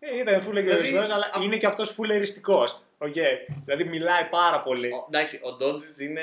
Ε, 0.01 0.19
Ήταν 0.19 0.43
φουλ 0.43 0.63
και 0.63 0.75
Δηλαδή, 0.75 1.13
αλλά 1.13 1.31
αυ- 1.33 1.45
είναι 1.45 1.57
και 1.57 1.67
αυτός 1.67 1.91
φουλεριστικός. 1.91 2.83
Οκ. 2.99 3.15
Δηλαδή 3.65 3.85
μιλάει 3.85 4.25
πάρα 4.25 4.63
πολύ. 4.63 4.91
Εντάξει, 5.09 5.41
ο 5.43 5.53
Ντόντσιτς 5.53 6.01
είναι 6.01 6.21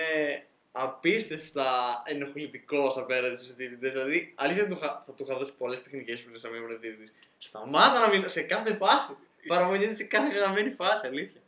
απίστευτα 0.75 2.01
ενοχλητικός 2.05 2.97
απέναντι 2.97 3.35
στους 3.35 3.53
διαιτητές. 3.53 3.91
Δηλαδή, 3.91 4.33
αλήθεια 4.35 4.61
θα 4.63 4.67
του, 4.69 4.75
είχα- 4.75 5.03
θα 5.05 5.13
του 5.13 5.23
είχα 5.23 5.35
δώσει 5.37 5.53
πολλές 5.57 5.83
τεχνικές 5.83 6.21
που 6.21 6.29
είναι 6.29 6.37
σαν 6.37 6.51
μέμπρο 6.51 6.77
διαιτητής. 6.79 7.13
Σταμάτα 7.37 7.99
να 7.99 8.07
μιλά 8.09 8.27
σε 8.27 8.41
κάθε 8.41 8.73
φάση. 8.75 9.17
Παραμονιέται 9.47 9.93
σε 9.93 10.03
κάθε 10.03 10.37
γραμμένη 10.37 10.69
φάση, 10.71 11.07
αλήθεια. 11.07 11.41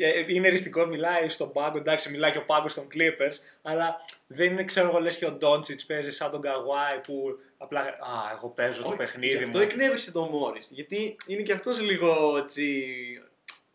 Ε, 0.00 0.24
Είναι 0.34 0.48
εριστικό, 0.48 0.86
μιλάει 0.86 1.28
στον 1.28 1.52
πάγκο. 1.52 1.78
Εντάξει, 1.78 2.10
μιλάει 2.10 2.32
και 2.32 2.38
ο 2.38 2.44
πάγκος 2.44 2.74
των 2.74 2.86
Clippers. 2.94 3.34
Αλλά 3.62 3.96
δεν 4.26 4.50
είναι, 4.52 4.64
ξέρω 4.64 4.88
εγώ, 4.88 5.00
λες 5.00 5.16
και 5.18 5.26
ο 5.26 5.30
Ντόντσιτς 5.32 5.84
παίζει 5.86 6.10
σαν 6.10 6.30
τον 6.30 6.40
Καγουάη 6.40 6.98
που 6.98 7.38
απλά. 7.58 7.80
Α, 7.80 8.34
εγώ 8.36 8.48
παίζω 8.48 8.82
το 8.82 8.88
Όχι, 8.88 8.96
παιχνίδι 8.96 9.36
Γι' 9.36 9.42
αυτό 9.42 9.58
μου. 9.58 9.64
εκνεύρισε 9.64 10.12
τον 10.12 10.28
Μόρις. 10.28 10.70
Γιατί 10.72 11.16
είναι 11.26 11.42
και 11.42 11.52
αυτός 11.52 11.80
λίγο 11.80 12.36
έτσι, 12.42 12.84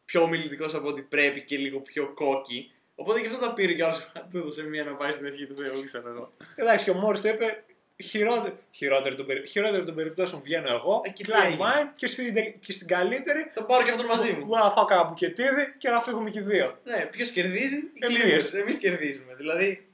πιο 0.06 0.22
ομιλητικός 0.22 0.74
από 0.74 0.88
ό,τι 0.88 1.02
πρέπει 1.02 1.42
και 1.42 1.58
λίγο 1.58 1.80
πιο 1.80 2.14
κόκκι. 2.14 2.72
Οπότε 2.96 3.20
και 3.22 3.28
αυτό 3.28 3.40
τα 3.40 3.54
πήρε 3.54 3.74
και 3.74 3.84
άλλο 3.84 3.96
του 4.32 4.38
έδωσε 4.38 4.64
μία 4.64 4.84
να 4.84 4.96
πάει 4.96 5.12
στην 5.12 5.26
ευχή 5.26 5.46
του 5.48 5.56
Θεού, 5.56 5.84
ξέρω 5.86 6.10
εγώ. 6.10 6.30
Εντάξει, 6.56 6.86
και 6.86 6.92
ο 6.92 6.94
Μόρις 6.94 7.22
το 7.22 7.28
είπε. 7.28 7.64
Χειρότερο, 8.04 8.58
χειρότερο, 8.72 9.16
των, 9.16 9.26
περι- 9.26 9.48
χειρότερο 9.48 9.84
των 9.86 9.96
περιπτώσεων 9.96 10.42
βγαίνω 10.42 10.74
εγώ, 10.74 11.02
Ε, 11.06 11.10
και 11.10 11.24
τι 11.24 11.32
Klein 11.34 11.46
έγινε; 11.46 11.64
Mine 11.64 11.88
και 11.96 12.08
στην, 12.08 12.34
και 12.60 12.72
στην 12.72 12.88
καλύτερη 12.88 13.50
Θα 13.54 13.64
πάρω 13.66 13.84
και 13.84 13.90
αυτόν 13.90 14.06
μαζί 14.06 14.32
μου. 14.34 14.46
μπορώ 14.46 14.64
να 14.64 14.70
φάω 14.72 14.86
κάνα 14.86 15.04
μπουκετίδι 15.04 15.76
και 15.78 15.90
να 15.90 16.02
φύγουμε 16.02 16.30
και 16.30 16.40
οι 16.40 16.42
δύο. 16.42 16.78
Ναι, 16.84 17.06
ποιος 17.12 17.30
κερδίζει, 17.30 17.76
οι 17.76 17.92
Εμείς. 18.00 18.18
Clippers. 18.54 18.60
Εμείς 18.60 18.78
κερδίζουμε. 18.78 19.36
Δηλαδή, 19.36 19.88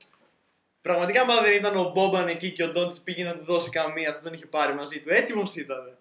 πραγματικά, 0.82 1.22
άμα 1.22 1.42
δεν 1.42 1.54
ήταν 1.54 1.76
ο 1.76 1.92
Μπόμπαν 1.96 2.28
εκεί 2.28 2.52
και 2.52 2.64
ο 2.64 2.68
Ντόντ 2.72 2.96
πήγε 3.04 3.24
να 3.24 3.34
του 3.38 3.44
δώσει 3.44 3.70
καμία, 3.70 4.14
θα 4.14 4.22
τον 4.22 4.34
είχε 4.34 4.46
πάρει 4.46 4.74
μαζί 4.74 5.00
του. 5.00 5.14
Έτοιμος 5.14 5.56
ήταν. 5.56 5.98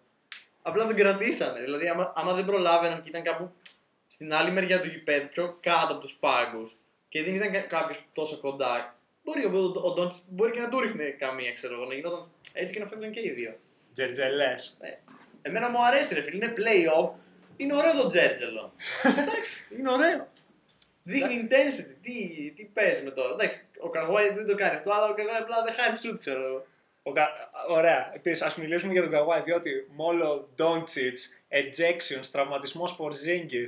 Απλά 0.63 0.87
τον 0.87 0.95
κρατήσανε. 0.97 1.61
Δηλαδή, 1.61 1.89
άμα, 1.89 2.13
άμα 2.17 2.33
δεν 2.33 2.45
προλάβαιναν 2.45 3.03
και 3.03 3.09
ήταν 3.09 3.23
κάπου 3.23 3.53
στην 4.09 4.35
άλλη 4.35 4.51
μεριά 4.51 4.81
του 4.81 4.89
γηπέδου, 4.89 5.29
πιο 5.29 5.57
κάτω 5.61 5.93
από 5.93 6.01
τους 6.01 6.15
πάγκους 6.15 6.77
και 7.09 7.23
δεν 7.23 7.35
ήταν 7.35 7.67
κάποιος 7.67 8.05
τόσο 8.13 8.39
κοντά, 8.39 8.99
μπορεί 9.23 9.45
ο, 9.45 9.51
ο, 9.55 9.89
ο 9.89 9.93
Ντόντ 9.93 10.13
μπορεί 10.29 10.51
και 10.51 10.61
να 10.61 10.69
του 10.69 10.81
ρίχνε 10.81 11.05
καμία, 11.05 11.53
ξέρω 11.53 11.75
εγώ, 11.75 11.85
να 11.85 11.95
γινόταν 11.95 12.23
έτσι 12.53 12.73
και 12.75 12.81
να 12.81 12.87
φεύγουν 12.87 13.11
και 13.11 13.21
οι 13.21 13.31
δύο. 13.31 13.59
Τζερτζελές. 13.95 14.77
Ναι. 14.81 14.99
Εμένα 15.43 15.69
μου 15.71 15.85
αρέσει, 15.85 16.15
ρε 16.15 16.23
φίλε, 16.23 16.37
είναι 16.37 16.55
playoff. 16.57 17.11
Είναι 17.57 17.75
ωραίο 17.75 17.93
το 17.93 18.07
τζέρτζελο. 18.07 18.73
Εντάξει, 19.23 19.67
είναι 19.79 19.91
ωραίο. 19.91 20.29
Δείχνει 21.03 21.49
intensity. 21.49 21.95
Τι, 22.03 22.29
τι 22.57 22.65
παίζουμε 22.65 23.11
τώρα. 23.11 23.33
Εντάξει, 23.33 23.61
ο 23.81 23.89
Καγουάι 23.89 24.29
δεν 24.31 24.47
το 24.47 24.55
κάνει 24.55 24.75
αυτό, 24.75 24.93
αλλά 24.93 25.09
ο 25.09 25.15
Καγουάι 25.15 25.37
απλά 25.37 25.63
δεν 25.63 25.73
χάνει 25.73 25.97
σουτ, 25.97 26.19
ξέρω 26.19 26.45
εγώ. 26.47 26.67
Ο 27.03 27.13
Κα- 27.13 27.51
Ωραία. 27.69 28.11
Επίσης, 28.15 28.43
ας 28.43 28.57
μιλήσουμε 28.57 28.93
για 28.93 29.03
τον 29.03 29.11
Καγουάη, 29.11 29.41
διότι 29.43 29.71
μόλο 29.91 30.49
Ντόντσιτ, 30.57 31.19
ejections, 31.49 32.27
τραυματισμός 32.33 32.97
Πορζίνγκη, 32.97 33.65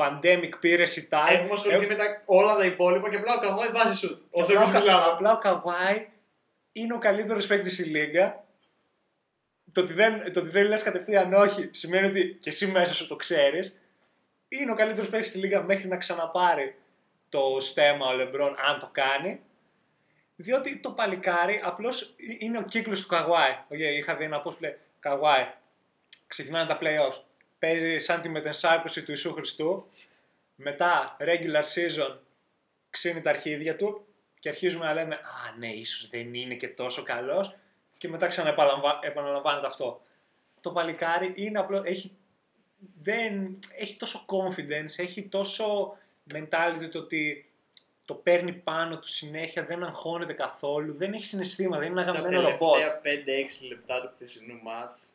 pandemic 0.00 0.50
πήρεση 0.60 1.08
time. 1.12 1.26
Έχουμε 1.32 1.52
ασχοληθεί 1.52 1.86
με 1.86 1.94
τα, 1.94 2.22
όλα 2.24 2.56
τα 2.56 2.64
υπόλοιπα 2.64 3.10
και 3.10 3.16
απλά 3.16 3.34
ο 3.34 3.40
Καγουάι 3.40 3.68
βάζει 3.68 3.94
σουτ. 3.94 4.22
Όσο 4.30 4.52
απλά, 4.52 4.62
εμείς 4.62 4.68
ο 4.68 4.72
Κα- 4.72 4.80
μιλάμε. 4.80 5.04
απλά 5.12 5.32
ο 5.32 5.38
Καγουάη 5.38 6.08
είναι 6.72 6.94
ο 6.94 6.98
καλύτερος 6.98 7.46
παίκτης 7.46 7.72
στη 7.72 7.82
Λίγκα. 7.82 8.44
Το 9.72 9.80
ότι 9.80 9.92
δεν, 9.92 10.32
το 10.32 10.40
ότι 10.40 10.48
δεν 10.48 10.66
λες 10.66 10.82
κατευθείαν 10.82 11.32
όχι 11.32 11.68
σημαίνει 11.72 12.06
ότι 12.06 12.38
και 12.40 12.48
εσύ 12.48 12.66
μέσα 12.66 12.94
σου 12.94 13.06
το 13.06 13.16
ξέρεις. 13.16 13.78
Είναι 14.48 14.72
ο 14.72 14.74
καλύτερος 14.74 15.08
παίκτης 15.08 15.28
στη 15.28 15.38
Λίγκα 15.38 15.62
μέχρι 15.62 15.88
να 15.88 15.96
ξαναπάρει 15.96 16.74
το 17.28 17.56
στέμα 17.60 18.06
ο 18.06 18.14
Λεμπρόν, 18.14 18.56
αν 18.68 18.78
το 18.78 18.88
κάνει. 18.92 19.40
Διότι 20.36 20.76
το 20.76 20.90
παλικάρι 20.90 21.60
απλώς 21.64 22.14
είναι 22.38 22.58
ο 22.58 22.62
κύκλος 22.62 23.00
του 23.02 23.06
Καγουάη. 23.08 23.52
Okay, 23.70 23.98
είχα 23.98 24.16
δει 24.16 24.24
ένα 24.24 24.38
post 24.42 24.54
που 24.54 24.56
λέει 24.60 24.78
Καγουάη. 25.00 25.46
Ξεκινάνε 26.26 26.66
τα 26.66 26.78
playoffs. 26.80 27.20
Παίζει 27.60 27.98
σαν 27.98 28.20
τη 28.20 28.28
μετενσάρκωση 28.28 29.04
του 29.04 29.10
Ιησού 29.10 29.32
Χριστού. 29.32 29.90
Μετά 30.54 31.16
regular 31.20 31.62
season 31.74 32.16
ξύνει 32.90 33.20
τα 33.20 33.30
αρχίδια 33.30 33.76
του 33.76 34.06
και 34.38 34.48
αρχίζουμε 34.48 34.84
να 34.84 34.92
λέμε 34.92 35.14
Α, 35.14 35.56
ναι, 35.58 35.72
ίσως 35.72 36.08
δεν 36.08 36.34
είναι 36.34 36.54
και 36.54 36.68
τόσο 36.68 37.02
καλός. 37.02 37.54
Και 37.98 38.08
μετά 38.08 38.26
ξαναεπαναλαμβάνεται 38.26 39.66
αυτό. 39.66 40.00
Το 40.60 40.70
παλικάρι 40.70 41.32
είναι 41.36 41.58
απλό. 41.58 41.82
Έχει, 41.84 42.16
δεν, 43.02 43.58
έχει 43.76 43.96
τόσο 43.96 44.24
confidence, 44.26 44.94
έχει 44.96 45.22
τόσο 45.22 45.96
mentality 46.34 46.88
το 46.90 46.98
ότι 46.98 47.50
το 48.04 48.14
παίρνει 48.14 48.52
πάνω 48.52 48.98
του 48.98 49.08
συνέχεια, 49.08 49.64
δεν 49.64 49.84
αγχώνεται 49.84 50.32
καθόλου, 50.32 50.94
δεν 50.96 51.12
έχει 51.12 51.24
συναισθήματα, 51.24 51.82
δεν 51.82 51.90
είναι 51.90 52.04
Τα 52.04 52.10
αγαπημένο 52.10 52.48
ρομπότ. 52.50 52.78
τελευταία 52.78 53.44
5-6 53.62 53.68
λεπτά 53.68 54.00
του 54.00 54.08
χθεσινού 54.14 54.62
μάτς, 54.62 55.12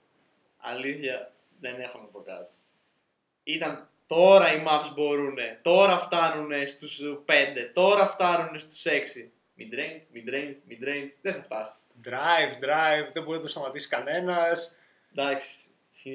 αλήθεια 0.58 1.35
δεν 1.60 1.80
έχω 1.80 2.00
να 2.00 2.06
πω 2.06 2.22
κάτι. 2.22 2.54
Ήταν 3.44 3.90
τώρα 4.08 4.54
οι 4.54 4.64
Mavs 4.68 4.92
μπορούνε, 4.94 5.60
τώρα 5.62 5.98
φτάνουν 5.98 6.68
στους 6.68 7.02
5, 7.26 7.32
τώρα 7.74 8.08
φτάνουν 8.08 8.60
στους 8.60 8.84
6. 8.86 9.30
Mid-range, 9.58 10.02
mid-range, 10.16 10.56
mid-range, 10.70 11.10
δεν 11.22 11.34
θα 11.34 11.42
φτάσεις. 11.42 11.88
Drive, 12.04 12.64
drive, 12.64 13.12
δεν 13.14 13.24
μπορεί 13.24 13.38
να 13.38 13.44
το 13.44 13.48
σταματήσει 13.48 13.88
κανένας. 13.88 14.78
Εντάξει, 15.12 15.58
τι, 16.04 16.12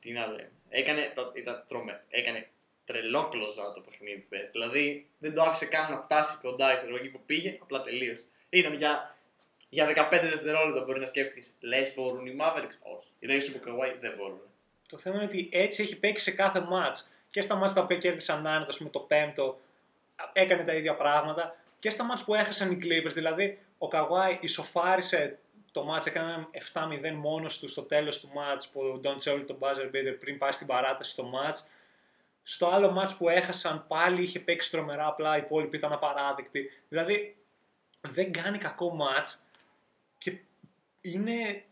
τι 0.00 0.12
να 0.12 0.26
λέμε. 0.26 0.52
Έκανε, 0.68 1.12
το, 1.14 1.32
ήταν 1.34 1.64
τρομε, 1.68 2.04
έκανε 2.08 2.48
τρελό 2.84 3.30
close 3.32 3.68
out 3.68 3.74
το 3.74 3.80
παιχνίδι 3.80 4.26
χθες. 4.26 4.50
Δηλαδή 4.50 5.06
δεν 5.18 5.34
το 5.34 5.42
άφησε 5.42 5.66
καν 5.66 5.90
να 5.90 6.00
φτάσει 6.00 6.38
κοντά, 6.40 6.74
ξέρω 6.74 6.88
εγώ, 6.88 6.96
εκεί 6.96 7.08
που 7.08 7.20
πήγε, 7.26 7.58
απλά 7.62 7.82
τελείωσε. 7.82 8.24
Ήταν 8.48 8.74
για, 8.74 9.16
για 9.68 10.08
15 10.10 10.20
δευτερόλεπτα 10.22 10.84
μπορεί 10.84 11.00
να 11.00 11.06
σκέφτηκες. 11.06 11.56
Λες 11.60 11.94
μπορούν 11.94 12.26
οι 12.26 12.36
Mavericks, 12.40 12.78
όχι. 12.96 13.08
Οι 13.18 13.26
Lakers 13.30 13.52
του 13.52 13.60
Kawhi 13.66 13.96
δεν 14.00 14.14
μπορούν. 14.16 14.40
Το 14.94 15.00
θέμα 15.00 15.16
είναι 15.16 15.24
ότι 15.24 15.48
έτσι 15.52 15.82
έχει 15.82 15.98
παίξει 15.98 16.24
σε 16.24 16.30
κάθε 16.30 16.66
match. 16.72 17.06
Και 17.30 17.40
στα 17.40 17.62
match 17.62 17.72
τα 17.74 17.80
οποία 17.80 17.96
κέρδισαν 17.96 18.46
άνετα, 18.46 18.70
ας 18.70 18.76
πούμε 18.78 18.90
το 18.90 18.98
πέμπτο, 18.98 19.60
έκανε 20.32 20.64
τα 20.64 20.74
ίδια 20.74 20.94
πράγματα. 20.94 21.56
Και 21.78 21.90
στα 21.90 22.06
match 22.10 22.22
που 22.24 22.34
έχασαν 22.34 22.70
οι 22.70 22.78
Clippers, 22.82 23.12
δηλαδή 23.12 23.58
ο 23.78 23.88
Καγουάη 23.88 24.38
ισοφάρισε 24.40 25.38
το 25.72 25.94
match, 25.94 26.06
έκανε 26.06 26.46
7-0 26.72 27.12
μόνος 27.14 27.58
του 27.58 27.68
στο 27.68 27.82
τέλος 27.82 28.20
του 28.20 28.28
match 28.28 28.62
που 28.72 28.80
ο 28.80 29.00
Don 29.04 29.14
Τσέολ 29.18 29.44
τον 29.44 29.58
buzzer 29.60 29.86
beater 29.94 30.16
πριν 30.20 30.38
πάει 30.38 30.52
στην 30.52 30.66
παράταση 30.66 31.10
στο 31.10 31.30
match. 31.34 31.66
Στο 32.42 32.66
άλλο 32.66 32.96
match 33.00 33.10
που 33.18 33.28
έχασαν 33.28 33.84
πάλι 33.88 34.22
είχε 34.22 34.38
παίξει 34.38 34.70
τρομερά 34.70 35.06
απλά, 35.06 35.36
οι 35.36 35.40
υπόλοιποι 35.44 35.76
ήταν 35.76 35.92
απαράδεκτοι. 35.92 36.70
Δηλαδή 36.88 37.36
δεν 38.00 38.32
κάνει 38.32 38.58
κακό 38.58 38.96
match 39.00 39.38
και 40.18 40.38
είναι, 41.00 41.64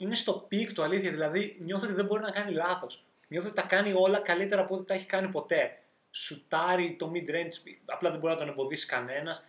είναι 0.00 0.14
στο 0.14 0.32
peak 0.48 0.72
του 0.72 0.82
αλήθεια. 0.82 1.10
Δηλαδή 1.10 1.56
νιώθω 1.60 1.84
ότι 1.84 1.94
δεν 1.94 2.04
μπορεί 2.04 2.22
να 2.22 2.30
κάνει 2.30 2.52
λάθος. 2.52 3.04
Νιώθω 3.28 3.46
ότι 3.46 3.56
τα 3.56 3.66
κάνει 3.66 3.92
όλα 3.96 4.18
καλύτερα 4.18 4.62
από 4.62 4.74
ό,τι 4.74 4.84
τα 4.84 4.94
έχει 4.94 5.06
κάνει 5.06 5.28
ποτέ. 5.28 5.78
Σουτάρει 6.10 6.96
το 6.98 7.12
mid 7.14 7.30
range, 7.30 7.76
απλά 7.84 8.10
δεν 8.10 8.18
μπορεί 8.18 8.32
να 8.32 8.38
τον 8.38 8.48
εμποδίσει 8.48 8.86
κανένας. 8.86 9.44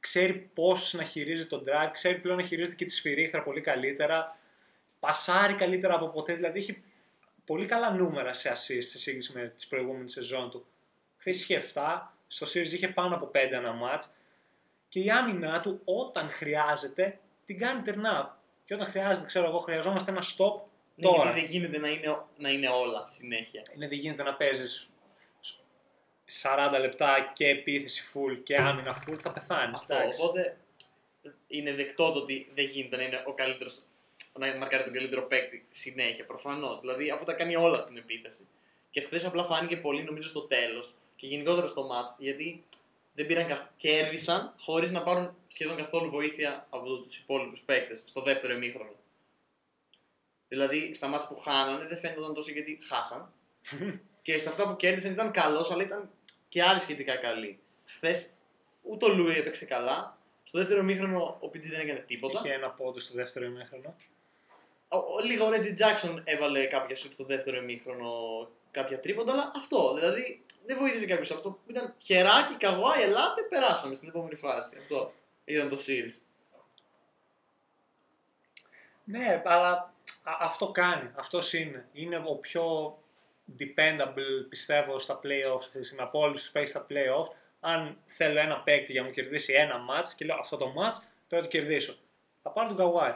ξέρει 0.00 0.50
πώς 0.54 0.94
να 0.94 1.04
χειρίζεται 1.04 1.48
το 1.48 1.64
drag, 1.66 1.88
ξέρει 1.92 2.18
πλέον 2.18 2.36
να 2.36 2.42
χειρίζεται 2.42 2.76
και 2.76 2.84
τη 2.84 2.92
σφυρίχτρα 2.92 3.42
πολύ 3.42 3.60
καλύτερα, 3.60 4.38
πασάρει 5.00 5.54
καλύτερα 5.54 5.94
από 5.94 6.08
ποτέ, 6.08 6.34
δηλαδή 6.34 6.58
έχει 6.58 6.82
πολύ 7.44 7.66
καλά 7.66 7.90
νούμερα 7.90 8.32
σε 8.32 8.50
assist 8.50 8.84
σε 8.84 8.98
σύγκριση 8.98 9.32
με 9.34 9.52
τις 9.56 9.66
προηγούμενες 9.66 10.12
σεζόν 10.12 10.50
του. 10.50 10.66
Χθες 11.16 11.42
είχε 11.42 11.62
7, 11.74 12.00
στο 12.26 12.46
series 12.46 12.72
είχε 12.72 12.88
πάνω 12.88 13.14
από 13.14 13.30
5 13.34 13.36
ένα 13.52 13.74
match 13.82 14.02
και 14.88 15.00
η 15.00 15.10
άμυνά 15.10 15.60
του 15.60 15.80
όταν 15.84 16.30
χρειάζεται 16.30 17.18
την 17.44 17.58
κάνει 17.58 17.82
turn 17.86 18.20
up. 18.20 18.26
Και 18.66 18.74
όταν 18.74 18.86
χρειάζεται, 18.86 19.26
ξέρω 19.26 19.46
εγώ, 19.46 19.58
χρειαζόμαστε 19.58 20.10
ένα 20.10 20.22
stop 20.22 20.60
Ναι, 20.94 21.06
τώρα. 21.06 21.22
γιατί 21.22 21.40
δεν 21.40 21.50
γίνεται 21.50 21.78
να 21.78 21.88
είναι, 21.88 22.22
να 22.38 22.48
είναι 22.50 22.68
όλα 22.68 23.06
συνέχεια. 23.06 23.62
Είναι 23.74 23.88
δεν 23.88 23.98
γίνεται 23.98 24.22
να 24.22 24.34
παίζεις 24.34 24.90
40 26.42 26.78
λεπτά 26.80 27.30
και 27.32 27.48
επίθεση 27.48 28.04
full 28.14 28.38
και 28.42 28.56
άμυνα 28.56 29.04
full, 29.06 29.16
θα 29.18 29.32
πεθάνεις. 29.32 29.80
Αυτό. 29.80 29.94
Οπότε 30.24 30.56
είναι 31.46 31.74
δεκτό 31.74 32.12
το 32.12 32.18
ότι 32.18 32.48
δεν 32.54 32.64
γίνεται 32.64 32.96
να 32.96 33.02
είναι 33.02 33.22
ο 33.26 33.32
καλύτερος. 33.32 33.82
Να 34.38 34.56
μαρκάρει 34.56 34.84
τον 34.84 34.92
καλύτερο 34.92 35.22
παίκτη 35.22 35.66
συνέχεια. 35.70 36.24
Προφανώς. 36.26 36.80
Δηλαδή 36.80 37.10
αφού 37.10 37.24
τα 37.24 37.32
κάνει 37.32 37.56
όλα 37.56 37.78
στην 37.78 37.96
επίθεση. 37.96 38.48
Και 38.90 39.00
χθες 39.00 39.24
απλά 39.24 39.44
φάνηκε 39.44 39.76
πολύ 39.76 40.02
νομίζω 40.02 40.28
στο 40.28 40.40
τέλος 40.40 40.94
και 41.16 41.26
γενικότερα 41.26 41.66
στο 41.66 41.82
match 41.82 42.14
γιατί 42.18 42.64
δεν 43.16 43.26
πήραν 43.26 43.46
καθ... 43.46 43.60
κέρδισαν 43.76 44.54
χωρίς 44.58 44.90
να 44.90 45.02
πάρουν 45.02 45.36
σχεδόν 45.48 45.76
καθόλου 45.76 46.10
βοήθεια 46.10 46.66
από 46.70 46.96
τους 46.96 47.18
υπόλοιπους 47.18 47.60
παίκτες 47.60 48.04
στο 48.06 48.22
δεύτερο 48.22 48.52
ημίχρονο. 48.52 48.90
Δηλαδή 50.48 50.94
στα 50.94 51.08
μάτς 51.08 51.26
που 51.26 51.36
χάνανε 51.36 51.86
δεν 51.86 51.98
φαίνονταν 51.98 52.34
τόσο 52.34 52.50
γιατί 52.50 52.78
χάσαν. 52.88 53.32
και 54.22 54.38
σε 54.38 54.48
αυτά 54.48 54.68
που 54.68 54.76
κέρδισαν 54.76 55.12
ήταν 55.12 55.30
καλός, 55.30 55.70
αλλά 55.70 55.82
ήταν 55.82 56.10
και 56.48 56.62
άλλοι 56.62 56.80
σχετικά 56.80 57.16
καλοί. 57.16 57.58
Χθες 57.84 58.30
ούτε 58.82 59.04
ο 59.04 59.08
Λούι 59.08 59.36
έπαιξε 59.36 59.64
καλά. 59.64 60.18
Στο 60.42 60.58
δεύτερο 60.58 60.80
ημίχρονο 60.80 61.38
ο 61.40 61.46
PG 61.46 61.60
δεν 61.60 61.80
έκανε 61.80 61.98
τίποτα. 61.98 62.40
Είχε 62.44 62.54
ένα 62.54 62.70
πόντο 62.70 62.98
στο 62.98 63.14
δεύτερο 63.14 63.44
ημίχρονο. 63.44 63.96
Ο, 64.88 64.96
ο, 64.96 65.20
λίγο 65.24 65.46
ο 65.46 65.48
Reggie 65.52 65.78
Jackson 65.78 66.20
έβαλε 66.24 66.66
κάποια 66.66 66.96
σουτ 66.96 67.12
στο 67.12 67.24
δεύτερο 67.24 67.56
ημίχρονο, 67.56 68.10
κάποια 68.76 69.00
τρίποντα, 69.00 69.32
αλλά 69.32 69.52
αυτό. 69.56 69.94
Δηλαδή 69.94 70.44
δεν 70.66 70.78
βοήθησε 70.78 71.06
κάποιος 71.06 71.30
αυτό. 71.30 71.58
Ήταν 71.66 71.94
χεράκι, 71.98 72.54
καγουάι, 72.54 73.02
ελάτε, 73.02 73.42
περάσαμε 73.42 73.94
στην 73.94 74.08
επόμενη 74.08 74.34
φάση. 74.34 74.76
Αυτό 74.78 75.12
ήταν 75.44 75.68
το 75.68 75.76
series. 75.86 76.20
Ναι, 79.04 79.42
αλλά 79.44 79.70
α- 80.22 80.38
αυτό 80.40 80.70
κάνει. 80.70 81.10
Αυτός 81.14 81.52
είναι. 81.52 81.88
Είναι 81.92 82.22
ο 82.26 82.34
πιο 82.34 82.98
dependable, 83.58 84.46
πιστεύω, 84.48 84.98
στα 84.98 85.20
playoffs. 85.22 85.82
στην 85.82 86.00
από 86.00 86.18
όλους 86.18 86.40
τους 86.40 86.50
παίξει 86.50 86.72
στα 86.72 86.86
playoffs. 86.90 87.34
Αν 87.60 87.98
θέλω 88.04 88.38
ένα 88.38 88.60
παίκτη 88.60 88.92
για 88.92 89.00
να 89.00 89.06
μου 89.06 89.12
κερδίσει 89.12 89.52
ένα 89.52 89.74
match 89.90 90.08
και 90.16 90.24
λέω 90.24 90.36
αυτό 90.38 90.56
το 90.56 90.66
match, 90.66 90.96
πρέπει 91.28 91.42
να 91.42 91.42
το 91.42 91.48
κερδίσω. 91.48 91.96
Θα 92.42 92.50
πάρω 92.50 92.68
τον 92.68 92.76
Καουάι. 92.76 93.14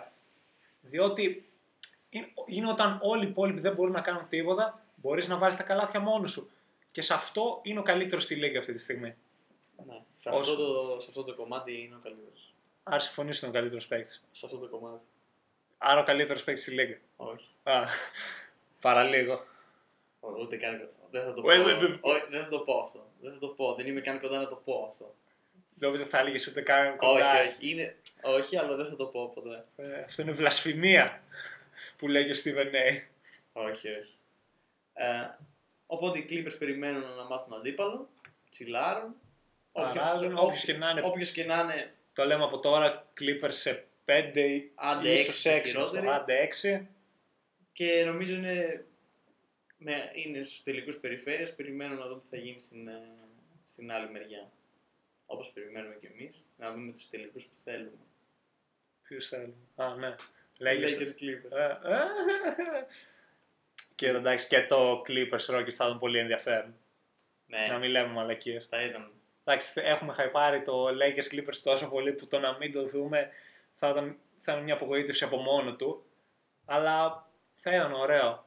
Διότι 0.80 1.50
είναι, 2.10 2.32
είναι 2.46 2.68
όταν 2.68 2.98
όλοι 3.02 3.24
οι 3.24 3.28
υπόλοιποι 3.28 3.60
δεν 3.60 3.74
μπορούν 3.74 3.92
να 3.92 4.00
κάνουν 4.00 4.28
τίποτα, 4.28 4.79
μπορείς 5.00 5.28
να 5.28 5.36
βάλεις 5.38 5.56
τα 5.56 5.62
καλάθια 5.62 6.00
μόνος 6.00 6.30
σου. 6.30 6.50
Και 6.90 7.02
σε 7.02 7.14
αυτό 7.14 7.60
είναι 7.62 7.78
ο 7.78 7.82
καλύτερος 7.82 8.22
στη 8.24 8.34
λίγα 8.34 8.58
αυτή 8.58 8.72
τη 8.72 8.78
στιγμή. 8.78 9.16
Ναι. 9.86 10.00
Σε, 10.16 10.28
αυτό 10.28 10.40
Όσο- 10.40 10.56
το, 10.56 10.96
σε 11.00 11.06
αυτό 11.08 11.24
το 11.24 11.34
κομμάτι 11.34 11.80
είναι 11.82 11.94
ο 11.94 12.00
καλύτερος. 12.02 12.54
Άρα 12.82 13.00
συμφωνήσω 13.00 13.36
ότι 13.36 13.46
είναι 13.46 13.56
ο 13.56 13.60
καλύτερος 13.60 13.86
παίκτης. 13.86 14.24
Σε 14.32 14.46
αυτό 14.46 14.58
το 14.58 14.66
κομμάτι. 14.68 15.02
Άρα 15.78 16.00
ο 16.00 16.04
καλύτερος 16.04 16.44
παίκτης 16.44 16.62
στη 16.64 16.72
λίγα. 16.74 16.96
Όχι. 17.16 17.48
Α, 17.62 17.84
παραλίγο. 18.80 19.44
Ω, 20.20 20.28
Ούτε 20.40 20.56
καν. 20.56 20.88
Δεν 21.10 21.22
θα 21.24 21.32
το 21.32 21.42
πω. 21.42 21.50
Ε, 21.50 21.54
ε, 21.56 21.58
ε, 21.70 21.98
Όχι, 22.00 22.24
δεν 22.30 22.42
θα 22.42 22.48
το 22.48 22.58
πω 22.58 22.78
αυτό. 22.78 23.06
Δεν 23.20 23.32
θα 23.32 23.38
το 23.38 23.48
πω. 23.48 23.74
Δεν 23.74 23.86
είμαι 23.86 24.00
καν 24.00 24.20
κοντά 24.20 24.38
να 24.38 24.48
το 24.48 24.56
πω 24.64 24.86
αυτό. 24.90 25.14
Νόμιζα 25.74 26.04
θα 26.04 26.18
έλεγες 26.18 26.46
ούτε 26.46 26.60
καν 26.60 26.86
Όχι, 26.86 26.96
κοντά. 26.98 27.32
όχι. 27.40 27.70
Είναι... 27.70 27.96
όχι, 28.22 28.56
αλλά 28.56 28.76
δεν 28.76 28.86
θα 28.88 28.96
το 28.96 29.06
πω 29.06 29.28
ποτέ. 29.34 29.64
Ε, 29.76 30.02
αυτό 30.02 30.22
είναι 30.22 30.32
βλασφημία 30.32 31.22
που 31.96 32.08
λέγει 32.08 32.30
ο 32.30 32.34
Steven 32.44 32.66
A. 32.74 33.02
Όχι, 33.52 33.88
όχι. 33.88 34.14
Ε, 35.00 35.30
οπότε 35.86 36.18
οι 36.18 36.26
Clippers 36.30 36.58
περιμένουν 36.58 37.00
να 37.16 37.24
μάθουν 37.24 37.54
αντίπαλο, 37.54 38.08
τσιλάρουν. 38.50 39.14
Αράζουν, 39.72 40.36
όποιος 40.36 40.64
και 40.64 40.76
να 40.76 40.90
είναι. 40.90 41.00
Όποιος 41.04 41.32
και 41.32 41.44
να 41.44 41.60
είναι, 41.60 41.94
Το 42.12 42.24
λέμε 42.24 42.44
από 42.44 42.58
τώρα, 42.58 43.12
Clippers 43.20 43.52
σε 43.52 43.86
5 44.04 44.70
Άντε 44.74 45.12
ίσως 45.12 45.44
έξι 45.44 45.62
6. 45.62 45.66
χειρότεροι. 45.66 46.06
Άντε 46.08 46.48
6. 46.62 46.86
και 47.72 48.04
νομίζω 48.04 48.34
είναι, 48.34 48.84
με, 49.76 50.10
είναι 50.14 50.44
στους 50.44 50.62
τελικούς 50.62 50.96
περιφέρειες, 50.96 51.54
περιμένουν 51.54 51.98
να 51.98 52.06
δουν 52.06 52.20
τι 52.20 52.26
θα 52.26 52.36
γίνει 52.36 52.58
στην, 52.58 52.88
ε, 52.88 53.00
στην 53.64 53.92
άλλη 53.92 54.10
μεριά. 54.10 54.50
Όπως 55.26 55.50
περιμένουμε 55.50 55.96
κι 56.00 56.06
εμείς, 56.06 56.44
να 56.58 56.72
δούμε 56.72 56.92
τους 56.92 57.08
τελικούς 57.10 57.44
που 57.44 57.54
θέλουμε. 57.64 57.98
Ποιους 59.02 59.28
θέλουν. 59.28 59.54
Α, 59.76 59.94
ναι. 59.94 60.14
Λέγες. 60.58 60.98
Lakers 60.98 61.22
Clippers. 61.22 61.50
Ε, 64.06 64.08
ε, 64.08 64.12
Και 64.12 64.18
εντάξει, 64.18 64.46
και 64.46 64.66
το 64.66 65.02
Clippers 65.06 65.54
Rockets 65.56 65.70
θα 65.70 65.84
ήταν 65.86 65.98
πολύ 65.98 66.18
ενδιαφέρον. 66.18 66.74
Ναι, 67.46 67.66
Να 67.66 67.78
μην 67.78 67.90
λέμε 67.90 68.08
μαλακίες. 68.08 68.66
θα 68.70 68.82
ήταν. 68.82 69.12
Εντάξει, 69.44 69.72
έχουμε 69.74 70.12
χαϊπάρει 70.12 70.62
το 70.62 70.86
Lakers 70.86 71.34
Clippers 71.34 71.56
τόσο 71.62 71.88
πολύ 71.88 72.12
που 72.12 72.26
το 72.26 72.38
να 72.38 72.56
μην 72.56 72.72
το 72.72 72.86
δούμε 72.86 73.30
θα 73.74 73.88
ήταν, 73.88 74.16
θα 74.36 74.52
ήταν 74.52 74.64
μια 74.64 74.74
απογοήτευση 74.74 75.24
από 75.24 75.36
μόνο 75.36 75.76
του. 75.76 76.04
Αλλά 76.64 77.28
θα 77.52 77.74
ήταν 77.74 77.92
ωραίο. 77.92 78.44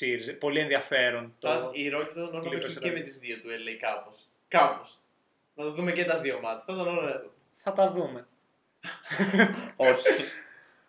Series, 0.00 0.38
πολύ 0.38 0.60
ενδιαφέρον. 0.60 1.34
Το... 1.38 1.48
Το... 1.48 1.70
Οι 1.74 1.90
Rockets 1.94 2.10
θα 2.10 2.22
ήταν 2.22 2.32
να 2.32 2.40
Clippers 2.40 2.50
παίξουν 2.50 2.82
και 2.82 2.88
Rockets. 2.88 2.92
με 2.92 3.00
τις 3.00 3.18
δύο 3.18 3.36
του 3.40 3.48
LA 3.48 3.76
κάπως. 3.80 4.28
Κάπως. 4.48 4.98
Να 5.54 5.64
το 5.64 5.72
δούμε 5.72 5.92
και 5.92 6.04
τα 6.04 6.20
δύο 6.20 6.40
μάτια. 6.40 6.64
Θα 6.66 6.72
ήταν 6.82 6.96
ωραίο. 6.96 7.32
Θα 7.52 7.72
τα 7.72 7.90
δούμε. 7.90 8.26
Όχι. 9.76 10.24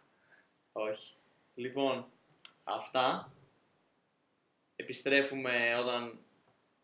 Όχι. 0.87 1.13
Λοιπόν, 1.55 2.05
αυτά. 2.63 3.31
Επιστρέφουμε 4.81 5.75
όταν 5.79 6.19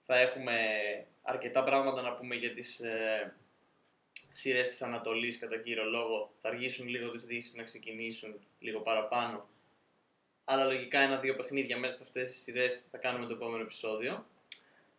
θα 0.05 0.19
έχουμε 0.19 0.55
αρκετά 1.21 1.63
πράγματα 1.63 2.01
να 2.01 2.15
πούμε 2.15 2.35
για 2.35 2.53
τις 2.53 2.79
ε, 2.79 3.35
σειρές 4.31 4.69
της 4.69 4.81
Ανατολής 4.81 5.39
κατά 5.39 5.57
κύριο 5.57 5.83
λόγο. 5.83 6.33
Θα 6.37 6.49
αργήσουν 6.49 6.87
λίγο 6.87 7.11
τις 7.11 7.25
δύσεις 7.25 7.55
να 7.55 7.63
ξεκινήσουν 7.63 8.39
λίγο 8.59 8.79
παραπάνω. 8.79 9.47
Αλλά 10.43 10.65
λογικά 10.65 10.99
ένα-δύο 10.99 11.35
παιχνίδια 11.35 11.77
μέσα 11.77 11.95
σε 11.95 12.03
αυτές 12.03 12.29
τις 12.29 12.41
σειρές 12.41 12.87
θα 12.91 12.97
κάνουμε 12.97 13.25
το 13.25 13.33
επόμενο 13.33 13.63
επεισόδιο. 13.63 14.25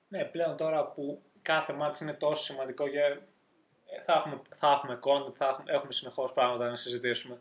Ναι, 0.09 0.25
πλέον 0.25 0.57
τώρα 0.57 0.87
που 0.87 1.23
κάθε 1.43 1.73
μάτς 1.73 2.01
είναι 2.01 2.15
τόσο 2.15 2.43
σημαντικό 2.43 2.89
και 2.89 3.01
ε, 3.01 4.03
θα 4.05 4.13
έχουμε, 4.13 4.43
θα 4.57 4.71
έχουμε 4.71 4.99
content, 5.03 5.35
θα 5.35 5.47
έχουμε, 5.47 5.73
έχουμε 5.73 5.93
συνεχώς 5.93 6.33
πράγματα 6.33 6.69
να 6.69 6.77
συζητήσουμε. 6.77 7.41